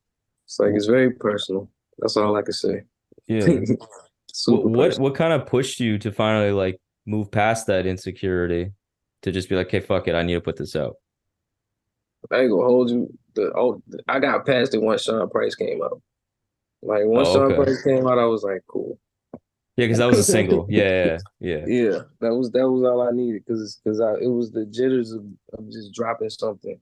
It's 0.48 0.58
like 0.58 0.72
it's 0.74 0.86
very 0.86 1.10
personal. 1.10 1.70
That's 1.98 2.16
all 2.16 2.34
I 2.34 2.42
can 2.42 2.52
say. 2.52 2.82
Yeah. 3.26 3.46
What, 4.46 4.66
what 4.66 4.98
what 5.00 5.14
kind 5.16 5.32
of 5.32 5.46
pushed 5.46 5.80
you 5.80 5.98
to 5.98 6.12
finally 6.12 6.52
like 6.52 6.80
move 7.06 7.28
past 7.28 7.66
that 7.66 7.86
insecurity 7.86 8.70
to 9.22 9.32
just 9.32 9.48
be 9.48 9.56
like, 9.56 9.66
"Okay, 9.66 9.80
fuck 9.80 10.06
it, 10.06 10.14
I 10.14 10.22
need 10.22 10.34
to 10.34 10.40
put 10.40 10.56
this 10.56 10.76
out." 10.76 10.96
I 12.30 12.42
ain't 12.42 12.50
gonna 12.50 12.62
hold 12.62 12.90
you. 12.90 13.12
The 13.34 13.50
oh, 13.56 13.82
I 14.06 14.20
got 14.20 14.46
past 14.46 14.74
it 14.74 14.82
once 14.82 15.02
Sean 15.02 15.28
Price 15.28 15.56
came 15.56 15.82
out. 15.82 16.00
Like 16.82 17.02
once 17.04 17.28
Oh, 17.30 17.48
Sean. 17.48 17.54
Price 17.56 17.82
came 17.82 18.06
out, 18.06 18.18
I 18.18 18.26
was 18.26 18.44
like, 18.44 18.60
cool. 18.68 19.00
Yeah, 19.76 19.86
because 19.86 19.98
that 19.98 20.06
was 20.06 20.18
a 20.18 20.24
single. 20.24 20.66
Yeah, 20.70 21.18
yeah, 21.40 21.64
yeah. 21.66 21.66
Yeah, 21.66 21.98
that 22.20 22.34
was 22.34 22.52
that 22.52 22.68
was 22.68 22.84
all 22.84 23.00
I 23.00 23.10
needed 23.10 23.42
because 23.44 23.80
because 23.82 24.00
I 24.00 24.12
it 24.20 24.30
was 24.30 24.52
the 24.52 24.66
jitters 24.66 25.10
of, 25.10 25.24
of 25.54 25.68
just 25.68 25.92
dropping 25.92 26.30
something. 26.30 26.78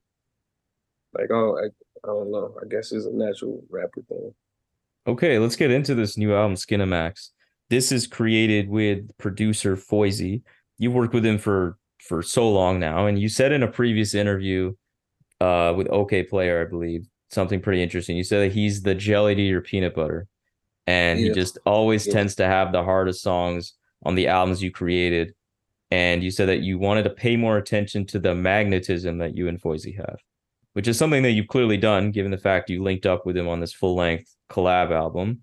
Like 1.14 1.30
oh, 1.30 1.70
I, 2.06 2.12
don't 2.12 2.30
know. 2.30 2.54
I 2.62 2.66
guess 2.68 2.92
it's 2.92 3.06
a 3.06 3.10
natural 3.10 3.62
rapper 3.70 4.02
thing. 4.08 4.32
Okay, 5.06 5.38
let's 5.38 5.56
get 5.56 5.70
into 5.70 5.94
this 5.94 6.16
new 6.16 6.34
album, 6.34 6.54
Skinemaxxx. 6.56 7.30
This 7.70 7.90
is 7.92 8.06
created 8.06 8.68
with 8.68 9.16
producer 9.18 9.76
Foisey. 9.76 10.42
You 10.78 10.90
worked 10.90 11.14
with 11.14 11.24
him 11.26 11.38
for 11.38 11.78
for 12.02 12.22
so 12.22 12.48
long 12.50 12.78
now, 12.78 13.06
and 13.06 13.18
you 13.18 13.28
said 13.28 13.50
in 13.52 13.62
a 13.62 13.68
previous 13.68 14.14
interview 14.14 14.72
uh 15.40 15.74
with 15.76 15.88
Okayplayer, 15.88 16.64
I 16.64 16.68
believe, 16.70 17.06
something 17.30 17.60
pretty 17.60 17.82
interesting. 17.82 18.16
You 18.16 18.24
said 18.24 18.40
that 18.50 18.54
he's 18.54 18.82
the 18.82 18.94
jelly 18.94 19.34
to 19.34 19.42
your 19.42 19.60
peanut 19.62 19.94
butter. 19.94 20.28
and 20.88 21.18
he 21.18 21.30
just 21.30 21.58
always 21.66 22.06
Yeah. 22.06 22.12
tends 22.12 22.36
to 22.36 22.46
have 22.46 22.70
the 22.70 22.84
hardest 22.84 23.20
songs 23.20 23.74
on 24.04 24.14
the 24.14 24.28
albums 24.28 24.62
you 24.62 24.70
created. 24.70 25.34
And 25.90 26.22
you 26.22 26.30
said 26.30 26.48
that 26.48 26.60
you 26.60 26.78
wanted 26.78 27.02
to 27.04 27.10
pay 27.10 27.36
more 27.36 27.56
attention 27.58 28.06
to 28.06 28.20
the 28.20 28.34
magnetism 28.36 29.18
that 29.18 29.34
you 29.34 29.48
and 29.48 29.60
Foisey 29.60 29.96
have, 29.96 30.18
which 30.76 30.86
is 30.86 30.98
something 30.98 31.22
that 31.22 31.30
you've 31.30 31.48
clearly 31.48 31.78
done, 31.78 32.10
given 32.10 32.30
the 32.30 32.36
fact 32.36 32.68
you 32.68 32.82
linked 32.82 33.06
up 33.06 33.24
with 33.24 33.34
him 33.34 33.48
on 33.48 33.60
this 33.60 33.72
full 33.72 33.96
length 33.96 34.36
collab 34.50 34.90
album. 34.90 35.40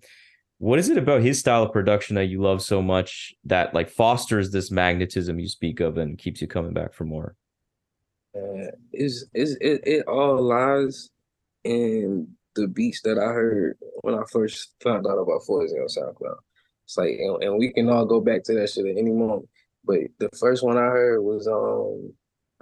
What 0.58 0.78
is 0.78 0.88
it 0.88 0.96
about 0.96 1.22
his 1.22 1.40
style 1.40 1.64
of 1.64 1.72
production 1.72 2.14
that 2.14 2.26
you 2.26 2.40
love 2.40 2.62
so 2.62 2.80
much 2.80 3.34
that 3.42 3.74
like 3.74 3.90
fosters 3.90 4.52
this 4.52 4.70
magnetism 4.70 5.40
you 5.40 5.48
speak 5.48 5.80
of 5.80 5.98
and 5.98 6.16
keeps 6.16 6.40
you 6.40 6.46
coming 6.46 6.72
back 6.72 6.94
for 6.94 7.02
more? 7.02 7.34
Uh, 8.32 8.70
is 8.92 9.26
it's, 9.34 9.56
it, 9.60 9.80
it 9.84 10.06
all 10.06 10.40
lies 10.40 11.10
in 11.64 12.28
the 12.54 12.68
beats 12.68 13.00
that 13.02 13.18
I 13.18 13.32
heard 13.32 13.76
when 14.02 14.14
I 14.14 14.22
first 14.30 14.76
found 14.84 15.04
out 15.04 15.18
about 15.18 15.42
Foisey 15.42 15.82
on 15.82 15.88
SoundCloud. 15.88 16.36
It's 16.84 16.96
like, 16.96 17.18
and, 17.18 17.42
and 17.42 17.58
we 17.58 17.72
can 17.72 17.88
all 17.88 18.06
go 18.06 18.20
back 18.20 18.44
to 18.44 18.54
that 18.54 18.70
shit 18.70 18.86
at 18.86 18.96
any 18.96 19.10
moment. 19.10 19.48
But 19.84 19.98
the 20.20 20.28
first 20.38 20.62
one 20.62 20.76
I 20.76 20.82
heard 20.82 21.22
was, 21.22 21.48
um, 21.48 22.12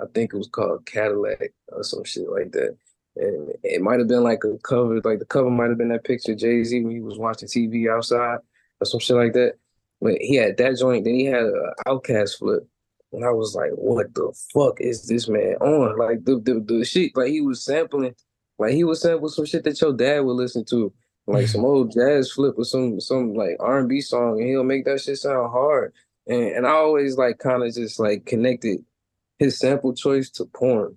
I 0.03 0.07
think 0.15 0.33
it 0.33 0.39
was 0.39 0.49
called 0.49 0.87
Cadillac 0.87 1.53
or 1.69 1.85
some 1.85 2.05
shit 2.05 2.29
like 2.29 2.53
that. 2.53 2.77
And 3.17 3.53
it 3.63 3.83
might 3.83 3.99
have 3.99 4.09
been 4.09 4.23
like 4.23 4.43
a 4.45 4.57
cover, 4.59 5.01
like 5.05 5.19
the 5.19 5.27
cover 5.27 5.51
might 5.51 5.69
have 5.69 5.79
been 5.79 5.91
that 5.91 6.05
picture 6.05 6.35
Jay 6.35 6.65
Z 6.65 6.83
when 6.83 6.93
he 6.93 7.01
was 7.01 7.19
watching 7.19 7.49
TV 7.49 7.91
outside 7.91 8.39
or 8.81 8.85
some 8.85 9.01
shit 9.01 9.17
like 9.17 9.35
that. 9.35 9.55
But 10.01 10.17
he 10.19 10.37
had 10.37 10.57
that 10.57 10.79
joint, 10.79 11.05
then 11.05 11.15
he 11.15 11.27
had 11.27 11.45
an 11.45 11.73
OutKast 11.87 12.39
flip. 12.39 12.67
And 13.13 13.25
I 13.25 13.31
was 13.31 13.55
like, 13.55 13.71
what 13.73 14.13
the 14.15 14.33
fuck 14.53 14.81
is 14.81 15.07
this 15.07 15.29
man 15.29 15.55
on? 15.61 15.99
Like 15.99 16.25
the 16.25 16.41
the, 16.41 16.65
the 16.67 16.85
shit, 16.85 17.13
like 17.15 17.29
he 17.29 17.43
was 17.43 17.63
sampling, 17.63 18.15
like 18.59 18.73
he 18.73 18.85
was 18.85 19.03
sampling 19.03 19.31
some 19.31 19.45
shit 19.45 19.65
that 19.65 19.81
your 19.81 19.93
dad 19.93 20.21
would 20.21 20.33
listen 20.33 20.65
to. 20.71 20.93
Like 21.27 21.47
some 21.47 21.65
old 21.65 21.93
jazz 21.95 22.33
flip 22.33 22.55
or 22.57 22.65
some 22.65 22.99
some 23.01 23.35
like 23.35 23.57
R 23.61 23.79
and 23.79 23.89
B 23.89 24.01
song, 24.01 24.41
and 24.41 24.49
he'll 24.49 24.65
make 24.65 24.87
that 24.87 25.01
shit 25.03 25.19
sound 25.19 25.53
hard. 25.53 25.93
And 26.27 26.43
and 26.43 26.67
I 26.67 26.71
always 26.71 27.19
like 27.19 27.39
kind 27.39 27.63
of 27.63 27.73
just 27.75 28.01
like 28.01 28.25
connected 28.25 28.83
his 29.43 29.59
sample 29.59 29.95
choice 29.95 30.31
to 30.31 30.45
porn, 30.47 30.97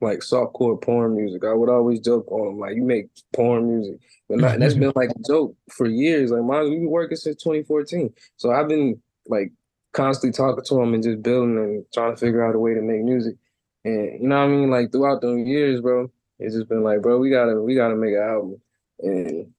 like 0.00 0.20
softcore 0.20 0.80
porn 0.80 1.16
music. 1.16 1.44
I 1.44 1.52
would 1.52 1.68
always 1.68 2.00
joke 2.00 2.30
on 2.30 2.52
him, 2.52 2.58
like 2.58 2.76
you 2.76 2.82
make 2.82 3.06
porn 3.34 3.68
music. 3.68 4.00
But 4.28 4.38
not, 4.38 4.58
that's 4.58 4.74
been 4.74 4.92
like 4.94 5.10
a 5.10 5.22
joke 5.26 5.56
for 5.70 5.86
years. 5.86 6.30
Like 6.30 6.44
mine, 6.44 6.70
we've 6.70 6.80
been 6.80 6.90
working 6.90 7.16
since 7.16 7.42
2014. 7.42 8.12
So 8.36 8.52
I've 8.52 8.68
been 8.68 9.00
like 9.26 9.52
constantly 9.92 10.36
talking 10.36 10.64
to 10.64 10.80
him 10.80 10.94
and 10.94 11.02
just 11.02 11.22
building 11.22 11.58
and 11.58 11.84
trying 11.92 12.14
to 12.14 12.16
figure 12.16 12.46
out 12.46 12.54
a 12.54 12.58
way 12.58 12.74
to 12.74 12.80
make 12.80 13.02
music. 13.02 13.36
And 13.84 14.22
you 14.22 14.28
know 14.28 14.36
what 14.36 14.44
I 14.44 14.48
mean? 14.48 14.70
Like 14.70 14.92
throughout 14.92 15.20
the 15.20 15.34
years, 15.34 15.80
bro, 15.80 16.10
it's 16.38 16.54
just 16.54 16.68
been 16.68 16.84
like, 16.84 17.02
bro, 17.02 17.18
we 17.18 17.30
gotta 17.30 17.60
we 17.60 17.74
gotta 17.74 17.96
make 17.96 18.14
an 18.14 18.22
album. 18.22 18.60
And 19.00 19.52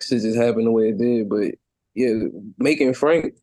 shit 0.00 0.22
just 0.22 0.38
happened 0.38 0.66
the 0.66 0.70
way 0.70 0.90
it 0.90 0.98
did. 0.98 1.28
But 1.28 1.54
yeah, 1.94 2.14
making 2.58 2.94
Frank 2.94 3.34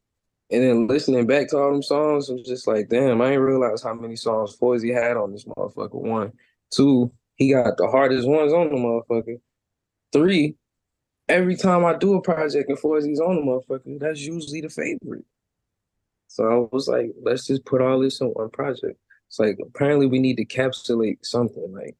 and 0.54 0.64
then 0.64 0.88
listening 0.88 1.26
back 1.26 1.47
to 1.49 1.58
all 1.58 1.72
them 1.72 1.82
songs 1.82 2.30
I'm 2.30 2.43
just 2.43 2.68
like, 2.68 2.88
damn, 2.88 3.22
I 3.22 3.32
didn't 3.32 3.41
realize 3.41 3.82
how 3.82 3.95
many 3.95 4.16
songs 4.16 4.56
Foisey 4.56 4.93
had 4.93 5.18
on 5.18 5.32
this 5.32 5.45
motherfucker. 5.45 5.95
One. 5.95 6.32
Two, 6.72 7.12
he 7.36 7.51
got 7.51 7.78
the 7.78 7.88
hardest 7.88 8.28
ones 8.28 8.54
on 8.54 8.70
the 8.70 8.76
motherfucker. 8.76 9.39
Three, 10.12 10.56
every 11.28 11.56
time 11.56 11.84
I 11.84 11.95
do 11.95 12.14
a 12.14 12.22
project 12.22 12.70
and 12.70 12.78
Foisey's 12.78 13.20
on 13.20 13.36
the 13.36 13.41
motherfucker, 13.41 13.99
that's 13.99 14.22
usually 14.22 14.62
the 14.62 14.70
favorite. 14.70 15.26
So 16.28 16.43
I 16.43 16.76
was 16.76 16.88
like, 16.88 17.12
let's 17.22 17.47
just 17.47 17.66
put 17.66 17.82
all 17.82 17.99
this 17.99 18.22
on 18.22 18.30
one 18.30 18.51
project. 18.51 18.99
It's 19.28 19.39
like 19.39 19.58
apparently 19.60 20.06
we 20.06 20.20
need 20.20 20.38
to 20.38 20.45
encapsulate 20.45 21.18
something. 21.24 21.74
Like, 21.74 21.95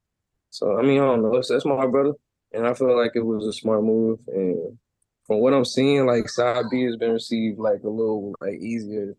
so 0.52 0.78
I 0.78 0.84
mean, 0.84 1.00
I 1.02 1.06
don't 1.06 1.24
know. 1.24 1.34
That's 1.34 1.66
my 1.66 1.88
brother, 1.88 2.14
and 2.52 2.68
I 2.68 2.76
feel 2.76 2.96
like 2.96 3.14
it 3.16 3.26
was 3.26 3.48
a 3.48 3.54
smart 3.54 3.84
move. 3.84 4.20
And 4.28 4.78
from 5.26 5.40
what 5.40 5.54
I'm 5.54 5.66
seeing, 5.66 6.06
like 6.06 6.30
side 6.30 6.66
B 6.70 6.84
has 6.84 6.98
been 6.98 7.14
received 7.14 7.60
like 7.60 7.84
a 7.84 7.90
little 7.90 8.36
like 8.42 8.60
easier, 8.60 9.16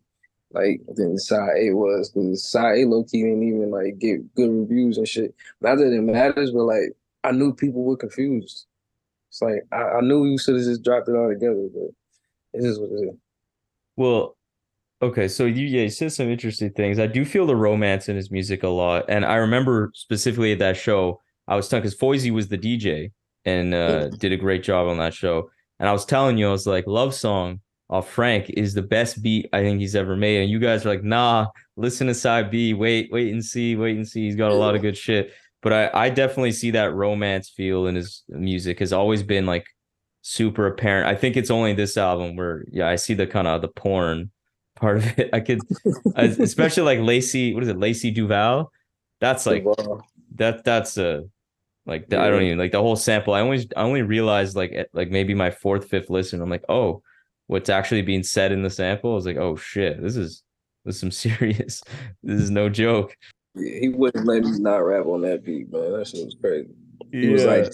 like 0.51 0.81
than 0.95 1.17
side 1.17 1.57
A 1.57 1.73
was, 1.73 2.09
because 2.09 2.49
side 2.49 2.79
A 2.79 2.85
low 2.85 3.03
key 3.03 3.23
didn't 3.23 3.43
even 3.43 3.71
like 3.71 3.97
get 3.99 4.33
good 4.35 4.49
reviews 4.49 4.97
and 4.97 5.07
shit. 5.07 5.33
Not 5.61 5.77
that 5.77 5.93
it 5.93 6.01
matters, 6.01 6.51
but 6.51 6.63
like 6.63 6.95
I 7.23 7.31
knew 7.31 7.53
people 7.53 7.83
were 7.83 7.97
confused. 7.97 8.67
It's 9.29 9.41
like 9.41 9.65
I, 9.71 9.97
I 9.97 10.01
knew 10.01 10.25
you 10.25 10.37
should 10.37 10.55
have 10.55 10.63
just 10.63 10.83
dropped 10.83 11.09
it 11.09 11.15
all 11.15 11.29
together, 11.29 11.67
but 11.73 11.89
it 12.53 12.65
is 12.65 12.79
what 12.79 12.91
it 12.91 13.09
is. 13.09 13.15
Well, 13.97 14.37
okay, 15.01 15.27
so 15.27 15.45
you 15.45 15.65
yeah, 15.65 15.83
you 15.83 15.89
said 15.89 16.13
some 16.13 16.29
interesting 16.29 16.71
things. 16.71 16.99
I 16.99 17.07
do 17.07 17.25
feel 17.25 17.45
the 17.45 17.55
romance 17.55 18.09
in 18.09 18.15
his 18.15 18.29
music 18.29 18.63
a 18.63 18.69
lot, 18.69 19.05
and 19.09 19.25
I 19.25 19.35
remember 19.35 19.91
specifically 19.95 20.51
at 20.51 20.59
that 20.59 20.77
show, 20.77 21.19
I 21.47 21.55
was 21.55 21.67
telling 21.67 21.81
because 21.81 21.97
Foisey 21.97 22.31
was 22.31 22.47
the 22.47 22.57
DJ 22.57 23.11
and 23.45 23.73
uh, 23.73 24.09
did 24.09 24.31
a 24.31 24.37
great 24.37 24.63
job 24.63 24.87
on 24.87 24.97
that 24.97 25.13
show, 25.13 25.49
and 25.79 25.89
I 25.89 25.91
was 25.91 26.05
telling 26.05 26.37
you, 26.37 26.47
I 26.47 26.51
was 26.51 26.67
like, 26.67 26.87
"Love 26.87 27.13
Song" 27.13 27.59
off 27.89 28.09
Frank 28.09 28.49
is 28.51 28.73
the 28.73 28.81
best 28.81 29.21
beat 29.21 29.47
I 29.53 29.61
think 29.61 29.79
he's 29.79 29.95
ever 29.95 30.15
made, 30.15 30.41
and 30.41 30.49
you 30.49 30.59
guys 30.59 30.85
are 30.85 30.89
like, 30.89 31.03
"Nah, 31.03 31.47
listen 31.75 32.07
to 32.07 32.13
side 32.13 32.49
B, 32.51 32.73
wait, 32.73 33.09
wait 33.11 33.31
and 33.31 33.43
see, 33.43 33.75
wait 33.75 33.95
and 33.95 34.07
see." 34.07 34.25
He's 34.25 34.35
got 34.35 34.51
a 34.51 34.55
lot 34.55 34.75
of 34.75 34.81
good 34.81 34.97
shit, 34.97 35.33
but 35.61 35.73
I 35.73 35.89
I 35.93 36.09
definitely 36.09 36.53
see 36.53 36.71
that 36.71 36.93
romance 36.93 37.49
feel 37.49 37.87
in 37.87 37.95
his 37.95 38.23
music 38.29 38.79
has 38.79 38.93
always 38.93 39.23
been 39.23 39.45
like 39.45 39.67
super 40.21 40.65
apparent. 40.65 41.07
I 41.07 41.15
think 41.15 41.37
it's 41.37 41.51
only 41.51 41.73
this 41.73 41.97
album 41.97 42.35
where 42.35 42.65
yeah, 42.71 42.87
I 42.87 42.95
see 42.95 43.13
the 43.13 43.27
kind 43.27 43.47
of 43.47 43.61
the 43.61 43.67
porn 43.67 44.31
part 44.75 44.97
of 44.97 45.19
it. 45.19 45.29
I 45.33 45.39
could 45.39 45.59
especially 46.15 46.83
like 46.83 46.99
Lacey, 46.99 47.53
what 47.53 47.63
is 47.63 47.69
it, 47.69 47.77
Lacey 47.77 48.13
Duvalle? 48.13 48.67
That's 49.19 49.45
like 49.45 49.65
that 50.35 50.63
that's 50.63 50.97
a 50.97 51.25
like 51.85 52.09
the, 52.09 52.19
I 52.19 52.29
don't 52.29 52.41
even 52.41 52.57
like 52.57 52.71
the 52.71 52.81
whole 52.81 52.95
sample. 52.95 53.33
I 53.33 53.41
only 53.41 53.67
I 53.75 53.83
only 53.83 54.01
realized 54.01 54.55
like 54.55 54.71
at 54.73 54.89
like 54.93 55.09
maybe 55.09 55.33
my 55.33 55.51
fourth, 55.51 55.87
fifth 55.87 56.09
listen. 56.09 56.41
I'm 56.41 56.49
like, 56.49 56.65
oh, 56.67 57.03
what's 57.47 57.69
actually 57.69 58.01
being 58.01 58.23
said 58.23 58.51
in 58.51 58.63
the 58.63 58.69
sample? 58.69 59.11
I 59.11 59.15
was 59.15 59.25
like, 59.25 59.37
oh 59.37 59.55
shit, 59.55 60.01
this 60.01 60.15
is 60.15 60.43
this 60.83 60.95
is 60.95 61.01
some 61.01 61.11
serious. 61.11 61.83
This 62.23 62.41
is 62.41 62.49
no 62.49 62.69
joke. 62.69 63.15
Yeah, 63.53 63.79
he 63.79 63.89
wouldn't 63.89 64.25
let 64.25 64.43
me 64.43 64.59
not 64.59 64.77
rap 64.77 65.05
on 65.05 65.21
that 65.21 65.43
beat, 65.43 65.71
man. 65.71 65.93
That 65.93 66.07
shit 66.07 66.25
was 66.25 66.35
crazy. 66.41 66.69
He 67.11 67.29
was 67.29 67.45
like, 67.45 67.71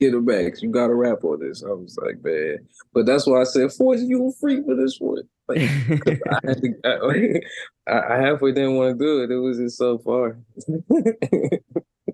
"Get 0.00 0.14
it 0.14 0.26
back. 0.26 0.60
You 0.60 0.70
got 0.70 0.88
to 0.88 0.94
rap 0.94 1.24
on 1.24 1.40
this." 1.40 1.62
I 1.62 1.68
was 1.68 1.96
like, 2.02 2.22
"Man," 2.22 2.58
but 2.92 3.06
that's 3.06 3.26
why 3.26 3.40
I 3.40 3.44
said, 3.44 3.72
"Force 3.72 4.02
you 4.02 4.28
a 4.28 4.32
free 4.32 4.62
for 4.62 4.74
this 4.74 4.98
one." 4.98 5.22
Like, 5.48 5.60
I, 5.60 6.38
had 6.44 6.62
to, 6.62 7.40
I, 7.86 7.92
I 8.14 8.20
halfway 8.20 8.52
didn't 8.52 8.76
want 8.76 8.98
to 8.98 9.04
do 9.04 9.22
it. 9.22 9.30
It 9.30 9.38
was 9.38 9.58
just 9.58 9.78
so 9.78 9.98
far. 9.98 10.38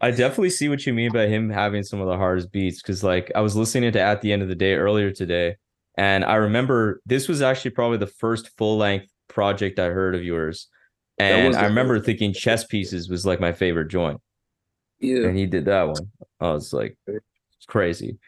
I 0.01 0.11
definitely 0.11 0.51
see 0.51 0.69
what 0.69 0.87
you 0.87 0.95
mean 0.95 1.13
by 1.13 1.27
him 1.27 1.51
having 1.51 1.83
some 1.83 2.01
of 2.01 2.07
the 2.07 2.17
hardest 2.17 2.53
beats 2.53 2.81
because 2.83 3.03
like 3.03 3.31
I 3.35 3.41
was 3.41 3.57
listening 3.57 3.93
to 3.93 4.01
At 4.01 4.21
the 4.21 4.33
End 4.33 4.43
of 4.43 4.49
the 4.49 4.55
Day 4.55 4.75
earlier 4.75 5.11
today, 5.11 5.57
and 5.97 6.25
I 6.25 6.37
remember 6.37 7.01
this 7.07 7.29
was 7.29 7.43
actually 7.43 7.73
probably 7.73 7.99
the 7.99 8.07
first 8.07 8.57
full 8.57 8.79
length 8.79 9.09
project 9.29 9.79
I 9.79 9.87
heard 9.87 10.15
of 10.15 10.23
yours. 10.23 10.69
And 11.19 11.57
I 11.57 11.65
remember 11.65 11.97
first. 11.97 12.07
thinking 12.07 12.33
Chess 12.33 12.65
Pieces 12.65 13.09
was 13.09 13.27
like 13.27 13.41
my 13.41 13.53
favorite 13.53 13.89
joint. 13.89 14.21
yeah, 15.01 15.27
And 15.27 15.37
he 15.37 15.47
did 15.47 15.65
that 15.65 15.89
one. 15.89 16.13
I 16.41 16.53
was 16.53 16.73
like, 16.73 16.97
it's 17.07 17.67
crazy. 17.67 18.19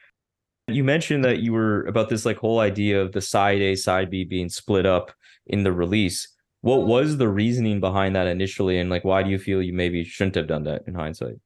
You 0.67 0.83
mentioned 0.83 1.25
that 1.25 1.39
you 1.39 1.53
were 1.53 1.85
about 1.87 2.09
this 2.09 2.27
like 2.27 2.39
whole 2.39 2.59
idea 2.59 3.01
of 3.01 3.13
the 3.13 3.21
side 3.21 3.61
A, 3.61 3.77
side 3.77 4.11
B 4.11 4.25
being 4.25 4.49
split 4.49 4.87
up 4.87 5.13
in 5.47 5.63
the 5.63 5.73
release. 5.73 6.29
What 6.63 6.87
was 6.87 7.17
the 7.17 7.29
reasoning 7.29 7.81
behind 7.81 8.17
that 8.17 8.27
initially? 8.27 8.79
And 8.79 8.91
like, 8.91 9.05
why 9.05 9.23
do 9.23 9.31
you 9.31 9.39
feel 9.39 9.63
you 9.63 9.73
maybe 9.73 10.05
shouldn't 10.05 10.35
have 10.35 10.49
done 10.49 10.65
that 10.65 10.83
in 10.87 10.95
hindsight? 10.95 11.37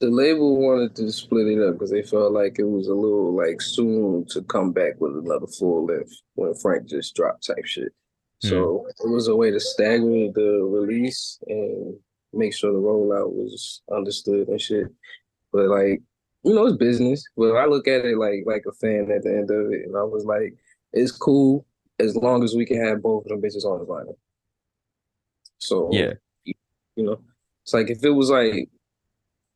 The 0.00 0.10
label 0.10 0.60
wanted 0.60 0.94
to 0.96 1.10
split 1.10 1.46
it 1.46 1.62
up 1.66 1.74
because 1.74 1.90
they 1.90 2.02
felt 2.02 2.32
like 2.32 2.58
it 2.58 2.64
was 2.68 2.88
a 2.88 2.94
little 2.94 3.34
like 3.34 3.62
soon 3.62 4.26
to 4.26 4.42
come 4.42 4.72
back 4.72 5.00
with 5.00 5.12
another 5.16 5.46
full 5.46 5.86
length 5.86 6.12
when 6.34 6.54
Frank 6.54 6.86
just 6.86 7.14
dropped 7.14 7.46
type 7.46 7.64
shit. 7.64 7.92
Hmm. 8.42 8.48
So 8.48 8.86
it 8.88 9.08
was 9.08 9.28
a 9.28 9.36
way 9.36 9.50
to 9.50 9.60
stagger 9.60 10.28
the 10.34 10.60
release 10.70 11.38
and 11.46 11.96
make 12.34 12.54
sure 12.54 12.72
the 12.72 12.78
rollout 12.78 13.32
was 13.32 13.82
understood 13.90 14.48
and 14.48 14.60
shit. 14.60 14.88
But 15.52 15.68
like, 15.68 16.02
you 16.44 16.54
know, 16.54 16.66
it's 16.66 16.76
business. 16.76 17.24
But 17.36 17.56
I 17.56 17.64
look 17.64 17.88
at 17.88 18.04
it 18.04 18.18
like 18.18 18.42
like 18.44 18.64
a 18.68 18.72
fan 18.72 19.10
at 19.10 19.22
the 19.22 19.30
end 19.30 19.50
of 19.50 19.72
it, 19.72 19.86
and 19.86 19.96
I 19.96 20.02
was 20.02 20.24
like, 20.26 20.54
it's 20.92 21.12
cool 21.12 21.64
as 21.98 22.14
long 22.14 22.44
as 22.44 22.54
we 22.54 22.66
can 22.66 22.84
have 22.84 23.02
both 23.02 23.24
of 23.24 23.30
them 23.30 23.40
bitches 23.40 23.64
on 23.64 23.78
the 23.78 23.86
lineup. 23.86 24.18
So 25.58 25.88
Yeah. 25.90 26.12
you 26.44 27.04
know, 27.04 27.20
it's 27.64 27.72
like 27.72 27.88
if 27.88 28.04
it 28.04 28.10
was 28.10 28.28
like 28.30 28.68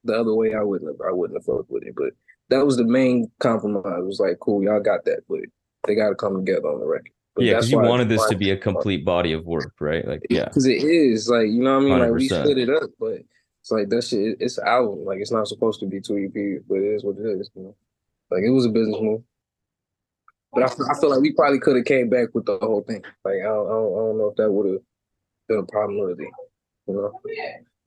the 0.05 0.15
other 0.15 0.35
way, 0.35 0.55
I 0.55 0.63
wouldn't 0.63 0.91
have 0.91 1.07
I 1.07 1.13
wouldn't 1.13 1.39
have 1.39 1.45
fucked 1.45 1.71
with 1.71 1.85
it. 1.85 1.95
But 1.97 2.13
that 2.49 2.65
was 2.65 2.77
the 2.77 2.85
main 2.85 3.31
compromise. 3.39 3.99
It 3.99 4.05
was 4.05 4.21
like, 4.21 4.39
cool, 4.41 4.63
y'all 4.63 4.81
got 4.81 5.05
that, 5.05 5.21
but 5.29 5.41
they 5.87 5.95
got 5.95 6.11
to 6.11 6.15
come 6.15 6.37
together 6.37 6.69
on 6.69 6.81
the 6.81 6.87
record. 6.87 7.13
But 7.35 7.45
yeah, 7.45 7.55
because 7.55 7.71
you 7.71 7.79
wanted 7.79 8.09
this 8.09 8.27
to 8.27 8.37
be 8.37 8.51
a 8.51 8.57
complete 8.57 9.05
body 9.05 9.33
of 9.33 9.47
work, 9.47 9.75
right? 9.81 10.07
Like, 10.07 10.23
yeah. 10.29 10.47
because 10.47 10.67
it 10.67 10.83
is 10.83 11.29
like 11.29 11.47
you 11.47 11.63
know 11.63 11.79
what 11.79 11.85
I 11.85 11.89
mean. 11.89 11.99
Like 12.01 12.13
we 12.13 12.29
split 12.29 12.59
it 12.59 12.69
up, 12.69 12.91
but 12.99 13.21
it's 13.61 13.71
like 13.71 13.89
that 13.91 14.05
shit. 14.05 14.37
It's 14.41 14.59
an 14.59 14.67
album. 14.67 15.05
Like 15.05 15.19
it's 15.21 15.31
not 15.31 15.47
supposed 15.47 15.81
to 15.81 15.87
be 15.87 16.01
two 16.01 16.15
EPs, 16.15 16.65
but 16.69 16.77
it 16.77 16.95
is 16.95 17.05
what 17.05 17.17
it 17.19 17.27
is. 17.27 17.51
You 17.55 17.63
know, 17.63 17.77
like 18.31 18.43
it 18.43 18.51
was 18.51 18.67
a 18.67 18.71
business 18.71 19.01
move. 19.01 19.23
But 20.53 20.65
I, 20.65 20.69
feel- 20.69 20.89
I 20.91 20.99
feel 20.99 21.11
like 21.11 21.21
we 21.21 21.33
probably 21.33 21.61
could 21.61 21.77
have 21.77 21.85
came 21.85 22.09
back 22.09 22.29
with 22.35 22.47
the 22.47 22.59
whole 22.59 22.83
thing. 22.83 23.05
Like 23.25 23.37
I 23.41 23.45
don't, 23.45 23.67
I 23.67 23.71
don't, 23.71 23.93
I 23.93 23.99
don't 24.01 24.19
know 24.19 24.29
if 24.31 24.37
that 24.37 24.51
would 24.51 24.73
have 24.73 24.83
been 25.49 25.59
a 25.59 25.67
problem 25.67 26.01
really. 26.01 26.29
You 26.89 26.95
know, 26.95 27.13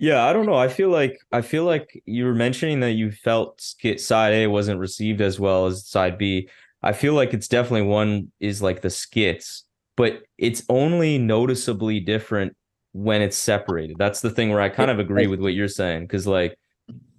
Yeah, 0.04 0.26
I 0.26 0.34
don't 0.34 0.46
know. 0.46 0.56
I 0.56 0.68
feel 0.68 0.90
like 0.90 1.18
I 1.32 1.40
feel 1.40 1.64
like 1.64 2.04
you 2.06 2.26
were 2.26 2.36
mentioning 2.36 2.82
that 2.82 2.92
you 2.92 3.10
felt 3.10 3.62
skit 3.62 4.02
side 4.02 4.34
A 4.34 4.48
wasn't 4.48 4.82
received 4.82 5.22
as 5.22 5.40
well 5.40 5.66
as 5.66 5.88
side 5.88 6.18
B. 6.18 6.50
I 6.82 6.92
feel 6.92 7.14
like 7.14 7.34
it's 7.34 7.48
definitely 7.48 7.84
one 7.84 8.30
is 8.42 8.62
like 8.62 8.82
the 8.82 8.90
skits, 8.90 9.64
but 9.96 10.24
it's 10.38 10.62
only 10.68 11.18
noticeably 11.18 12.02
different 12.02 12.54
when 12.92 13.22
it's 13.22 13.38
separated. 13.38 13.96
That's 13.98 14.20
the 14.20 14.30
thing 14.30 14.50
where 14.50 14.60
I 14.60 14.68
kind 14.68 14.92
of 14.92 15.00
agree 15.00 15.28
with 15.28 15.40
what 15.40 15.54
you're 15.54 15.70
saying 15.70 16.02
because 16.02 16.28
like 16.28 16.60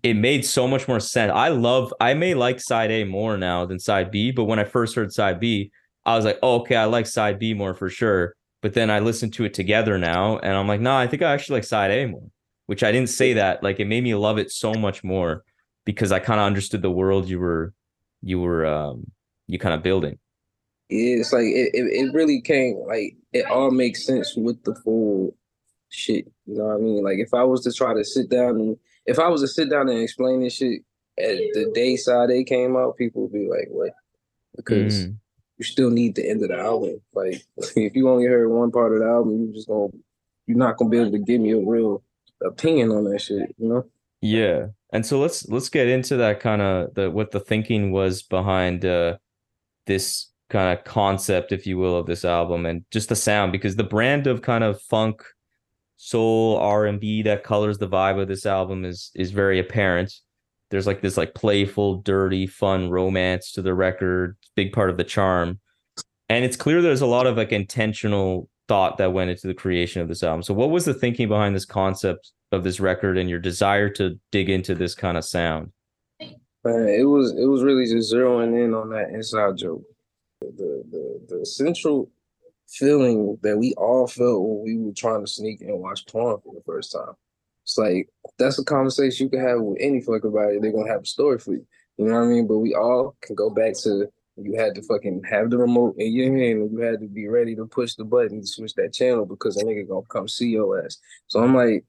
it 0.02 0.12
made 0.12 0.44
so 0.44 0.68
much 0.68 0.86
more 0.86 1.00
sense. 1.00 1.32
I 1.34 1.48
love 1.48 1.90
I 2.00 2.12
may 2.12 2.34
like 2.34 2.60
side 2.60 2.90
A 2.90 3.04
more 3.04 3.38
now 3.38 3.64
than 3.64 3.78
side 3.78 4.10
B, 4.10 4.30
but 4.30 4.44
when 4.44 4.58
I 4.58 4.64
first 4.64 4.94
heard 4.94 5.10
side 5.10 5.40
B, 5.40 5.70
I 6.04 6.16
was 6.16 6.26
like, 6.26 6.38
oh, 6.42 6.60
okay, 6.60 6.76
I 6.76 6.84
like 6.84 7.06
side 7.06 7.38
B 7.38 7.54
more 7.54 7.72
for 7.72 7.88
sure. 7.88 8.34
But 8.60 8.74
then 8.74 8.90
I 8.90 8.98
listened 8.98 9.32
to 9.34 9.44
it 9.44 9.54
together 9.54 9.96
now 9.96 10.36
and 10.36 10.52
I'm 10.52 10.68
like, 10.68 10.82
no, 10.82 10.90
nah, 10.90 10.98
I 10.98 11.06
think 11.06 11.22
I 11.22 11.32
actually 11.32 11.60
like 11.60 11.64
side 11.64 11.90
A 11.90 12.04
more, 12.04 12.28
which 12.66 12.82
I 12.82 12.92
didn't 12.92 13.10
say 13.10 13.34
that. 13.34 13.62
Like 13.62 13.80
it 13.80 13.86
made 13.86 14.04
me 14.04 14.14
love 14.14 14.38
it 14.38 14.50
so 14.50 14.72
much 14.72 15.04
more 15.04 15.44
because 15.84 16.12
I 16.12 16.18
kind 16.18 16.40
of 16.40 16.46
understood 16.46 16.82
the 16.82 16.90
world 16.90 17.28
you 17.28 17.38
were 17.38 17.74
you 18.22 18.40
were 18.40 18.64
um 18.66 19.10
you 19.46 19.58
kind 19.58 19.74
of 19.74 19.82
building. 19.82 20.18
Yeah, 20.88 21.16
it's 21.16 21.32
like 21.32 21.44
it, 21.44 21.70
it, 21.74 22.06
it 22.06 22.14
really 22.14 22.40
came 22.40 22.76
like 22.86 23.16
it 23.32 23.46
all 23.46 23.70
makes 23.70 24.04
sense 24.04 24.34
with 24.36 24.62
the 24.64 24.74
full 24.76 25.36
shit. 25.88 26.26
You 26.46 26.56
know 26.58 26.64
what 26.64 26.74
I 26.74 26.78
mean? 26.78 27.04
Like 27.04 27.18
if 27.18 27.34
I 27.34 27.42
was 27.44 27.62
to 27.64 27.72
try 27.72 27.94
to 27.94 28.04
sit 28.04 28.28
down 28.30 28.60
and 28.60 28.76
if 29.06 29.18
I 29.18 29.28
was 29.28 29.40
to 29.42 29.48
sit 29.48 29.70
down 29.70 29.88
and 29.88 29.98
explain 29.98 30.40
this 30.40 30.54
shit 30.56 30.82
at 31.18 31.36
the 31.54 31.70
day 31.74 31.96
side 31.96 32.30
they 32.30 32.44
came 32.44 32.76
out, 32.76 32.96
people 32.96 33.22
would 33.22 33.32
be 33.32 33.48
like, 33.48 33.68
"What?" 33.70 33.92
Because 34.56 35.06
Mm. 35.06 35.16
you 35.58 35.64
still 35.64 35.90
need 35.90 36.14
the 36.14 36.28
end 36.28 36.42
of 36.42 36.48
the 36.48 36.58
album. 36.58 37.00
Like 37.12 37.42
if 37.76 37.94
you 37.94 38.08
only 38.08 38.26
heard 38.26 38.48
one 38.48 38.70
part 38.70 38.92
of 38.92 39.00
the 39.00 39.06
album, 39.06 39.44
you're 39.44 39.54
just 39.54 39.68
gonna 39.68 39.88
you're 40.46 40.58
not 40.58 40.76
gonna 40.76 40.90
be 40.90 40.98
able 40.98 41.12
to 41.12 41.18
give 41.18 41.40
me 41.40 41.52
a 41.52 41.58
real 41.58 42.02
opinion 42.54 42.90
on 42.90 43.04
that 43.04 43.20
shit. 43.20 43.54
You 43.58 43.68
know? 43.68 43.84
Yeah. 44.20 44.66
And 44.92 45.04
so 45.04 45.20
let's 45.20 45.48
let's 45.48 45.68
get 45.68 45.88
into 45.88 46.16
that 46.16 46.40
kind 46.40 46.62
of 46.62 46.94
the 46.94 47.10
what 47.10 47.30
the 47.30 47.40
thinking 47.40 47.92
was 47.92 48.22
behind 48.22 48.84
uh 48.84 49.18
this 49.86 50.30
kind 50.48 50.78
of 50.78 50.84
concept, 50.84 51.52
if 51.52 51.66
you 51.66 51.76
will, 51.78 51.96
of 51.96 52.06
this 52.06 52.24
album 52.24 52.64
and 52.64 52.84
just 52.90 53.08
the 53.08 53.16
sound 53.16 53.52
because 53.52 53.76
the 53.76 53.84
brand 53.84 54.26
of 54.26 54.40
kind 54.40 54.64
of 54.64 54.80
funk, 54.80 55.22
soul, 55.96 56.56
R&B 56.58 57.22
that 57.22 57.44
colors 57.44 57.78
the 57.78 57.88
vibe 57.88 58.20
of 58.20 58.28
this 58.28 58.46
album 58.46 58.84
is 58.84 59.10
is 59.14 59.30
very 59.30 59.58
apparent. 59.58 60.12
There's 60.70 60.86
like 60.86 61.02
this 61.02 61.16
like 61.16 61.34
playful, 61.34 62.02
dirty, 62.02 62.46
fun 62.46 62.90
romance 62.90 63.52
to 63.52 63.62
the 63.62 63.74
record, 63.74 64.36
big 64.56 64.72
part 64.72 64.90
of 64.90 64.96
the 64.96 65.04
charm. 65.04 65.60
And 66.28 66.44
it's 66.44 66.56
clear 66.56 66.80
there's 66.80 67.02
a 67.02 67.06
lot 67.06 67.26
of 67.26 67.36
like 67.36 67.52
intentional 67.52 68.48
thought 68.68 68.96
that 68.98 69.12
went 69.12 69.30
into 69.30 69.46
the 69.46 69.54
creation 69.54 70.00
of 70.00 70.08
this 70.08 70.22
album. 70.22 70.42
So 70.42 70.54
what 70.54 70.70
was 70.70 70.84
the 70.84 70.94
thinking 70.94 71.28
behind 71.28 71.54
this 71.54 71.66
concept 71.66 72.32
of 72.54 72.64
this 72.64 72.80
record 72.80 73.18
and 73.18 73.28
your 73.28 73.38
desire 73.38 73.90
to 73.90 74.18
dig 74.32 74.48
into 74.48 74.74
this 74.74 74.94
kind 74.94 75.18
of 75.18 75.24
sound? 75.24 75.72
It 76.20 77.06
was 77.06 77.32
it 77.32 77.44
was 77.44 77.62
really 77.62 77.86
just 77.86 78.12
zeroing 78.12 78.64
in 78.64 78.72
on 78.72 78.88
that 78.90 79.10
inside 79.10 79.58
joke. 79.58 79.82
The 80.40 80.82
the 80.90 81.20
the 81.28 81.46
central 81.46 82.10
feeling 82.68 83.38
that 83.42 83.58
we 83.58 83.74
all 83.76 84.06
felt 84.06 84.42
when 84.42 84.62
we 84.64 84.78
were 84.78 84.92
trying 84.92 85.24
to 85.24 85.30
sneak 85.30 85.60
and 85.60 85.78
watch 85.78 86.06
porn 86.06 86.40
for 86.42 86.54
the 86.54 86.62
first 86.64 86.92
time. 86.92 87.14
It's 87.64 87.76
like 87.76 88.08
that's 88.38 88.58
a 88.58 88.64
conversation 88.64 89.26
you 89.26 89.30
can 89.30 89.46
have 89.46 89.60
with 89.60 89.78
any 89.80 90.00
fucking 90.00 90.32
body. 90.32 90.58
They're 90.58 90.72
gonna 90.72 90.90
have 90.90 91.02
a 91.02 91.06
story 91.06 91.38
for 91.38 91.52
you. 91.52 91.66
You 91.98 92.06
know 92.06 92.14
what 92.14 92.24
I 92.24 92.28
mean? 92.28 92.46
But 92.46 92.58
we 92.58 92.74
all 92.74 93.14
can 93.20 93.34
go 93.34 93.50
back 93.50 93.74
to 93.82 94.08
you 94.36 94.58
had 94.58 94.74
to 94.74 94.82
fucking 94.82 95.22
have 95.30 95.50
the 95.50 95.58
remote 95.58 95.94
in 95.96 96.12
your 96.12 96.36
hand 96.36 96.62
and 96.62 96.72
you 96.72 96.78
had 96.78 97.00
to 97.00 97.06
be 97.06 97.28
ready 97.28 97.54
to 97.54 97.66
push 97.66 97.94
the 97.94 98.04
button 98.04 98.40
to 98.40 98.46
switch 98.46 98.74
that 98.74 98.92
channel 98.92 99.24
because 99.24 99.56
a 99.56 99.64
nigga 99.64 99.88
gonna 99.88 100.06
come 100.08 100.26
see 100.26 100.48
your 100.48 100.84
ass. 100.84 100.98
So 101.28 101.42
I'm 101.42 101.54
like 101.54 101.84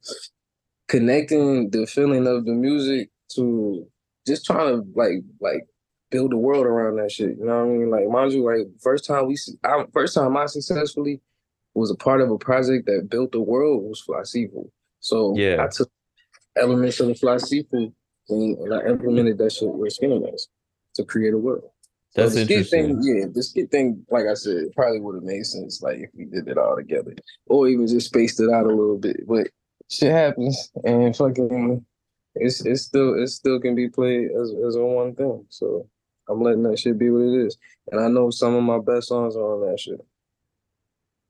connecting 0.88 1.69
the 1.71 1.86
feeling 1.86 2.27
of 2.27 2.45
the 2.45 2.53
music 2.53 3.09
to 3.36 3.88
just 4.27 4.45
trying 4.45 4.67
to 4.67 4.88
like 4.95 5.23
like 5.39 5.67
build 6.11 6.33
a 6.33 6.38
world 6.38 6.65
around 6.65 6.97
that 6.97 7.11
shit. 7.11 7.38
You 7.38 7.45
know 7.45 7.65
what 7.65 7.73
I 7.73 7.77
mean? 7.77 7.89
Like 7.89 8.07
mind 8.07 8.33
you, 8.33 8.43
like 8.43 8.67
first 8.81 9.05
time 9.05 9.27
we 9.27 9.38
I, 9.63 9.86
first 9.93 10.15
time 10.15 10.38
I 10.38 10.45
successfully 10.45 11.21
was 11.73 11.91
a 11.91 11.95
part 11.95 12.21
of 12.21 12.31
a 12.31 12.38
project 12.38 12.86
that 12.86 13.09
built 13.09 13.31
the 13.31 13.41
world 13.41 13.83
was 13.83 14.03
FlySiifu's. 14.07 14.71
So 15.01 15.36
Yeah. 15.38 15.63
I 15.63 15.67
took 15.67 15.89
elements 16.55 16.99
of 16.99 17.07
the 17.07 17.13
FlySiifu's 17.13 17.91
and, 18.29 18.57
and 18.57 18.73
I 18.73 18.88
implemented 18.88 19.38
that 19.39 19.51
shit 19.51 19.69
with 19.69 19.97
Skinemaxxx 19.99 20.47
to 20.95 21.03
create 21.03 21.33
a 21.33 21.38
world. 21.38 21.69
So 22.11 22.21
That's 22.21 22.36
skit 22.36 22.49
interesting. 22.49 23.01
Thing, 23.01 23.17
yeah, 23.17 23.25
the 23.31 23.43
skit 23.43 23.69
thing, 23.69 24.05
like 24.09 24.25
I 24.25 24.36
said, 24.36 24.71
probably 24.73 25.01
would 25.01 25.15
have 25.15 25.23
made 25.23 25.45
sense 25.45 25.81
like 25.81 25.97
if 25.97 26.09
we 26.15 26.25
did 26.25 26.47
it 26.47 26.57
all 26.57 26.77
together, 26.77 27.13
or 27.47 27.67
even 27.67 27.88
just 27.88 28.07
spaced 28.07 28.39
it 28.39 28.49
out 28.49 28.65
a 28.65 28.69
little 28.69 28.97
bit. 28.97 29.27
But 29.27 29.49
shit 29.89 30.11
happens, 30.11 30.71
and 30.83 31.15
fucking, 31.15 31.86
it's 32.36 32.65
it's 32.65 32.83
still 32.83 33.21
it 33.21 33.27
still 33.27 33.59
can 33.59 33.75
be 33.75 33.89
played 33.89 34.31
as 34.31 34.53
as 34.65 34.75
a 34.75 34.83
one 34.83 35.15
thing. 35.15 35.45
So 35.49 35.88
I'm 36.29 36.41
letting 36.41 36.63
that 36.63 36.79
shit 36.79 36.97
be 36.97 37.09
what 37.09 37.23
it 37.23 37.45
is, 37.45 37.57
and 37.91 38.01
I 38.01 38.07
know 38.07 38.29
some 38.29 38.55
of 38.55 38.63
my 38.63 38.79
best 38.79 39.07
songs 39.09 39.36
are 39.36 39.53
on 39.53 39.69
that 39.69 39.79
shit. 39.79 40.05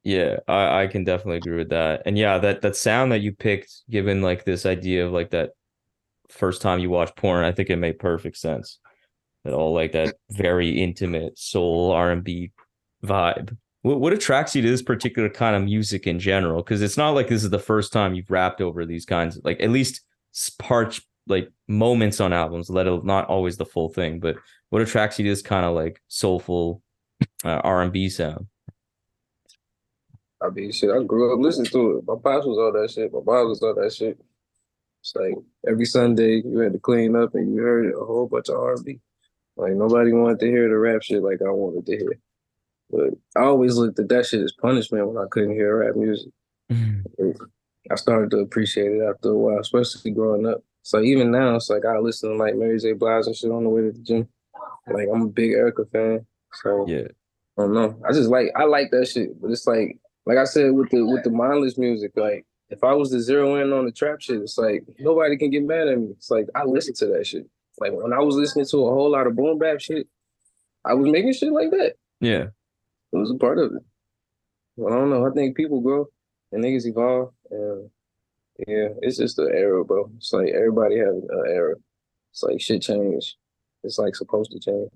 Yeah, 0.03 0.37
I, 0.47 0.83
I 0.83 0.87
can 0.87 1.03
definitely 1.03 1.37
agree 1.37 1.57
with 1.57 1.69
that. 1.69 2.03
And 2.05 2.17
yeah, 2.17 2.37
that 2.37 2.61
that 2.61 2.75
sound 2.75 3.11
that 3.11 3.21
you 3.21 3.31
picked, 3.31 3.83
given 3.89 4.21
like 4.21 4.45
this 4.45 4.65
idea 4.65 5.05
of 5.05 5.11
like 5.11 5.31
that 5.31 5.51
first 6.29 6.61
time 6.61 6.79
you 6.79 6.89
watch 6.89 7.15
porn, 7.15 7.43
I 7.43 7.51
think 7.51 7.69
it 7.69 7.77
made 7.77 7.99
perfect 7.99 8.37
sense. 8.37 8.79
That 9.43 9.53
all 9.53 9.73
like 9.73 9.91
that 9.93 10.15
very 10.31 10.69
intimate 10.69 11.37
soul 11.37 11.91
R&B 11.91 12.51
vibe. 13.03 13.57
What 13.85 13.99
what 13.99 14.13
attracts 14.13 14.55
you 14.55 14.63
to 14.63 14.67
this 14.67 14.81
particular 14.81 15.29
kind 15.29 15.55
of 15.55 15.61
music 15.61 16.07
in 16.07 16.17
general? 16.17 16.63
Because 16.63 16.81
it's 16.81 16.97
not 16.97 17.11
like 17.11 17.27
this 17.27 17.43
is 17.43 17.51
the 17.51 17.59
first 17.59 17.93
time 17.93 18.15
you've 18.15 18.31
rapped 18.31 18.59
over 18.59 18.83
these 18.83 19.05
kinds, 19.05 19.39
like 19.43 19.61
at 19.61 19.69
least 19.69 20.01
parts 20.57 20.99
like 21.27 21.51
moments 21.67 22.19
on 22.19 22.33
albums, 22.33 22.71
let 22.71 22.87
alone 22.87 23.05
not 23.05 23.27
always 23.27 23.57
the 23.57 23.65
full 23.65 23.89
thing. 23.89 24.19
But 24.19 24.37
what 24.71 24.81
attracts 24.81 25.19
you 25.19 25.25
to 25.25 25.29
this 25.29 25.43
kind 25.43 25.67
of 25.67 25.75
like 25.75 26.01
soulful 26.07 26.81
uh, 27.43 27.61
R&B 27.63 28.09
sound? 28.09 28.47
I 30.41 30.49
mean, 30.49 30.71
shit, 30.71 30.89
I 30.89 31.03
grew 31.03 31.31
up 31.31 31.39
listening 31.39 31.69
to 31.69 31.99
it. 31.99 32.05
My 32.07 32.15
pops 32.15 32.47
was 32.47 32.57
all 32.57 32.71
that 32.81 32.89
shit. 32.89 33.13
My 33.13 33.19
mom 33.23 33.49
was 33.49 33.61
all 33.61 33.75
that 33.75 33.93
shit. 33.93 34.19
It's 35.01 35.15
like 35.15 35.35
every 35.69 35.85
Sunday 35.85 36.41
you 36.43 36.57
had 36.57 36.73
to 36.73 36.79
clean 36.79 37.15
up 37.15 37.35
and 37.35 37.53
you 37.53 37.61
heard 37.61 37.93
a 37.93 38.03
whole 38.03 38.25
bunch 38.25 38.49
of 38.49 38.55
R&B. 38.55 38.99
Like 39.57 39.73
nobody 39.73 40.11
wanted 40.11 40.39
to 40.39 40.47
hear 40.47 40.69
the 40.69 40.75
rap 40.75 41.03
shit 41.03 41.21
like 41.21 41.43
I 41.43 41.51
wanted 41.51 41.85
to 41.85 41.97
hear. 41.97 42.19
But 42.89 43.09
I 43.35 43.41
always 43.43 43.75
looked 43.77 43.99
at 43.99 44.09
that 44.09 44.25
shit 44.25 44.41
as 44.41 44.51
punishment 44.53 45.07
when 45.07 45.17
I 45.23 45.27
couldn't 45.29 45.53
hear 45.53 45.77
rap 45.77 45.95
music. 45.95 46.31
Mm-hmm. 46.71 47.31
I 47.91 47.95
started 47.95 48.31
to 48.31 48.39
appreciate 48.39 48.91
it 48.91 49.03
after 49.03 49.29
a 49.29 49.37
while, 49.37 49.59
especially 49.59 50.11
growing 50.11 50.45
up. 50.45 50.63
So 50.81 51.01
even 51.01 51.31
now, 51.31 51.55
it's 51.55 51.69
like 51.69 51.85
I 51.85 51.97
listen 51.97 52.31
to 52.31 52.35
like 52.35 52.55
Mary 52.55 52.79
J. 52.79 52.93
Blige 52.93 53.25
and 53.27 53.35
shit 53.35 53.51
on 53.51 53.63
the 53.63 53.69
way 53.69 53.81
to 53.81 53.91
the 53.91 53.99
gym. 53.99 54.27
Like 54.87 55.07
I'm 55.11 55.23
a 55.23 55.27
big 55.27 55.51
Erykah 55.51 55.91
fan. 55.91 56.25
So 56.53 56.85
Yeah. 56.87 57.07
I 57.57 57.61
don't 57.61 57.73
know. 57.73 57.99
I 58.07 58.11
just 58.11 58.29
like 58.29 58.51
I 58.55 58.65
like 58.65 58.91
that 58.91 59.07
shit, 59.07 59.39
but 59.41 59.49
it's 59.49 59.65
like 59.65 59.97
like 60.25 60.37
I 60.37 60.43
said 60.43 60.73
with 60.73 60.89
the 60.89 61.05
with 61.05 61.23
the 61.23 61.31
mindless 61.31 61.77
music, 61.77 62.11
like 62.15 62.45
if 62.69 62.83
I 62.83 62.93
was 62.93 63.11
to 63.11 63.19
zero 63.19 63.55
in 63.55 63.71
on 63.71 63.85
the 63.85 63.91
trap 63.91 64.21
shit, 64.21 64.41
it's 64.41 64.57
like 64.57 64.83
nobody 64.99 65.37
can 65.37 65.49
get 65.49 65.63
mad 65.63 65.87
at 65.87 65.99
me. 65.99 66.09
It's 66.11 66.29
like 66.29 66.47
I 66.53 66.65
listen 66.65 66.93
to 66.95 67.07
that 67.07 67.25
shit. 67.25 67.47
Like 67.79 67.93
when 67.93 68.13
I 68.13 68.19
was 68.19 68.35
listening 68.35 68.65
to 68.65 68.77
a 68.85 68.91
whole 68.91 69.11
lot 69.11 69.27
of 69.27 69.35
boom 69.35 69.57
bap 69.57 69.79
shit, 69.79 70.07
I 70.83 70.93
was 70.93 71.09
making 71.09 71.33
shit 71.33 71.51
like 71.51 71.71
that. 71.71 71.93
Yeah. 72.19 72.47
It 73.15 73.19
was 73.19 73.31
a 73.31 73.35
part 73.35 73.59
of 73.59 73.71
it. 73.73 73.81
Well, 74.75 74.93
I 74.93 74.97
don't 74.97 75.09
know. 75.09 75.25
I 75.25 75.31
think 75.31 75.55
people 75.55 75.81
grow 75.81 76.07
and 76.51 76.63
niggas 76.63 76.85
evolve, 76.85 77.33
and 77.49 77.89
yeah, 78.67 78.89
it's 79.01 79.17
just 79.17 79.39
an 79.39 79.49
era, 79.53 79.83
bro. 79.85 80.11
It's 80.17 80.33
like 80.33 80.49
everybody 80.49 80.97
have 80.97 81.07
an 81.07 81.43
era. 81.47 81.75
It's 82.31 82.43
like 82.43 82.59
shit 82.59 82.81
change. 82.81 83.37
It's 83.83 83.97
like 83.97 84.15
supposed 84.15 84.51
to 84.51 84.59
change. 84.59 84.89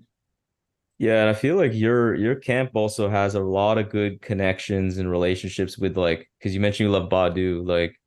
Yeah, 0.98 1.22
and 1.22 1.30
I 1.30 1.32
feel 1.32 1.56
like 1.56 1.72
your 1.72 2.14
your 2.14 2.34
camp 2.34 2.72
also 2.74 3.08
has 3.08 3.34
a 3.34 3.40
lot 3.40 3.78
of 3.78 3.88
good 3.88 4.20
connections 4.20 4.98
and 4.98 5.10
relationships 5.10 5.78
with 5.78 5.96
like 5.96 6.30
because 6.38 6.54
you 6.54 6.60
mentioned 6.60 6.88
you 6.88 6.92
love 6.92 7.08
Badu, 7.08 7.66
like 7.66 7.98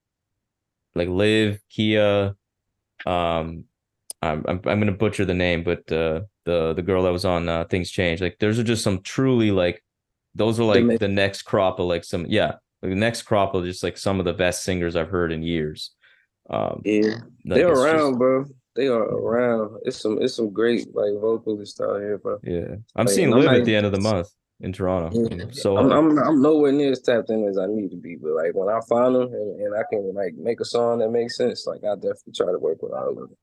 like 0.94 1.08
Liv, 1.08 1.60
Kia, 1.72 2.36
um, 3.08 3.66
I'm 4.22 4.46
I'm 4.48 4.62
I'm 4.66 4.80
gonna 4.80 4.92
butcher 4.92 5.26
the 5.26 5.34
name, 5.34 5.64
but 5.64 5.92
uh, 5.92 6.22
the 6.46 6.74
the 6.74 6.84
girl 6.84 7.04
that 7.04 7.12
was 7.12 7.26
on 7.26 7.50
uh, 7.50 7.66
Things 7.66 7.90
Change, 7.90 8.22
like 8.22 8.38
those 8.40 8.60
are 8.60 8.64
just 8.64 8.84
some 8.84 9.02
truly 9.02 9.52
like 9.52 9.84
those 10.36 10.60
are 10.60 10.64
like 10.64 10.84
ma- 10.84 10.98
the 10.98 11.08
next 11.08 11.44
crop 11.44 11.80
of 11.80 11.86
like 11.88 12.04
some 12.04 12.26
yeah, 12.28 12.54
like 12.82 12.90
the 12.92 12.96
next 12.96 13.24
crop 13.24 13.54
of 13.56 13.64
just 13.66 13.84
like 13.84 13.98
some 13.98 14.20
of 14.20 14.26
the 14.26 14.34
best 14.34 14.64
singers 14.64 14.96
I've 14.96 15.10
heard 15.10 15.32
in 15.32 15.44
years. 15.44 15.92
Um, 16.50 16.82
Yeah, 16.86 17.02
like, 17.02 17.22
they're 17.46 17.70
it's 17.72 17.80
just- 17.82 17.94
around, 17.94 18.18
bro. 18.18 18.46
They 18.76 18.88
are 18.88 19.04
around. 19.04 19.78
It's 19.84 19.98
some 20.02 20.20
it's 20.22 20.34
some 20.36 20.52
great 20.52 20.88
like 20.96 21.14
vocalists 21.22 21.80
out 21.80 22.00
here, 22.00 22.18
bro. 22.18 22.40
yeah, 22.44 22.76
I'm 22.96 23.06
Like, 23.06 23.10
seeing 23.10 23.32
and 23.32 23.36
I'm 23.36 23.42
Liv 23.42 23.60
at 23.62 23.66
the 23.66 23.76
end 23.76 23.86
of 23.86 23.92
the 23.92 24.02
month 24.02 24.30
in 24.62 24.74
Toronto. 24.74 25.12
Yeah. 25.30 25.46
So 25.52 25.78
I'm, 25.78 25.92
I'm 25.92 26.18
I'm 26.18 26.42
nowhere 26.42 26.72
near 26.72 26.92
as 26.92 27.02
tapped 27.02 27.30
in 27.30 27.48
as 27.48 27.60
I 27.60 27.68
need 27.68 27.92
to 27.92 27.98
be, 27.98 28.16
but 28.16 28.32
like 28.32 28.56
when 28.56 28.70
I 28.70 28.80
find 28.90 29.14
them 29.14 29.32
and, 29.32 29.62
and 29.62 29.76
I 29.76 29.84
can 29.92 30.12
like 30.16 30.34
make 30.36 30.60
a 30.60 30.66
song 30.66 30.98
that 31.00 31.12
makes 31.12 31.38
sense, 31.38 31.68
like 31.68 31.82
I 31.84 31.94
definitely 31.94 32.34
try 32.36 32.52
to 32.52 32.58
work 32.58 32.82
with 32.82 32.94
all 32.94 33.10
of 33.10 33.16
them. 33.16 33.38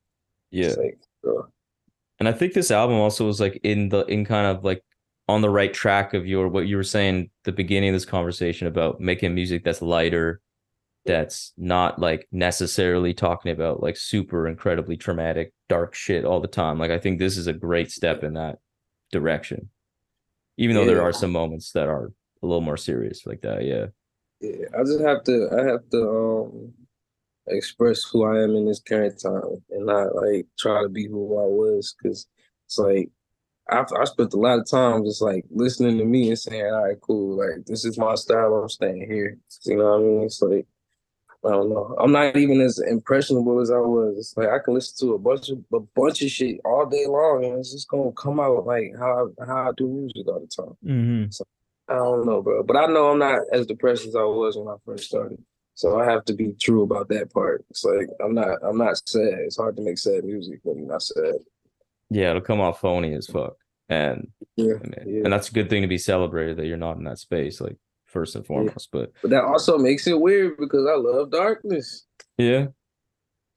yeah. 0.50 0.70
Like, 0.76 0.98
bro, 1.22 1.46
And 2.18 2.28
I 2.28 2.32
think 2.32 2.52
this 2.54 2.72
album 2.72 2.96
also 2.96 3.24
was 3.24 3.38
like 3.38 3.60
in 3.62 3.88
the 3.90 4.04
in 4.06 4.24
kind 4.24 4.48
of 4.48 4.64
like 4.64 4.82
on 5.30 5.42
the 5.42 5.50
right 5.50 5.72
track 5.72 6.12
of 6.12 6.26
your 6.26 6.48
what 6.48 6.66
you 6.66 6.76
were 6.76 6.82
saying 6.82 7.30
the 7.44 7.52
beginning 7.52 7.90
of 7.90 7.94
this 7.94 8.04
conversation 8.04 8.66
about 8.66 9.00
making 9.00 9.34
music 9.34 9.62
that's 9.62 9.80
lighter, 9.80 10.40
that's 11.06 11.52
not 11.56 12.00
like 12.00 12.26
necessarily 12.32 13.14
talking 13.14 13.52
about 13.52 13.80
like 13.80 13.96
super 13.96 14.48
incredibly 14.48 14.96
traumatic 14.96 15.52
dark 15.68 15.94
shit 15.94 16.24
all 16.24 16.40
the 16.40 16.48
time. 16.48 16.78
Like 16.78 16.90
I 16.90 16.98
think 16.98 17.18
this 17.18 17.36
is 17.36 17.46
a 17.46 17.52
great 17.52 17.92
step 17.92 18.24
in 18.24 18.34
that 18.34 18.58
direction. 19.12 19.70
Even 20.56 20.74
though 20.74 20.84
there 20.84 21.02
are 21.02 21.12
some 21.12 21.30
moments 21.30 21.72
that 21.72 21.88
are 21.88 22.12
a 22.42 22.46
little 22.46 22.60
more 22.60 22.76
serious 22.76 23.24
like 23.24 23.40
that. 23.42 23.64
Yeah. 23.64 23.86
Yeah, 24.40 24.66
I 24.76 24.82
just 24.82 25.00
have 25.00 25.22
to 25.24 25.48
I 25.52 25.70
have 25.70 25.88
to 25.90 26.08
um 26.08 26.72
express 27.46 28.02
who 28.02 28.24
I 28.24 28.42
am 28.42 28.56
in 28.56 28.66
this 28.66 28.80
current 28.80 29.20
time 29.20 29.62
and 29.70 29.86
not 29.86 30.14
like 30.14 30.46
try 30.58 30.82
to 30.82 30.88
be 30.88 31.06
who 31.06 31.38
I 31.38 31.46
was 31.46 31.94
because 31.96 32.26
it's 32.66 32.78
like 32.78 33.10
I 33.70 33.84
I 34.00 34.04
spent 34.04 34.32
a 34.34 34.36
lot 34.36 34.58
of 34.58 34.68
time 34.68 35.04
just 35.04 35.22
like 35.22 35.44
listening 35.50 35.98
to 35.98 36.04
me 36.04 36.28
and 36.28 36.38
saying, 36.38 36.64
all 36.64 36.84
right, 36.84 37.00
cool, 37.00 37.38
like 37.38 37.66
this 37.66 37.84
is 37.84 37.98
my 37.98 38.14
style, 38.14 38.54
I'm 38.54 38.68
staying 38.68 39.06
here. 39.08 39.38
You 39.64 39.76
know 39.76 39.84
what 39.84 40.00
I 40.00 40.02
mean? 40.02 40.22
It's 40.24 40.42
like 40.42 40.66
I 41.44 41.50
don't 41.50 41.70
know. 41.70 41.96
I'm 41.98 42.12
not 42.12 42.36
even 42.36 42.60
as 42.60 42.78
impressionable 42.78 43.60
as 43.60 43.70
I 43.70 43.78
was. 43.78 44.18
It's 44.18 44.36
like 44.36 44.48
I 44.48 44.58
can 44.62 44.74
listen 44.74 45.08
to 45.08 45.14
a 45.14 45.18
bunch 45.18 45.48
of 45.48 45.58
a 45.72 45.80
bunch 45.80 46.20
of 46.22 46.30
shit 46.30 46.60
all 46.64 46.86
day 46.86 47.06
long 47.06 47.44
and 47.44 47.58
it's 47.58 47.72
just 47.72 47.88
gonna 47.88 48.12
come 48.12 48.38
out 48.38 48.66
like 48.66 48.92
how 48.98 49.30
I, 49.40 49.46
how 49.46 49.68
I 49.68 49.72
do 49.76 49.88
music 49.88 50.28
all 50.28 50.40
the 50.40 50.46
time. 50.46 50.76
Mm-hmm. 50.84 51.42
I 51.88 51.96
don't 51.96 52.26
know, 52.26 52.42
bro. 52.42 52.62
But 52.62 52.76
I 52.76 52.86
know 52.86 53.10
I'm 53.10 53.18
not 53.18 53.40
as 53.52 53.66
depressed 53.66 54.06
as 54.06 54.14
I 54.14 54.22
was 54.22 54.56
when 54.56 54.68
I 54.68 54.76
first 54.84 55.04
started. 55.04 55.42
So 55.74 55.98
I 55.98 56.04
have 56.04 56.26
to 56.26 56.34
be 56.34 56.54
true 56.60 56.82
about 56.82 57.08
that 57.08 57.32
part. 57.32 57.64
It's 57.70 57.84
like 57.84 58.08
I'm 58.22 58.34
not 58.34 58.58
I'm 58.62 58.76
not 58.76 59.00
sad. 59.08 59.38
It's 59.46 59.56
hard 59.56 59.76
to 59.76 59.82
make 59.82 59.96
sad 59.96 60.24
music 60.24 60.60
when 60.62 60.76
you're 60.76 60.88
not 60.88 61.02
sad. 61.02 61.36
Yeah, 62.10 62.30
it'll 62.30 62.42
come 62.42 62.60
off 62.60 62.80
phony 62.80 63.14
as 63.14 63.26
fuck. 63.26 63.54
And 63.88 64.28
Yeah. 64.56 64.74
and, 64.82 64.94
Yeah. 65.06 65.22
and 65.24 65.32
that's 65.32 65.48
a 65.48 65.52
good 65.52 65.70
thing 65.70 65.82
to 65.82 65.88
be 65.88 65.98
celebrated 65.98 66.56
that 66.58 66.66
you're 66.66 66.76
not 66.76 66.96
in 66.98 67.04
that 67.04 67.18
space, 67.18 67.60
like 67.60 67.76
first 68.06 68.34
and 68.36 68.44
foremost. 68.46 68.88
But 68.92 69.12
But 69.22 69.30
that 69.30 69.44
also 69.44 69.78
makes 69.78 70.06
it 70.06 70.20
weird 70.20 70.56
because 70.58 70.86
I 70.86 70.94
love 70.96 71.30
darkness. 71.30 72.06
yeah, 72.38 72.66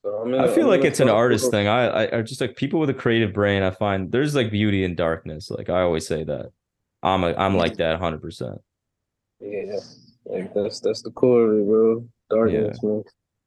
So 0.04 0.40
I 0.40 0.48
feel 0.54 0.68
like 0.68 0.84
it's 0.84 1.00
an 1.00 1.10
artist 1.10 1.50
thing. 1.52 1.68
I, 1.68 1.88
I 2.06 2.18
I 2.20 2.22
just 2.22 2.42
like 2.42 2.56
people 2.56 2.80
with 2.80 2.90
a 2.90 2.94
creative 2.94 3.34
brain. 3.34 3.64
I 3.64 3.72
find 3.72 4.12
there's 4.12 4.36
like 4.36 4.52
beauty 4.52 4.84
in 4.84 4.96
darkness. 4.96 5.50
Like 5.50 5.70
I 5.70 5.82
always 5.82 6.06
say 6.08 6.24
that. 6.24 6.52
I'm 7.04 7.24
a, 7.24 7.34
I'm 7.36 7.56
like 7.56 7.78
that 7.78 7.94
100. 7.94 8.22
percent 8.22 8.60
Yeah. 9.40 9.80
Like 10.26 10.54
that's 10.54 10.80
that's 10.80 11.02
the 11.04 11.12
core 11.12 11.52
of 11.52 11.60
it, 11.60 11.66
bro. 11.66 12.08
Darkness, 12.30 12.82
man. 12.84 13.04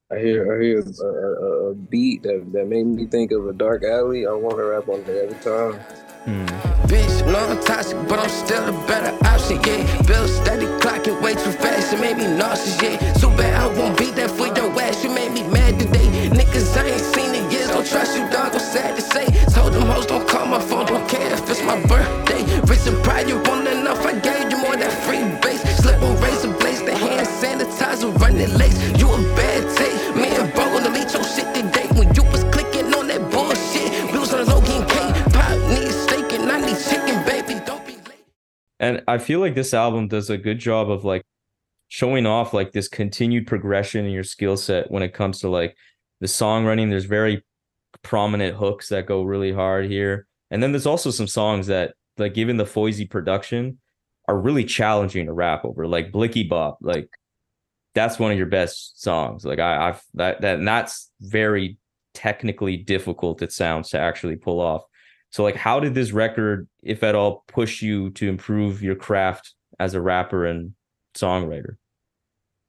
I 0.09 0.21
hear 0.21 0.55
I 0.55 0.63
hear 0.63 0.79
a, 0.79 1.05
a, 1.05 1.71
a 1.71 1.75
beat 1.75 2.23
that, 2.23 2.53
that 2.53 2.69
made 2.69 2.87
me 2.87 3.07
think 3.07 3.33
of 3.33 3.49
a 3.49 3.53
dark 3.53 3.83
alley. 3.83 4.25
I 4.25 4.31
want 4.31 4.57
to 4.57 4.63
rap 4.63 4.89
on 4.89 5.01
it 5.01 5.09
every 5.09 5.35
time. 5.43 5.81
Hmm. 6.23 6.47
Bitch, 6.87 7.27
no, 7.27 7.39
I'm 7.39 7.59
toxic, 7.65 7.99
but 8.09 8.21
I'm 8.21 8.29
still 8.29 8.63
a 8.63 8.87
better 8.87 9.11
option, 9.27 9.59
yeah. 9.67 9.83
Bill 10.07 10.29
steady 10.29 10.67
clocking 10.79 11.21
way 11.21 11.35
too 11.35 11.51
fast, 11.51 11.93
it 11.93 12.01
made 12.01 12.19
me 12.19 12.27
nauseous, 12.39 12.81
yeah. 12.81 13.13
Too 13.15 13.31
bad 13.31 13.55
I 13.59 13.67
won't 13.79 13.99
beat 13.99 14.15
that 14.15 14.31
for 14.31 14.47
your 14.47 14.71
ass, 14.81 15.03
you 15.03 15.11
made 15.11 15.33
me 15.33 15.43
mad 15.49 15.79
today. 15.81 16.31
Niggas, 16.31 16.77
I 16.77 16.87
ain't 16.87 17.01
seen 17.01 17.35
in 17.35 17.51
years, 17.51 17.67
don't 17.67 17.85
trust 17.85 18.17
you, 18.17 18.31
I 39.07 39.19
feel 39.19 39.41
like 39.41 39.55
this 39.55 39.75
album 39.75 40.09
does 40.09 40.31
a 40.31 40.39
good 40.39 40.59
job 40.59 40.91
of 40.91 41.05
like 41.05 41.23
showing 41.89 42.27
off 42.27 42.53
like 42.53 42.73
this 42.73 42.89
continued 42.89 43.47
progression 43.47 44.05
in 44.05 44.13
your 44.13 44.25
skill 44.25 44.57
set 44.57 44.91
when 44.91 45.03
it 45.03 45.15
comes 45.15 45.41
to 45.41 45.49
like 45.49 45.77
the 46.21 46.27
songwriting. 46.27 46.91
There's 46.91 47.05
very 47.05 47.45
prominent 48.03 48.57
hooks 48.57 48.89
that 48.89 49.07
go 49.07 49.23
really 49.23 49.53
hard 49.53 49.87
here. 49.87 50.27
And 50.51 50.63
then 50.63 50.73
there's 50.73 50.87
also 50.87 51.11
some 51.11 51.27
songs 51.27 51.67
that 51.69 51.95
like 52.19 52.35
given 52.35 52.57
the 52.57 52.65
Foisey 52.65 53.09
production 53.09 53.79
are 54.29 54.39
really 54.39 54.65
challenging 54.65 55.27
to 55.27 55.33
rap 55.33 55.65
over. 55.65 55.87
Like 55.87 56.13
Blicky 56.13 56.45
Bop, 56.45 56.79
like 56.81 57.09
that's 57.95 58.19
one 58.19 58.33
of 58.33 58.39
your 58.39 58.47
best 58.47 59.03
songs. 59.03 59.45
Like 59.45 59.59
I 59.59 59.89
I've 59.89 60.03
that 60.15 60.41
that 60.41 60.59
and 60.59 60.67
that's 60.67 61.11
very 61.21 61.79
technically 62.15 62.77
difficult 62.77 63.43
it 63.43 63.53
sounds 63.53 63.91
to 63.91 63.99
actually 63.99 64.37
pull 64.37 64.61
off. 64.61 64.83
So 65.37 65.43
like 65.43 65.57
how 65.57 65.81
did 65.81 65.95
this 65.95 66.13
record, 66.13 66.67
if 66.83 67.03
at 67.03 67.15
all, 67.15 67.45
push 67.47 67.83
you 67.83 68.09
to 68.13 68.27
improve 68.27 68.83
your 68.83 68.95
craft 68.95 69.53
as 69.79 69.93
a 69.93 70.01
rapper 70.01 70.47
and 70.47 70.73
songwriter? 71.15 71.77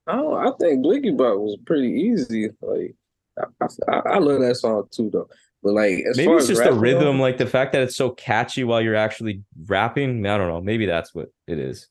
Oh, 0.06 0.34
I 0.36 0.52
think 0.60 0.84
Blicky 0.84 1.12
Bop 1.12 1.38
was 1.38 1.58
pretty 1.66 1.88
easy. 1.88 2.50
Like, 2.62 2.94
I, 3.40 3.68
I, 3.88 4.00
I 4.16 4.18
love 4.18 4.42
that 4.42 4.56
song 4.56 4.86
too, 4.92 5.10
though. 5.10 5.30
But 5.64 5.76
like, 5.76 6.04
as 6.10 6.18
Maybe 6.18 6.30
it's 6.34 6.48
just 6.48 6.62
the 6.62 6.74
rhythm, 6.74 7.16
goes, 7.16 7.22
like 7.22 7.38
the 7.38 7.46
fact 7.46 7.72
that 7.72 7.84
it's 7.84 7.96
so 7.96 8.10
catchy 8.10 8.66
while 8.66 8.82
you're 8.82 8.96
actually 8.96 9.44
rapping. 9.66 10.26
I 10.26 10.38
don't 10.38 10.50
know. 10.50 10.60
Maybe 10.60 10.86
that's 10.86 11.16
what 11.16 11.30
it 11.48 11.60
is. 11.60 11.88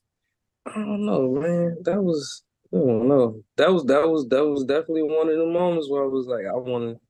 I 0.67 0.75
don't 0.75 1.07
know, 1.07 1.31
man. 1.41 1.77
That 1.85 2.03
was, 2.03 2.43
I 2.71 2.77
don't 2.77 3.07
know. 3.07 3.41
That 3.55 3.73
was 3.73 3.83
that 3.85 4.07
was 4.07 4.27
that 4.27 4.45
was 4.45 4.63
definitely 4.63 5.01
one 5.01 5.27
of 5.27 5.39
the 5.39 5.47
moments 5.47 5.89
where 5.89 6.03
I 6.03 6.07
was 6.07 6.27
like, 6.27 6.45
I 6.45 6.53
want 6.53 6.83
to. 6.83 6.91
Uh, 6.91 7.06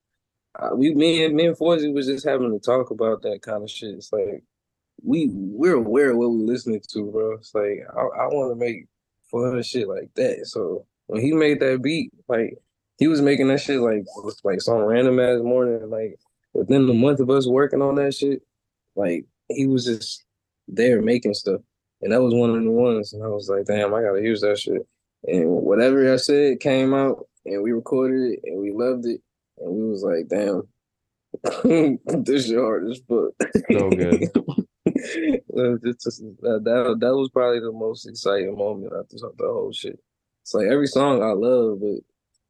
Uh, 0.59 0.75
we, 0.75 0.93
me 0.95 1.25
and 1.25 1.35
me 1.35 1.47
and 1.47 1.57
Foisey 1.57 1.93
was 1.93 2.07
just 2.07 2.25
having 2.25 2.51
to 2.51 2.59
talk 2.59 2.91
about 2.91 3.21
that 3.23 3.41
kind 3.41 3.63
of 3.63 3.69
shit. 3.69 3.95
It's 3.95 4.13
like 4.13 4.43
we 5.03 5.29
we're 5.31 5.75
aware 5.75 6.11
of 6.11 6.17
what 6.17 6.31
we're 6.31 6.45
listening 6.45 6.81
to, 6.89 7.11
bro. 7.11 7.33
It's 7.33 7.53
like 7.55 7.81
I, 7.95 7.99
I 7.99 8.27
want 8.27 8.51
to 8.51 8.55
make 8.55 8.87
fun 9.31 9.61
shit 9.63 9.87
like 9.87 10.09
that. 10.15 10.47
So 10.47 10.85
when 11.07 11.21
he 11.21 11.33
made 11.33 11.59
that 11.59 11.81
beat, 11.81 12.11
like 12.27 12.57
he 12.97 13.07
was 13.07 13.21
making 13.21 13.49
that 13.49 13.61
shit 13.61 13.79
like 13.79 14.05
like 14.43 14.61
some 14.61 14.79
random 14.79 15.19
ass 15.19 15.41
morning, 15.41 15.89
like 15.89 16.19
within 16.53 16.87
the 16.87 16.93
month 16.93 17.19
of 17.19 17.29
us 17.29 17.47
working 17.47 17.81
on 17.81 17.95
that 17.95 18.15
shit, 18.15 18.41
like 18.95 19.25
he 19.49 19.67
was 19.67 19.85
just 19.85 20.25
there 20.67 21.01
making 21.01 21.33
stuff. 21.33 21.61
And 22.01 22.11
that 22.11 22.21
was 22.21 22.33
one 22.33 22.51
of 22.51 22.63
the 22.63 22.71
ones. 22.71 23.13
And 23.13 23.23
I 23.23 23.27
was 23.27 23.49
like, 23.49 23.65
damn, 23.65 23.93
I 23.93 24.01
gotta 24.01 24.21
use 24.21 24.41
that 24.41 24.59
shit. 24.59 24.87
And 25.27 25.49
whatever 25.49 26.11
I 26.13 26.17
said 26.17 26.59
came 26.59 26.93
out 26.93 27.27
and 27.45 27.63
we 27.63 27.71
recorded 27.71 28.33
it 28.33 28.39
and 28.43 28.59
we 28.59 28.71
loved 28.71 29.05
it. 29.05 29.21
And 29.59 29.71
we 29.73 29.89
was 29.89 30.03
like, 30.03 30.27
damn, 30.27 30.63
this 32.23 32.47
your 32.49 32.63
hard 32.63 32.89
as 32.89 32.99
fuck. 33.07 33.33
So 33.71 33.89
good. 33.89 34.31
It's 34.89 36.03
just- 36.03 36.23
that, 36.41 36.61
that 36.63 36.97
that 37.01 37.15
was 37.15 37.29
probably 37.29 37.59
the 37.59 37.71
most 37.71 38.07
exciting 38.07 38.55
moment 38.57 38.93
after 38.97 39.17
the 39.17 39.47
whole 39.47 39.71
shit. 39.73 39.99
It's 40.43 40.53
like 40.53 40.67
every 40.67 40.87
song 40.87 41.21
I 41.21 41.31
love, 41.33 41.79
but 41.81 41.99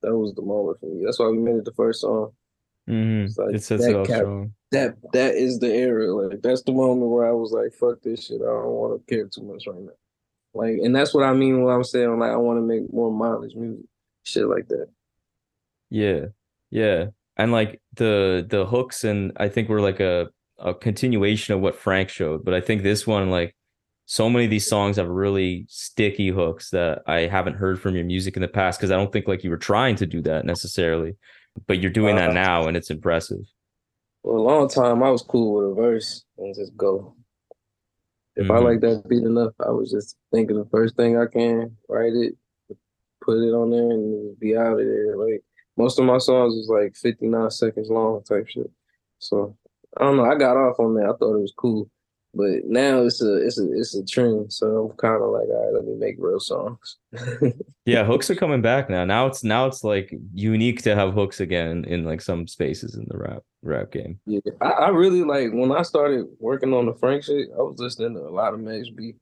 that 0.03 0.15
was 0.15 0.33
the 0.35 0.41
moment 0.43 0.79
for 0.79 0.85
me. 0.85 1.03
That's 1.03 1.17
why 1.17 1.27
we 1.29 1.39
made 1.39 1.55
it 1.55 1.65
the 1.65 1.71
first 1.73 2.01
song. 2.01 2.33
Mhm. 2.87 3.25
It's 3.25 3.37
like 3.37 3.55
It 3.55 3.63
sets 3.63 3.85
that 3.85 4.01
it 4.01 4.07
cap-. 4.07 4.49
That 4.71 4.97
that 5.13 5.35
is 5.35 5.59
the 5.59 5.73
era. 5.73 6.13
Like 6.13 6.41
that's 6.41 6.61
the 6.63 6.73
moment 6.73 7.09
where 7.09 7.27
I 7.27 7.31
was 7.31 7.51
like, 7.51 7.73
fuck 7.73 8.01
this 8.03 8.25
shit. 8.27 8.41
I 8.41 8.45
don't 8.45 8.65
want 8.71 9.07
to 9.07 9.15
care 9.15 9.25
too 9.27 9.41
much 9.43 9.65
right 9.65 9.79
now. 9.79 9.91
Like, 10.53 10.77
and 10.83 10.95
that's 10.95 11.13
what 11.13 11.23
I 11.23 11.33
mean 11.33 11.63
when 11.63 11.73
I'm 11.73 11.83
saying 11.83 12.19
like 12.19 12.31
I 12.31 12.37
want 12.37 12.57
to 12.57 12.61
make 12.61 12.91
more 12.93 13.11
mileage 13.11 13.55
music, 13.55 13.85
shit 14.23 14.45
like 14.47 14.67
that. 14.69 14.87
Yeah. 15.89 16.25
Yeah. 16.69 17.07
And 17.37 17.51
like 17.51 17.81
the 17.93 18.45
the 18.47 18.65
hooks 18.65 19.03
and 19.03 19.31
I 19.37 19.47
think 19.49 19.69
we're 19.69 19.81
like 19.81 19.99
a 19.99 20.27
a 20.59 20.73
continuation 20.73 21.53
of 21.53 21.61
what 21.61 21.75
Frank 21.75 22.09
showed, 22.09 22.43
but 22.43 22.53
I 22.53 22.61
think 22.61 22.81
this 22.81 23.05
one 23.05 23.29
like 23.29 23.55
so 24.05 24.29
many 24.29 24.45
of 24.45 24.51
these 24.51 24.65
songs 24.67 24.95
have 24.95 25.07
really 25.07 25.65
sticky 25.67 26.29
hooks 26.29 26.69
that 26.71 27.03
I 27.07 27.21
haven't 27.27 27.55
heard 27.55 27.79
from 27.79 27.95
your 27.95 28.05
music 28.05 28.35
in 28.37 28.41
the 28.41 28.47
past 28.47 28.79
because 28.79 28.89
I 28.89 28.95
don't 28.95 29.11
think 29.11 29.27
like 29.27 29.43
you 29.43 29.49
were 29.49 29.57
trying 29.57 29.95
to 29.97 30.05
do 30.05 30.21
that 30.21 30.45
necessarily, 30.45 31.15
but 31.67 31.79
you're 31.79 31.91
doing 31.91 32.15
that 32.15 32.31
Uh, 32.31 32.33
now 32.33 32.67
and 32.67 32.75
it's 32.77 32.89
impressive. 32.89 33.41
For 34.23 34.35
a 34.37 34.41
long 34.41 34.67
time, 34.69 35.03
I 35.03 35.09
was 35.11 35.21
cool 35.21 35.53
with 35.61 35.71
a 35.77 35.81
verse 35.81 36.23
and 36.37 36.55
just 36.55 36.75
go. 36.75 37.15
If 38.35 38.49
I 38.49 38.59
Mhm. 38.59 38.63
like 38.63 38.79
that 38.81 39.07
beat 39.07 39.23
enough, 39.23 39.53
I 39.59 39.69
was 39.71 39.91
just 39.91 40.15
thinking 40.31 40.57
the 40.57 40.65
first 40.65 40.95
thing 40.95 41.17
I 41.17 41.25
can, 41.27 41.75
write 41.89 42.13
it, 42.13 42.35
put 43.21 43.37
it 43.43 43.53
on 43.53 43.69
there, 43.71 43.91
and 43.91 44.39
be 44.39 44.55
out 44.55 44.79
of 44.79 44.85
there. 44.85 45.15
Like 45.17 45.43
most 45.77 45.99
of 45.99 46.05
my 46.05 46.17
songs 46.17 46.55
was 46.55 46.69
like 46.69 46.95
59 46.95 47.49
seconds 47.51 47.89
long 47.89 48.23
type 48.23 48.47
shit. 48.47 48.69
So 49.19 49.55
I 49.97 50.03
don't 50.03 50.17
know. 50.17 50.25
I 50.25 50.35
got 50.35 50.57
off 50.57 50.79
on 50.79 50.95
that. 50.95 51.05
I 51.05 51.13
thought 51.17 51.35
it 51.35 51.41
was 51.41 51.53
cool, 51.55 51.89
but 52.33 52.65
now 52.65 53.03
it's 53.03 53.21
a 53.21 53.35
it's 53.37 53.59
a 53.59 53.71
it's 53.71 53.95
a 53.95 54.05
trend. 54.05 54.51
So 54.51 54.89
I'm 54.91 54.97
kind 54.97 55.21
of 55.21 55.29
like, 55.29 55.47
all 55.47 55.65
right, 55.65 55.73
let 55.73 55.85
me 55.85 55.95
make 55.95 56.15
real 56.19 56.39
songs. 56.39 56.97
Yeah, 57.87 58.03
hooks 58.03 58.29
are 58.29 58.35
coming 58.35 58.61
back 58.61 58.89
now. 58.89 59.05
Now 59.05 59.27
it's 59.27 59.45
now 59.45 59.65
it's 59.65 59.81
like 59.81 60.13
unique 60.33 60.81
to 60.81 60.93
have 60.93 61.13
hooks 61.13 61.39
again 61.39 61.85
in 61.85 62.03
like 62.03 62.19
some 62.19 62.45
spaces 62.45 62.95
in 62.95 63.05
the 63.07 63.17
rap 63.17 63.43
rap 63.61 63.93
game. 63.93 64.19
Yeah, 64.25 64.41
I, 64.59 64.71
I 64.71 64.89
really 64.89 65.23
like 65.23 65.53
when 65.53 65.71
I 65.71 65.83
started 65.83 66.25
working 66.37 66.73
on 66.73 66.85
the 66.85 66.93
Frank 66.95 67.23
shit. 67.23 67.47
I 67.57 67.61
was 67.61 67.79
listening 67.79 68.15
to 68.15 68.19
a 68.19 68.29
lot 68.29 68.53
of 68.53 68.59
Max 68.59 68.89
B, 68.89 69.13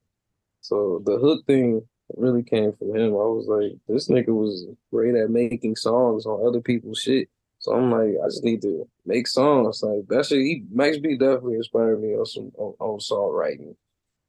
so 0.62 1.00
the 1.06 1.20
hook 1.20 1.46
thing 1.46 1.84
really 2.16 2.44
came 2.44 2.74
from 2.74 2.96
him. 2.96 3.12
I 3.14 3.28
was 3.28 3.48
like, 3.48 3.78
this 3.88 4.10
nigga 4.10 4.30
was 4.30 4.66
great 4.92 5.16
at 5.16 5.30
making 5.30 5.76
songs 5.76 6.26
on 6.26 6.46
other 6.48 6.62
people's 6.62 7.00
shit. 7.00 7.30
So 7.60 7.74
I'm 7.74 7.90
like, 7.90 8.14
I 8.24 8.28
just 8.28 8.44
need 8.44 8.62
to 8.62 8.88
make 9.06 9.28
songs. 9.28 9.82
Like 9.82 10.08
that 10.10 10.26
shit, 10.28 10.40
he 10.40 10.64
Max 10.72 10.98
B 10.98 11.18
definitely 11.18 11.56
inspired 11.56 12.02
me 12.02 12.10
on 12.10 12.26
some 12.26 12.52
on, 12.58 12.76
on 12.80 13.00
songwriting. 13.00 13.76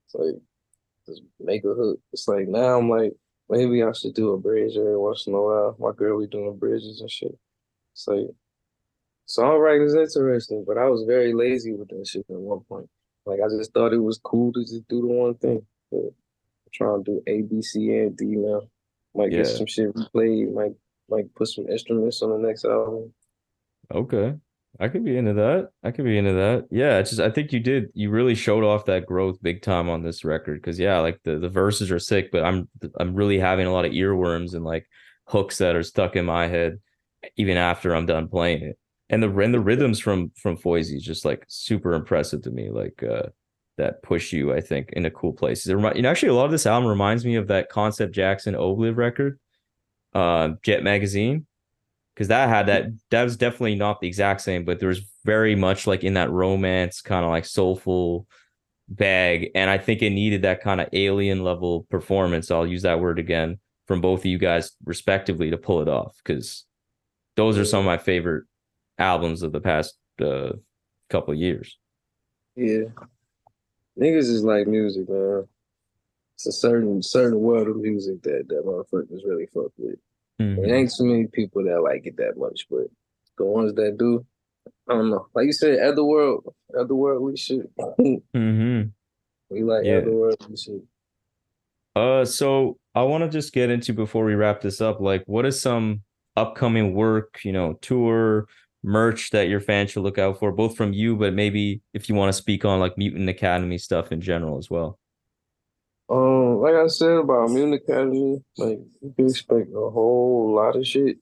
It's 0.07 0.15
like 0.15 0.41
just 1.07 1.23
make 1.39 1.65
a 1.65 1.75
hook. 1.75 2.01
It's 2.13 2.27
like 2.29 2.49
now 2.49 2.79
I'm 2.79 2.89
like, 2.89 3.13
maybe 3.51 3.83
I 3.83 3.93
should 3.93 4.15
do 4.15 4.33
a 4.33 4.39
bridge 4.39 4.77
every 4.77 4.97
once 4.97 5.27
in 5.27 5.35
a 5.35 5.43
while. 5.43 5.77
My 5.79 5.93
girl 5.93 6.21
be 6.21 6.27
doing 6.27 6.57
bridges 6.57 7.01
and 7.01 7.11
shit. 7.11 7.37
It's 7.93 8.09
like 8.09 8.29
songwriting 9.29 9.87
is 9.87 9.95
interesting, 9.95 10.65
but 10.67 10.79
I 10.79 10.89
was 10.89 11.05
very 11.07 11.35
lazy 11.35 11.73
with 11.75 11.89
that 11.89 12.07
shit 12.07 12.25
at 12.31 12.37
one 12.37 12.61
point. 12.61 12.89
Like 13.27 13.41
I 13.45 13.49
just 13.49 13.73
thought 13.75 13.93
it 13.93 13.99
was 13.99 14.19
cool 14.23 14.53
to 14.53 14.61
just 14.61 14.89
do 14.89 15.03
the 15.03 15.09
one 15.09 15.35
thing. 15.35 15.67
but 15.91 16.13
trying 16.77 17.05
to 17.05 17.11
do 17.11 17.23
A, 17.27 17.43
B, 17.43 17.63
C, 17.63 17.97
and 17.97 18.17
D 18.17 18.25
now. 18.27 18.63
Might 19.15 19.31
get 19.31 19.47
some 19.47 19.67
shit 19.67 19.95
replayed. 19.95 20.53
Might 20.53 20.75
might 21.09 21.35
put 21.35 21.49
some 21.49 21.69
instruments 21.69 22.23
on 22.23 22.31
the 22.31 22.47
next 22.47 22.65
album. 22.65 23.13
Okay. 23.93 24.35
I 24.79 24.89
could 24.89 25.05
be 25.05 25.17
into 25.17 25.33
that. 25.35 25.71
I 25.83 25.91
could 25.91 26.05
be 26.05 26.19
into 26.19 26.35
that. 26.35 26.67
Yeah, 26.71 26.99
it's 26.99 27.11
just 27.11 27.23
I 27.23 27.31
think 27.31 27.53
you 27.53 27.61
did 27.61 27.87
you 27.95 28.11
really 28.11 28.35
showed 28.35 28.65
off 28.65 28.85
that 28.87 29.07
growth 29.07 29.39
big 29.43 29.63
time 29.63 29.89
on 29.89 30.03
this 30.03 30.25
record 30.25 30.63
cuz 30.63 30.79
yeah, 30.79 30.99
like 30.99 31.21
the 31.25 31.39
the 31.39 31.49
verses 31.49 31.91
are 31.91 31.99
sick, 31.99 32.31
but 32.31 32.45
I'm 32.45 32.69
I'm 32.99 33.15
really 33.15 33.39
having 33.39 33.67
a 33.67 33.73
lot 33.73 33.87
of 33.87 33.93
earworms 33.93 34.55
and 34.55 34.65
like 34.65 34.87
hooks 35.27 35.59
that 35.59 35.77
are 35.77 35.83
stuck 35.83 36.15
in 36.15 36.27
my 36.27 36.47
head 36.47 36.79
even 37.37 37.57
after 37.57 37.95
I'm 37.95 38.07
done 38.07 38.29
playing 38.29 38.63
it. 38.63 38.79
And 39.09 39.23
the 39.23 39.35
and 39.39 39.55
the 39.55 39.61
rhythms 39.61 39.99
from 39.99 40.31
from 40.37 40.59
Foisey 40.59 40.97
is 40.97 41.05
just 41.05 41.25
like 41.25 41.45
super 41.49 41.95
impressive 41.95 42.43
to 42.43 42.51
me 42.51 42.71
like 42.71 43.03
uh 43.03 43.29
that 43.77 44.03
push 44.03 44.33
you 44.33 44.53
I 44.53 44.61
think 44.61 44.91
into 44.93 45.11
cool 45.11 45.33
places. 45.33 45.69
It 45.69 45.75
remi- 45.75 45.97
you 45.97 46.03
know 46.03 46.11
actually 46.11 46.31
a 46.31 46.35
lot 46.35 46.47
of 46.47 46.51
this 46.51 46.67
album 46.67 46.89
reminds 46.89 47.25
me 47.25 47.37
of 47.37 47.49
that 47.49 47.71
Koncept 47.71 48.13
Jackson 48.13 48.55
Ohbliv 48.55 48.97
record 48.97 49.39
uh 50.15 50.51
Jet 50.63 50.83
Magazine 50.83 51.47
because 52.15 52.29
that 52.29 52.49
had 52.49 52.67
that 52.67 52.87
that 53.11 53.23
was 53.25 53.37
definitely 53.37 53.75
not 53.75 54.01
the 54.01 54.07
exact 54.07 54.41
same 54.41 54.65
but 54.65 54.81
there 54.81 54.89
was 54.89 55.03
very 55.25 55.55
much 55.55 55.87
like 55.87 56.03
in 56.03 56.15
that 56.15 56.31
romance 56.31 57.03
kind 57.03 57.25
of 57.25 57.31
like 57.31 57.45
soulful 57.45 58.27
bag 58.89 59.51
and 59.55 59.69
i 59.69 59.77
think 59.77 60.01
it 60.01 60.11
needed 60.11 60.43
that 60.43 60.63
kind 60.63 60.81
of 60.81 60.89
alien 60.93 61.43
level 61.45 61.87
performance 61.91 62.51
i'll 62.51 62.67
use 62.67 62.83
that 62.83 63.01
word 63.01 63.19
again 63.19 63.59
from 63.87 64.01
both 64.01 64.21
of 64.21 64.27
you 64.27 64.39
guys 64.39 64.73
respectively 64.85 65.51
to 65.51 65.59
pull 65.59 65.83
it 65.83 65.89
off 65.89 66.17
because 66.25 66.65
those 67.35 67.59
are 67.59 67.65
some 67.65 67.81
of 67.81 67.85
my 67.85 67.99
favorite 67.99 68.45
albums 68.99 69.43
of 69.43 69.53
the 69.53 69.61
past 69.61 69.99
uh, 70.21 70.53
couple 71.11 71.35
years 71.35 71.77
Yeah. 72.55 72.85
Niggas 73.99 74.29
is 74.31 74.45
like 74.45 74.67
music, 74.67 75.09
man. 75.09 75.47
It's 76.35 76.47
a 76.47 76.53
certain 76.53 77.03
certain 77.03 77.41
world 77.41 77.69
of 77.69 77.77
music 77.77 78.23
that 78.23 78.47
that 78.49 78.65
motherfuckers 78.67 79.25
really 79.25 79.47
fuck 79.47 79.73
with. 79.79 79.97
Mm-hmm. 80.41 80.63
There 80.63 80.75
ain't 80.75 80.93
too 80.95 81.05
many 81.05 81.27
people 81.27 81.65
that 81.65 81.81
like 81.83 82.07
it 82.07 82.17
that 82.19 82.37
much, 82.37 82.67
but 82.71 82.89
the 83.39 83.45
ones 83.45 83.73
that 83.75 83.97
do, 83.99 84.25
I 84.89 84.95
don't 84.95 85.11
know. 85.11 85.29
Like 85.35 85.47
you 85.47 85.53
said, 85.53 85.79
otherworld, 85.81 86.55
otherworldly 86.75 87.39
shit. 87.39 87.71
Mm-hmm. 87.99 88.89
we 89.51 89.63
like 89.63 89.85
Yeah. 89.87 90.01
otherworldly 90.01 90.63
shit. 90.63 90.83
Uh, 91.95 92.27
so 92.27 92.77
I 92.95 93.03
want 93.05 93.25
to 93.25 93.31
just 93.31 93.55
get 93.55 93.71
into 93.71 93.95
before 93.95 94.27
we 94.27 94.35
wrap 94.35 94.61
this 94.61 94.83
up, 94.83 95.01
like 95.01 95.23
what 95.27 95.47
is 95.47 95.59
some 95.61 96.03
upcoming 96.37 96.93
work, 96.93 97.41
you 97.43 97.53
know, 97.53 97.79
tour, 97.81 98.47
merch 98.87 99.31
that 99.31 99.49
your 99.49 99.61
fans 99.61 99.91
should 99.91 100.03
look 100.03 100.17
out 100.17 100.39
for, 100.39 100.53
both 100.53 100.77
from 100.77 100.93
you, 100.93 101.17
but 101.17 101.35
maybe 101.35 101.83
if 101.93 102.09
you 102.09 102.15
want 102.15 102.29
to 102.29 102.33
speak 102.33 102.65
on 102.65 102.81
like 102.81 102.97
Mutant 102.97 103.29
Academy 103.29 103.77
stuff 103.77 104.13
in 104.13 104.21
general 104.21 104.59
as 104.59 104.71
well. 104.71 104.99
Um, 106.09 106.61
like 106.61 106.75
I 106.75 106.87
said 106.87 107.17
about 107.17 107.51
Mutant 107.51 107.83
Academy, 107.83 108.43
like 108.57 108.79
you 109.03 109.13
can 109.17 109.27
expect 109.27 109.71
a 109.71 109.91
whole 109.91 110.55
lot 110.55 110.77
of 110.77 110.87
shit. 110.87 111.19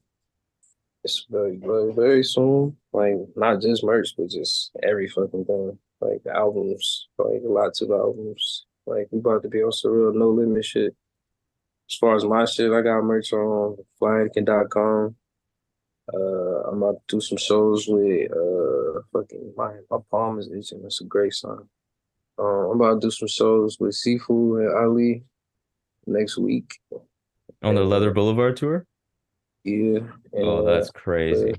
It's 1.03 1.27
very, 1.31 1.57
very, 1.57 1.93
very 1.93 2.23
soon. 2.23 2.77
Like 2.93 3.15
not 3.35 3.63
just 3.63 3.83
merch, 3.83 4.15
but 4.17 4.29
just 4.29 4.71
every 4.83 5.09
fucking 5.09 5.47
thing. 5.47 5.79
Like 6.01 6.23
albums, 6.27 7.09
like 7.19 7.41
lots 7.43 7.81
of 7.81 7.91
albums. 7.91 8.67
Like 8.87 9.09
we 9.11 9.21
about 9.21 9.43
to 9.43 9.49
be 9.49 9.63
on 9.63 9.73
some 9.73 9.93
real 9.93 10.13
no 10.13 10.31
limit 10.31 10.65
shit. 10.65 10.95
As 11.91 11.97
far 11.97 12.15
as 12.17 12.25
my 12.25 12.45
shit, 12.45 12.73
I 12.73 12.83
got 12.83 13.03
merch 13.03 13.33
on 13.33 13.77
flyanakin.com. 14.01 15.17
Uh, 16.13 16.69
I'm 16.69 16.83
about 16.83 17.01
to 17.09 17.17
do 17.17 17.21
some 17.21 17.39
shows 17.39 17.87
with 17.89 18.31
uh 18.31 19.01
fucking 19.13 19.55
my 19.57 19.73
my 19.91 19.99
palm 20.11 20.39
is 20.39 20.51
itching. 20.53 20.83
That's 20.83 21.01
a 21.01 21.05
great 21.05 21.33
song. 21.33 21.69
Uh, 22.39 22.71
I'm 22.71 22.81
about 22.81 23.01
to 23.01 23.07
do 23.07 23.11
some 23.11 23.29
shows 23.29 23.79
with 23.81 23.95
Siifu 23.95 24.61
and 24.61 24.75
Ali 24.77 25.25
next 26.07 26.37
week. 26.37 26.79
On 27.63 27.75
the 27.75 27.85
Leather 27.85 28.11
Boulevard 28.11 28.57
tour? 28.57 28.85
Yeah. 29.63 30.01
And, 30.33 30.45
Oh, 30.45 30.65
that's 30.65 30.91
crazy. 30.91 31.55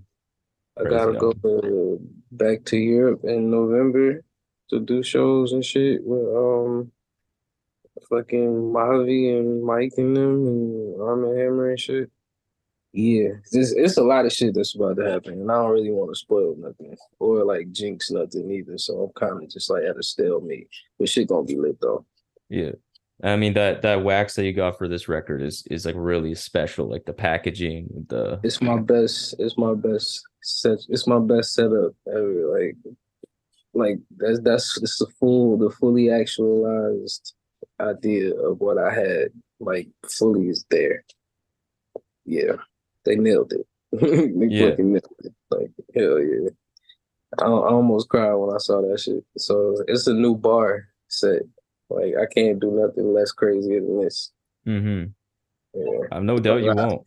I 0.77 0.83
gotta 0.83 1.17
crazy 1.17 1.19
go 1.41 1.95
uh, 1.95 1.97
back 2.31 2.65
to 2.65 2.77
Europe 2.77 3.21
in 3.23 3.49
November 3.49 4.21
to 4.69 4.79
do 4.79 5.01
shows 5.01 5.53
and 5.53 5.65
shit 5.65 6.01
with 6.03 6.27
um 6.35 6.91
fucking 8.09 8.71
Mavi 8.73 9.39
and 9.39 9.63
Mike 9.63 9.93
and 9.97 10.15
them 10.15 10.47
and 10.47 11.01
Armand 11.01 11.37
Hammer 11.39 11.69
and 11.71 11.79
shit. 11.79 12.11
Yeah, 12.97 13.31
it's, 13.51 13.73
it's 13.73 13.97
a 13.97 14.03
lot 14.03 14.25
of 14.25 14.31
shit 14.31 14.53
that's 14.53 14.73
about 14.73 14.95
to 14.95 15.11
happen, 15.11 15.33
and 15.33 15.51
I 15.51 15.55
don't 15.55 15.71
really 15.71 15.91
want 15.91 16.11
to 16.11 16.15
spoil 16.15 16.55
nothing 16.57 16.95
or 17.19 17.43
like 17.43 17.69
jinx 17.73 18.09
nothing 18.09 18.49
either. 18.49 18.77
So 18.77 19.03
I'm 19.03 19.11
kind 19.11 19.43
of 19.43 19.49
just 19.49 19.69
like 19.69 19.83
at 19.83 19.97
a 19.97 20.03
stalemate. 20.03 20.69
But 20.97 21.09
shit 21.09 21.27
gonna 21.27 21.43
be 21.43 21.57
lit 21.57 21.81
though. 21.81 22.05
Yeah. 22.47 22.71
I 23.21 23.35
mean 23.35 23.53
that 23.55 23.81
that 23.81 24.05
wax 24.05 24.35
that 24.35 24.45
you 24.45 24.53
got 24.53 24.77
for 24.77 24.87
this 24.87 25.09
record 25.09 25.41
is 25.41 25.67
is 25.69 25.85
like 25.85 25.95
really 25.97 26.35
special, 26.35 26.89
like 26.89 27.03
the 27.03 27.11
packaging, 27.11 27.89
the 28.07 28.39
It's 28.43 28.61
my 28.61 28.79
best. 28.79 29.35
It's 29.39 29.57
my 29.57 29.73
best 29.73 30.23
set. 30.41 30.79
It's 30.87 31.05
my 31.05 31.19
best 31.19 31.53
setup 31.53 31.93
ever. 32.07 32.57
Like, 32.57 32.77
like 33.73 33.99
that's 34.15 34.39
that's 34.39 34.81
it's 34.81 34.99
the 34.99 35.07
full, 35.19 35.57
the 35.57 35.69
fully 35.69 36.09
actualized 36.09 37.33
idea 37.81 38.33
of 38.35 38.61
what 38.61 38.77
I 38.77 38.93
had. 38.93 39.29
Like, 39.59 39.89
fully 40.09 40.47
is 40.47 40.65
there. 40.69 41.03
Yeah, 42.25 42.55
they 43.05 43.15
nailed 43.15 43.53
it. 43.53 43.65
they 43.91 44.47
Yeah. 44.47 44.69
fucking 44.71 44.91
nailed 44.93 45.19
it. 45.23 45.33
Like, 45.51 45.71
hell 45.95 46.19
yeah. 46.19 46.49
I, 47.39 47.45
I 47.45 47.69
almost 47.71 48.09
cried 48.09 48.33
when 48.33 48.53
I 48.53 48.57
saw 48.59 48.81
that 48.81 48.99
shit. 48.99 49.23
So 49.37 49.83
it's 49.87 50.07
a 50.07 50.13
new 50.13 50.35
bar 50.35 50.85
set. 51.07 51.41
Like, 51.89 52.13
I 52.19 52.25
can't 52.33 52.59
do 52.59 52.71
nothing 52.71 53.13
less 53.13 53.31
crazy 53.31 53.75
than 53.79 54.01
this. 54.01 54.31
mm-hmm. 54.67 55.05
Yeah. 55.73 56.07
I 56.11 56.15
have 56.15 56.23
no 56.23 56.37
doubt 56.37 56.63
you 56.63 56.73
won't. 56.73 57.01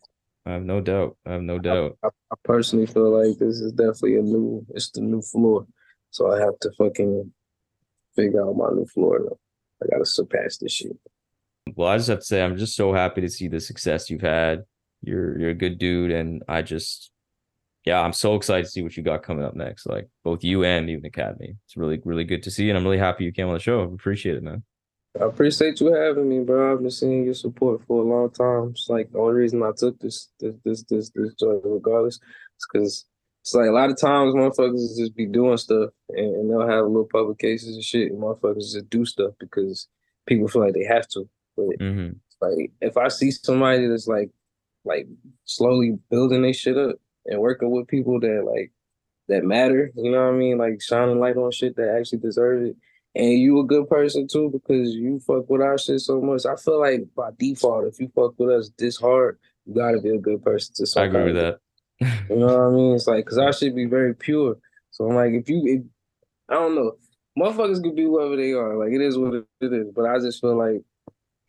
I 0.45 0.53
have 0.53 0.63
no 0.63 0.79
doubt. 0.79 1.17
I 1.25 1.33
have 1.33 1.41
no 1.41 1.57
doubt. 1.59 1.97
I, 2.03 2.07
I 2.07 2.35
personally 2.43 2.85
feel 2.85 3.09
like 3.09 3.37
this 3.39 3.59
is 3.59 3.71
definitely 3.73 4.17
a 4.17 4.21
new, 4.21 4.65
it's 4.69 4.89
the 4.91 5.01
new 5.01 5.21
floor. 5.21 5.65
So 6.11 6.31
I 6.31 6.39
have 6.39 6.57
to 6.61 6.71
fucking 6.77 7.31
figure 8.15 8.41
out 8.47 8.55
my 8.55 8.69
new 8.69 8.85
floor. 8.85 9.37
I 9.83 9.87
gotta 9.91 10.05
surpass 10.05 10.57
this 10.57 10.71
shit. 10.73 10.95
Well, 11.75 11.87
I 11.89 11.97
just 11.97 12.09
have 12.09 12.19
to 12.19 12.25
say, 12.25 12.41
I'm 12.41 12.57
just 12.57 12.75
so 12.75 12.93
happy 12.93 13.21
to 13.21 13.29
see 13.29 13.47
the 13.47 13.59
success 13.59 14.09
you've 14.09 14.21
had. 14.21 14.63
You're 15.01 15.39
you're 15.39 15.49
a 15.51 15.55
good 15.55 15.77
dude, 15.79 16.11
and 16.11 16.43
I 16.47 16.61
just, 16.61 17.11
yeah, 17.85 18.01
I'm 18.01 18.13
so 18.13 18.35
excited 18.35 18.65
to 18.65 18.69
see 18.69 18.81
what 18.81 18.97
you 18.97 19.03
got 19.03 19.23
coming 19.23 19.45
up 19.45 19.55
next. 19.55 19.85
Like 19.85 20.07
both 20.23 20.43
you 20.43 20.63
and 20.63 20.89
even 20.89 21.05
Academy. 21.05 21.55
It's 21.65 21.77
really 21.77 21.99
really 22.03 22.25
good 22.25 22.43
to 22.43 22.51
see, 22.51 22.65
You, 22.65 22.69
and 22.71 22.77
I'm 22.77 22.83
really 22.83 22.97
happy 22.97 23.23
you 23.23 23.31
came 23.31 23.47
on 23.47 23.53
the 23.53 23.59
show. 23.59 23.81
I 23.81 23.85
appreciate 23.85 24.35
it, 24.35 24.43
man. 24.43 24.63
I 25.19 25.25
appreciate 25.25 25.79
you 25.79 25.93
having 25.93 26.29
me, 26.29 26.39
bro. 26.39 26.73
I've 26.73 26.81
been 26.81 26.91
seeing 26.91 27.25
your 27.25 27.33
support 27.33 27.81
for 27.87 28.01
a 28.01 28.05
long 28.07 28.29
time. 28.31 28.69
It's 28.71 28.89
like 28.89 29.11
the 29.11 29.19
only 29.19 29.33
reason 29.33 29.63
I 29.63 29.71
took 29.75 29.99
this 29.99 30.29
this 30.39 30.55
this 30.63 30.83
this 30.83 31.09
this 31.09 31.33
joint 31.33 31.61
regardless 31.63 32.15
is 32.15 32.67
because 32.71 33.05
it's 33.41 33.55
like 33.55 33.69
a 33.69 33.71
lot 33.71 33.89
of 33.89 33.99
times 33.99 34.35
motherfuckers 34.35 34.97
just 34.97 35.15
be 35.15 35.25
doing 35.25 35.57
stuff 35.57 35.89
and, 36.09 36.35
and 36.35 36.49
they'll 36.49 36.67
have 36.67 36.85
little 36.85 37.07
publications 37.11 37.75
and 37.75 37.83
shit 37.83 38.11
and 38.11 38.21
motherfuckers 38.21 38.73
just 38.73 38.89
do 38.89 39.05
stuff 39.05 39.33
because 39.39 39.87
people 40.27 40.47
feel 40.47 40.61
like 40.61 40.73
they 40.73 40.83
have 40.83 41.07
to. 41.09 41.27
But 41.57 41.75
hmm 41.79 42.09
Like 42.39 42.71
if 42.79 42.95
I 42.95 43.07
see 43.07 43.31
somebody 43.31 43.87
that's 43.87 44.07
like 44.07 44.29
like 44.89 45.07
slowly 45.45 45.97
building 46.09 46.41
their 46.41 46.53
shit 46.53 46.77
up 46.77 46.97
and 47.25 47.39
working 47.39 47.71
with 47.71 47.87
people 47.87 48.19
that 48.19 48.43
like 48.45 48.71
that 49.27 49.43
matter, 49.43 49.91
you 49.95 50.11
know 50.11 50.25
what 50.25 50.33
I 50.33 50.37
mean? 50.37 50.57
Like 50.57 50.81
shining 50.81 51.19
light 51.19 51.37
on 51.37 51.51
shit 51.51 51.75
that 51.77 51.95
actually 51.97 52.19
deserve 52.19 52.63
it. 52.63 52.75
And 53.15 53.39
you 53.39 53.59
a 53.59 53.65
good 53.65 53.87
person 53.89 54.27
too 54.27 54.49
because 54.51 54.93
you 54.93 55.19
fuck 55.19 55.49
with 55.49 55.61
our 55.61 55.77
shit 55.77 56.01
so 56.01 56.21
much. 56.21 56.45
I 56.45 56.55
feel 56.55 56.79
like 56.79 57.01
by 57.15 57.29
default, 57.37 57.87
if 57.87 57.99
you 57.99 58.11
fuck 58.13 58.33
with 58.37 58.49
us 58.49 58.71
this 58.77 58.97
hard, 58.97 59.37
you 59.65 59.75
gotta 59.75 60.01
be 60.01 60.09
a 60.09 60.17
good 60.17 60.43
person 60.43 60.73
to 60.75 60.99
I 60.99 61.05
agree 61.05 61.31
with 61.31 61.35
that. 61.35 61.59
You 62.29 62.35
know 62.37 62.47
what 62.47 62.59
I 62.59 62.69
mean? 62.69 62.95
It's 62.95 63.07
like 63.07 63.25
because 63.25 63.37
our 63.37 63.53
shit 63.53 63.75
be 63.75 63.85
very 63.85 64.15
pure. 64.15 64.57
So 64.91 65.07
I'm 65.07 65.15
like, 65.15 65.33
if 65.33 65.49
you, 65.49 65.61
if, 65.65 65.81
I 66.49 66.55
don't 66.55 66.75
know, 66.75 66.93
motherfuckers 67.37 67.83
could 67.83 67.95
be 67.95 68.03
whoever 68.03 68.35
they 68.35 68.53
are. 68.53 68.77
Like 68.77 68.93
it 68.93 69.01
is 69.01 69.17
what 69.17 69.33
it 69.33 69.45
is. 69.61 69.87
But 69.95 70.05
I 70.05 70.19
just 70.19 70.41
feel 70.41 70.57
like 70.57 70.81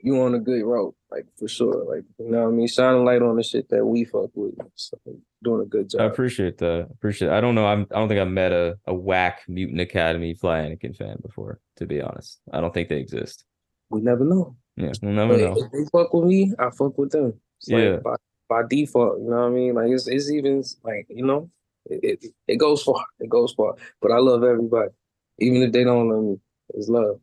you 0.02 0.20
on 0.22 0.34
a 0.34 0.38
good 0.38 0.62
road, 0.64 0.94
like 1.10 1.26
for 1.38 1.48
sure. 1.48 1.84
Like 1.84 2.04
you 2.18 2.30
know 2.30 2.42
what 2.44 2.48
I 2.48 2.52
mean? 2.52 2.66
Shining 2.68 3.04
light 3.04 3.22
on 3.22 3.36
the 3.36 3.42
shit 3.42 3.68
that 3.70 3.84
we 3.84 4.04
fuck 4.04 4.30
with. 4.34 4.54
So, 4.74 4.98
doing 5.42 5.62
a 5.62 5.64
good 5.66 5.90
job. 5.90 6.00
I 6.02 6.04
appreciate 6.04 6.58
that. 6.58 6.88
Appreciate. 6.92 7.28
It. 7.28 7.34
I 7.34 7.40
don't 7.40 7.54
know. 7.54 7.66
I'm. 7.66 7.86
I 7.90 7.98
don't 7.98 8.08
think 8.08 8.20
I've 8.20 8.28
met 8.28 8.52
a 8.52 8.78
a 8.86 8.94
whack 8.94 9.42
Mutant 9.48 9.80
Academy 9.80 10.34
Fly 10.34 10.60
Anakin 10.62 10.96
fan 10.96 11.16
before. 11.22 11.60
To 11.76 11.86
be 11.86 12.00
honest, 12.00 12.40
I 12.52 12.60
don't 12.60 12.72
think 12.74 12.88
they 12.88 12.98
exist. 12.98 13.44
we 13.90 14.00
never 14.00 14.24
know. 14.24 14.56
Yeah, 14.76 14.92
we'll 15.02 15.12
never 15.12 15.34
But 15.36 15.40
know. 15.40 15.56
if 15.64 15.72
they 15.72 15.84
fuck 15.92 16.12
with 16.14 16.24
me, 16.24 16.52
I 16.58 16.70
fuck 16.70 16.96
with 16.96 17.10
them. 17.10 17.34
It's 17.58 17.68
like 17.68 17.82
Yeah. 17.82 17.96
by, 17.96 18.16
by 18.48 18.62
default, 18.68 19.18
you 19.20 19.28
know 19.30 19.36
what 19.36 19.46
I 19.46 19.50
mean? 19.50 19.74
Like 19.74 19.90
it's 19.90 20.06
it's 20.08 20.30
even 20.30 20.62
like, 20.84 21.06
you 21.10 21.24
know, 21.24 21.50
it, 21.86 22.00
it 22.22 22.26
it 22.48 22.56
goes 22.56 22.82
far. 22.82 23.04
It 23.18 23.28
goes 23.28 23.52
far. 23.52 23.74
But 24.00 24.12
I 24.12 24.18
love 24.18 24.44
everybody. 24.44 24.90
Even 25.38 25.62
if 25.62 25.72
they 25.72 25.84
don't 25.84 26.08
love 26.08 26.22
me. 26.24 26.36
It's 26.74 26.88
love. 26.88 27.18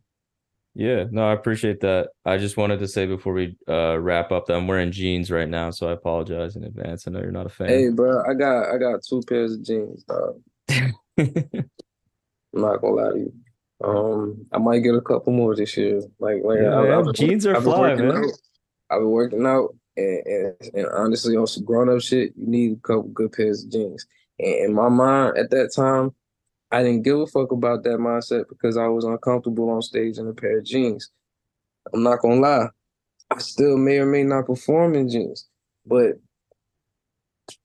Yeah, 0.79 1.05
no, 1.09 1.27
I 1.27 1.33
appreciate 1.33 1.79
that. 1.79 2.09
I 2.23 2.37
just 2.37 2.55
wanted 2.55 2.77
to 2.81 2.87
say 2.87 3.07
before 3.07 3.33
we 3.33 3.57
uh 3.67 3.97
wrap 3.99 4.31
up 4.31 4.45
that 4.45 4.53
I'm 4.55 4.67
wearing 4.67 4.91
jeans 4.91 5.31
right 5.31 5.49
now, 5.49 5.71
so 5.71 5.89
I 5.89 5.93
apologize 5.93 6.55
in 6.55 6.63
advance. 6.63 7.07
I 7.07 7.11
know 7.11 7.19
you're 7.19 7.31
not 7.31 7.47
a 7.47 7.49
fan. 7.49 7.67
Hey 7.69 7.89
bro, 7.89 8.21
I 8.29 8.35
got 8.35 8.71
I 8.71 8.77
got 8.77 9.01
two 9.03 9.23
pairs 9.27 9.53
of 9.53 9.63
jeans, 9.65 10.03
dog. 10.03 10.39
I'm 11.17 11.65
not 12.53 12.81
gonna 12.81 12.93
lie 12.93 13.11
to 13.11 13.17
you. 13.19 13.33
Um, 13.83 14.45
I 14.51 14.57
might 14.59 14.79
get 14.79 14.93
a 14.95 15.01
couple 15.01 15.33
more 15.33 15.55
this 15.55 15.75
year. 15.77 16.01
Like, 16.19 16.43
like 16.43 16.59
Yeah, 16.61 16.77
I- 16.79 16.83
man, 16.83 16.91
I've 16.93 17.05
been- 17.05 17.13
jeans 17.13 17.45
are 17.47 17.59
fly, 17.61 17.79
working 17.79 18.07
man. 18.07 18.17
out. 18.17 18.31
I've 18.89 18.99
been 18.99 19.09
working 19.09 19.45
out, 19.45 19.75
and, 19.97 20.25
and 20.27 20.55
and 20.75 20.87
honestly, 20.87 21.35
on 21.35 21.47
some 21.47 21.65
grown 21.65 21.89
up 21.89 22.01
shit, 22.01 22.33
you 22.37 22.47
need 22.47 22.71
a 22.73 22.87
couple 22.87 23.09
good 23.09 23.31
pairs 23.33 23.63
of 23.63 23.71
jeans. 23.71 24.05
And 24.39 24.47
in 24.65 24.73
my 24.73 24.89
mind, 24.89 25.37
at 25.37 25.49
that 25.49 25.71
time, 25.75 26.13
I 26.71 26.83
didn't 26.83 27.03
give 27.03 27.19
a 27.19 27.27
fuck 27.27 27.51
about 27.51 27.83
that 27.83 27.97
mindset 27.99 28.49
because 28.49 28.77
I 28.77 28.87
was 28.87 29.05
uncomfortable 29.05 29.69
on 29.69 29.81
stage 29.81 30.17
in 30.17 30.27
a 30.27 30.33
pair 30.33 30.59
of 30.59 30.65
jeans. 30.65 31.09
I'm 31.93 32.03
not 32.03 32.19
gonna 32.19 32.41
lie, 32.41 32.67
I 33.31 33.39
still 33.39 33.77
may 33.77 33.99
or 33.99 34.05
may 34.05 34.23
not 34.23 34.45
perform 34.45 34.95
in 34.95 35.09
jeans, 35.09 35.47
but 35.85 36.19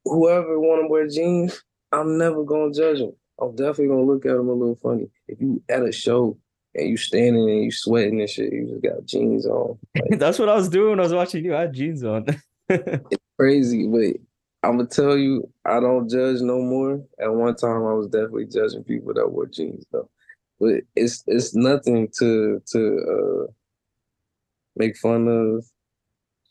whoever 0.04 0.58
want 0.60 0.82
to 0.82 0.88
wear 0.88 1.08
jeans, 1.08 1.62
I'm 1.90 2.16
never 2.18 2.44
gonna 2.44 2.72
judge 2.72 2.98
them. 2.98 3.14
I'm 3.40 3.56
definitely 3.56 3.88
gonna 3.88 4.02
look 4.02 4.24
at 4.24 4.36
them 4.36 4.48
a 4.48 4.52
little 4.52 4.76
funny. 4.76 5.08
If 5.28 5.40
you 5.40 5.62
at 5.68 5.82
a 5.82 5.92
show 5.92 6.38
and 6.74 6.88
you 6.88 6.96
standing 6.96 7.48
and 7.48 7.64
you 7.64 7.72
sweating 7.72 8.20
and 8.20 8.30
shit, 8.30 8.52
you 8.52 8.68
just 8.68 8.82
got 8.82 9.04
jeans 9.04 9.46
on, 9.46 9.78
like, 9.96 10.18
That's 10.18 10.38
what 10.38 10.48
I 10.48 10.54
was 10.54 10.68
doing 10.68 10.90
when 10.90 11.00
I 11.00 11.04
was 11.04 11.12
watching 11.12 11.44
you. 11.44 11.56
I 11.56 11.62
had 11.62 11.74
jeans 11.74 12.04
on. 12.04 12.26
it's 12.68 13.16
crazy. 13.38 13.86
But 13.86 14.20
I'm 14.62 14.76
gonna 14.76 14.88
tell 14.88 15.16
you, 15.16 15.50
I 15.64 15.80
don't 15.80 16.08
judge 16.08 16.40
no 16.40 16.60
more. 16.60 17.02
At 17.20 17.32
one 17.32 17.56
time, 17.56 17.84
I 17.84 17.94
was 17.94 18.06
definitely 18.08 18.46
judging 18.46 18.84
people 18.84 19.12
that 19.14 19.30
wore 19.30 19.46
jeans 19.46 19.84
though. 19.90 20.08
But 20.60 20.82
it's 20.94 21.24
it's 21.26 21.54
nothing 21.54 22.08
to 22.18 22.62
to 22.72 23.48
uh 23.48 23.52
make 24.76 24.96
fun 24.96 25.26
of 25.28 25.64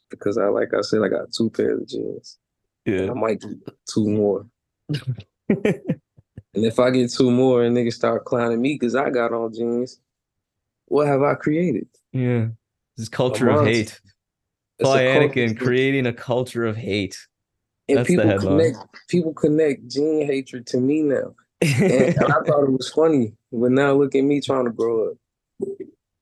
because 0.09 0.37
I 0.37 0.47
like 0.47 0.73
I 0.73 0.81
said 0.81 1.01
I 1.03 1.07
got 1.07 1.31
two 1.31 1.49
pairs 1.49 1.81
of 1.81 1.87
jeans. 1.87 2.37
yeah. 2.85 3.09
I 3.09 3.13
might 3.13 3.39
get 3.41 3.51
two 3.87 4.07
more. 4.07 4.45
And 6.53 6.65
if 6.65 6.79
I 6.79 6.89
get 6.89 7.11
two 7.11 7.31
more 7.31 7.63
and 7.63 7.75
niggas 7.75 7.93
start 7.93 8.25
clowning 8.25 8.61
me 8.61 8.73
because 8.73 8.95
I 8.95 9.09
got 9.09 9.31
on 9.31 9.53
jeans, 9.53 9.99
what 10.87 11.07
have 11.07 11.23
I 11.23 11.35
created? 11.35 11.87
Yeah. 12.11 12.47
This 12.97 13.07
culture 13.07 13.49
of 13.49 13.65
hate. 13.65 13.99
Culture 14.81 14.99
Anakin 14.99 15.57
creating 15.57 16.07
a 16.07 16.13
culture 16.13 16.65
of 16.65 16.75
hate. 16.75 17.17
And 17.91 17.99
that's 17.99 18.07
people 18.07 18.39
connect 18.39 18.77
people 19.07 19.33
connect 19.33 19.87
gene 19.87 20.25
hatred 20.25 20.65
to 20.67 20.77
me 20.77 21.01
now. 21.01 21.33
And 21.61 22.17
I 22.19 22.41
thought 22.45 22.63
it 22.63 22.71
was 22.71 22.89
funny, 22.89 23.33
but 23.51 23.71
now 23.71 23.93
look 23.93 24.15
at 24.15 24.23
me 24.23 24.41
trying 24.41 24.65
to 24.65 24.71
grow 24.71 25.11
up. 25.11 25.17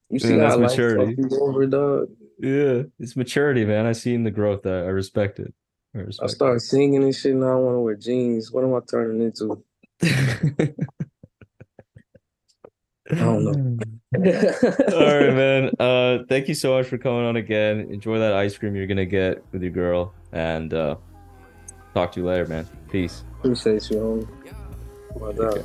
You 0.10 0.20
see 0.20 0.36
that's 0.36 0.56
how 0.56 0.60
life 0.60 0.72
maturity. 0.72 1.24
over, 1.40 1.66
dog. 1.68 2.10
yeah. 2.40 2.84
It's 3.00 3.16
maturity, 3.16 3.64
man. 3.66 3.86
I 3.86 3.92
seen 3.94 4.24
the 4.24 4.32
growth. 4.32 4.66
I, 4.66 4.70
I 4.70 4.90
respect 4.90 5.40
it. 5.40 5.54
I 5.96 6.00
I 6.00 6.02
respect 6.02 6.32
started 6.32 6.62
singing 6.62 7.04
and 7.04 7.16
shit. 7.16 7.36
Now 7.36 7.52
I 7.52 7.56
want 7.56 7.76
to 7.76 7.80
wear 7.80 7.96
jeans. 7.96 8.52
What 8.52 8.64
am 8.64 8.74
I 8.74 8.80
turning 8.90 9.22
into? 9.22 9.64
I 13.12 13.16
don't 13.16 13.44
know. 13.44 13.78
All 14.16 15.20
right, 15.20 15.34
man. 15.34 15.72
Uh, 15.80 16.20
thank 16.28 16.48
you 16.48 16.54
so 16.54 16.78
much 16.78 16.88
for 16.88 16.98
coming 16.98 17.26
on 17.26 17.38
again. 17.38 17.80
Enjoy 17.92 18.20
that 18.20 18.34
ice 18.34 18.58
cream 18.58 18.76
you're 18.76 18.88
gonna 18.88 19.06
get 19.06 19.44
with 19.52 19.64
your 19.64 19.72
girl, 19.72 20.14
and 20.32 20.74
uh, 20.74 20.96
talk 21.94 22.12
to 22.14 22.20
you 22.20 22.26
later, 22.26 22.46
man. 22.46 22.68
Peace. 22.90 23.24
Appreciate 23.40 23.90
you, 23.90 23.98
homie. 23.98 25.20
My 25.20 25.32
dog. 25.34 25.64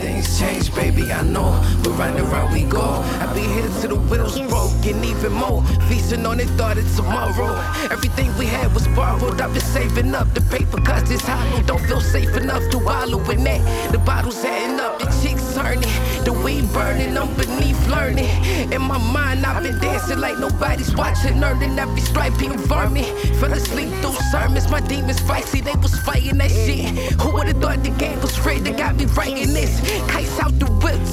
Things 0.00 0.38
change, 0.38 0.74
baby, 0.74 1.12
I 1.12 1.22
know. 1.22 1.62
But 1.82 1.90
round 1.98 2.18
and 2.18 2.52
we 2.54 2.62
go. 2.64 2.80
I 2.80 3.30
be 3.34 3.42
here 3.42 3.68
till 3.80 3.96
the 3.96 4.00
wheels 4.08 4.40
broke 4.48 4.70
even 4.86 5.32
more. 5.32 5.62
Feasting 5.88 6.24
on 6.26 6.38
the 6.38 6.46
thought 6.56 6.78
of 6.78 6.96
tomorrow. 6.96 7.54
Everything 7.90 8.36
we 8.38 8.46
had 8.46 8.72
was 8.72 8.86
borrowed. 8.88 9.40
I've 9.40 9.52
been 9.52 9.62
saving 9.62 10.14
up 10.14 10.32
the 10.34 10.40
paper 10.42 10.80
cause 10.80 11.08
this 11.08 11.20
hollow. 11.20 11.62
Don't 11.64 11.84
feel 11.84 12.00
safe 12.00 12.34
enough 12.36 12.68
to 12.70 12.78
wallow 12.78 13.20
in 13.30 13.44
that. 13.44 13.92
The 13.92 13.98
bottles 13.98 14.42
adding 14.44 14.80
up, 14.80 14.98
the 14.98 15.06
chicks 15.22 15.54
turning. 15.54 15.92
The 16.24 16.32
weed 16.32 16.72
burning, 16.72 17.16
I'm 17.16 17.34
beneath 17.34 17.86
learning. 17.88 18.30
In 18.72 18.82
my 18.82 18.98
mind, 18.98 19.44
I've 19.44 19.62
been 19.62 19.78
dancing 19.78 20.20
like 20.20 20.38
nobody's 20.38 20.94
watching. 20.94 21.42
Earning 21.42 21.78
every 21.78 22.00
stripe 22.00 22.38
being 22.38 22.56
vermin. 22.56 23.04
Fell 23.38 23.52
asleep 23.52 23.90
through 24.00 24.16
sermons. 24.30 24.70
My 24.70 24.80
demons 24.80 25.20
feisty, 25.20 25.62
they 25.62 25.76
was 25.76 25.98
fighting 26.00 26.38
that 26.38 26.50
shit. 26.50 26.88
Who 27.20 27.32
would've 27.32 27.60
thought 27.60 27.82
the 27.82 27.90
game 27.90 28.20
was 28.20 28.38
rigged? 28.46 28.64
They 28.64 28.72
got 28.72 28.96
me 28.96 29.04
writing 29.06 29.52
this. 29.52 29.80
Kites 30.08 30.38
out 30.38 30.58
the 30.58 30.70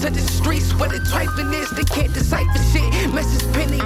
the 0.09 0.21
streets 0.21 0.73
where 0.75 0.89
the 0.89 0.99
trifling 1.09 1.53
is. 1.53 1.69
They 1.71 1.83
can't 1.83 2.13
decipher 2.13 2.59
shit. 2.71 2.93
Penny. 3.53 3.77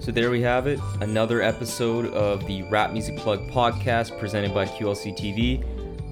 So 0.00 0.12
there 0.12 0.30
we 0.30 0.40
have 0.42 0.66
it. 0.66 0.80
Another 1.00 1.42
episode 1.42 2.06
of 2.14 2.46
the 2.46 2.62
Rap 2.70 2.92
Music 2.92 3.16
Plug 3.18 3.40
podcast 3.50 4.18
presented 4.18 4.54
by 4.54 4.64
QLC 4.64 5.18
TV. 5.18 5.64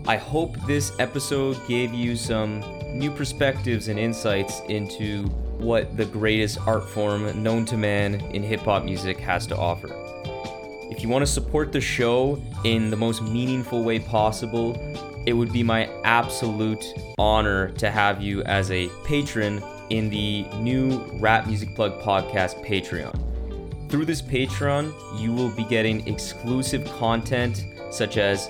I 0.06 0.16
hope 0.16 0.56
this 0.66 0.92
episode 0.98 1.56
gave 1.66 1.94
you 1.94 2.16
some 2.16 2.60
new 2.98 3.10
perspectives 3.10 3.88
and 3.88 3.98
insights 3.98 4.60
into 4.68 5.24
what 5.58 5.96
the 5.96 6.04
greatest 6.04 6.58
art 6.66 6.88
form 6.90 7.42
known 7.42 7.64
to 7.66 7.76
man 7.76 8.16
in 8.32 8.42
hip 8.42 8.60
hop 8.60 8.84
music 8.84 9.18
has 9.18 9.46
to 9.46 9.56
offer. 9.56 10.13
If 10.94 11.02
you 11.02 11.08
want 11.08 11.26
to 11.26 11.30
support 11.30 11.72
the 11.72 11.80
show 11.80 12.40
in 12.62 12.88
the 12.88 12.96
most 12.96 13.20
meaningful 13.20 13.82
way 13.82 13.98
possible, 13.98 14.76
it 15.26 15.32
would 15.32 15.52
be 15.52 15.64
my 15.64 15.90
absolute 16.04 16.84
honor 17.18 17.70
to 17.70 17.90
have 17.90 18.22
you 18.22 18.44
as 18.44 18.70
a 18.70 18.88
patron 19.04 19.60
in 19.90 20.08
the 20.08 20.44
new 20.60 21.04
Rap 21.14 21.48
Music 21.48 21.74
Plug 21.74 22.00
podcast 22.00 22.64
Patreon. 22.64 23.90
Through 23.90 24.04
this 24.04 24.22
Patreon, 24.22 24.94
you 25.20 25.32
will 25.32 25.50
be 25.50 25.64
getting 25.64 26.06
exclusive 26.06 26.84
content 26.92 27.64
such 27.90 28.16
as 28.16 28.48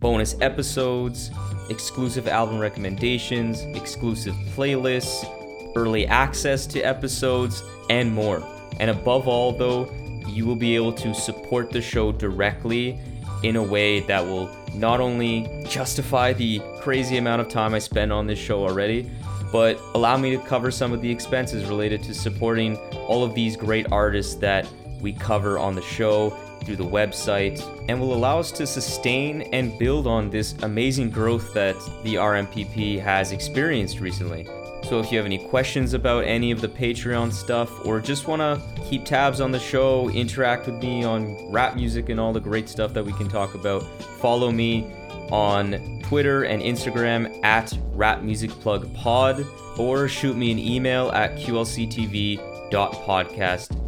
bonus 0.00 0.36
episodes, 0.40 1.30
exclusive 1.68 2.28
album 2.28 2.58
recommendations, 2.58 3.60
exclusive 3.76 4.34
playlists, 4.56 5.30
early 5.76 6.06
access 6.06 6.64
to 6.68 6.80
episodes, 6.80 7.62
and 7.90 8.10
more. 8.10 8.42
And 8.80 8.90
above 8.90 9.28
all, 9.28 9.52
though, 9.52 9.84
you 10.26 10.46
will 10.46 10.56
be 10.56 10.74
able 10.74 10.92
to 10.92 11.14
support 11.14 11.70
the 11.70 11.80
show 11.80 12.12
directly 12.12 12.98
in 13.42 13.56
a 13.56 13.62
way 13.62 14.00
that 14.00 14.24
will 14.24 14.50
not 14.74 15.00
only 15.00 15.64
justify 15.68 16.32
the 16.32 16.60
crazy 16.80 17.18
amount 17.18 17.40
of 17.40 17.48
time 17.48 17.74
I 17.74 17.78
spend 17.78 18.12
on 18.12 18.26
this 18.26 18.38
show 18.38 18.66
already, 18.66 19.10
but 19.52 19.78
allow 19.94 20.16
me 20.16 20.30
to 20.36 20.42
cover 20.42 20.70
some 20.70 20.92
of 20.92 21.00
the 21.00 21.10
expenses 21.10 21.64
related 21.66 22.02
to 22.04 22.14
supporting 22.14 22.76
all 23.06 23.22
of 23.22 23.34
these 23.34 23.56
great 23.56 23.86
artists 23.92 24.34
that 24.36 24.66
we 25.00 25.12
cover 25.12 25.58
on 25.58 25.74
the 25.74 25.82
show 25.82 26.30
through 26.64 26.76
the 26.76 26.84
website 26.84 27.62
and 27.88 28.00
will 28.00 28.14
allow 28.14 28.38
us 28.38 28.50
to 28.50 28.66
sustain 28.66 29.42
and 29.52 29.78
build 29.78 30.06
on 30.06 30.30
this 30.30 30.54
amazing 30.62 31.10
growth 31.10 31.52
that 31.54 31.74
the 32.02 32.14
RMPP 32.14 32.98
has 33.00 33.32
experienced 33.32 34.00
recently. 34.00 34.48
So 34.94 35.00
if 35.00 35.10
you 35.10 35.18
have 35.18 35.26
any 35.26 35.38
questions 35.38 35.92
about 35.92 36.22
any 36.22 36.52
of 36.52 36.60
the 36.60 36.68
Patreon 36.68 37.32
stuff 37.32 37.84
or 37.84 37.98
just 37.98 38.28
want 38.28 38.40
to 38.40 38.62
keep 38.84 39.04
tabs 39.04 39.40
on 39.40 39.50
the 39.50 39.58
show, 39.58 40.08
interact 40.10 40.66
with 40.66 40.80
me 40.80 41.02
on 41.02 41.50
rap 41.50 41.74
music 41.74 42.10
and 42.10 42.20
all 42.20 42.32
the 42.32 42.38
great 42.38 42.68
stuff 42.68 42.94
that 42.94 43.04
we 43.04 43.12
can 43.14 43.28
talk 43.28 43.56
about, 43.56 43.82
follow 44.20 44.52
me 44.52 44.84
on 45.32 46.00
Twitter 46.04 46.44
and 46.44 46.62
Instagram 46.62 47.44
at 47.44 47.70
rapmusicplugpod 47.96 49.80
or 49.80 50.06
shoot 50.06 50.36
me 50.36 50.52
an 50.52 50.60
email 50.60 51.10
at 51.10 51.34
qlctv.podcast 51.38 52.38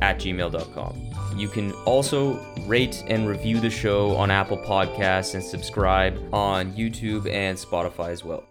at 0.02 0.18
gmail.com. 0.18 1.12
You 1.36 1.46
can 1.46 1.70
also 1.84 2.44
rate 2.62 3.04
and 3.07 3.28
review 3.28 3.61
the 3.61 3.70
show 3.70 4.16
on 4.16 4.32
Apple 4.32 4.59
Podcasts 4.59 5.34
and 5.34 5.44
subscribe 5.44 6.18
on 6.34 6.72
YouTube 6.72 7.32
and 7.32 7.57
Spotify 7.57 8.09
as 8.09 8.24
well. 8.24 8.42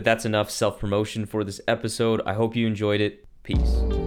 But 0.00 0.06
that's 0.06 0.24
enough 0.24 0.50
self 0.50 0.80
promotion 0.80 1.26
for 1.26 1.44
this 1.44 1.60
episode. 1.68 2.22
I 2.24 2.32
hope 2.32 2.56
you 2.56 2.66
enjoyed 2.66 3.02
it. 3.02 3.26
Peace. 3.42 3.99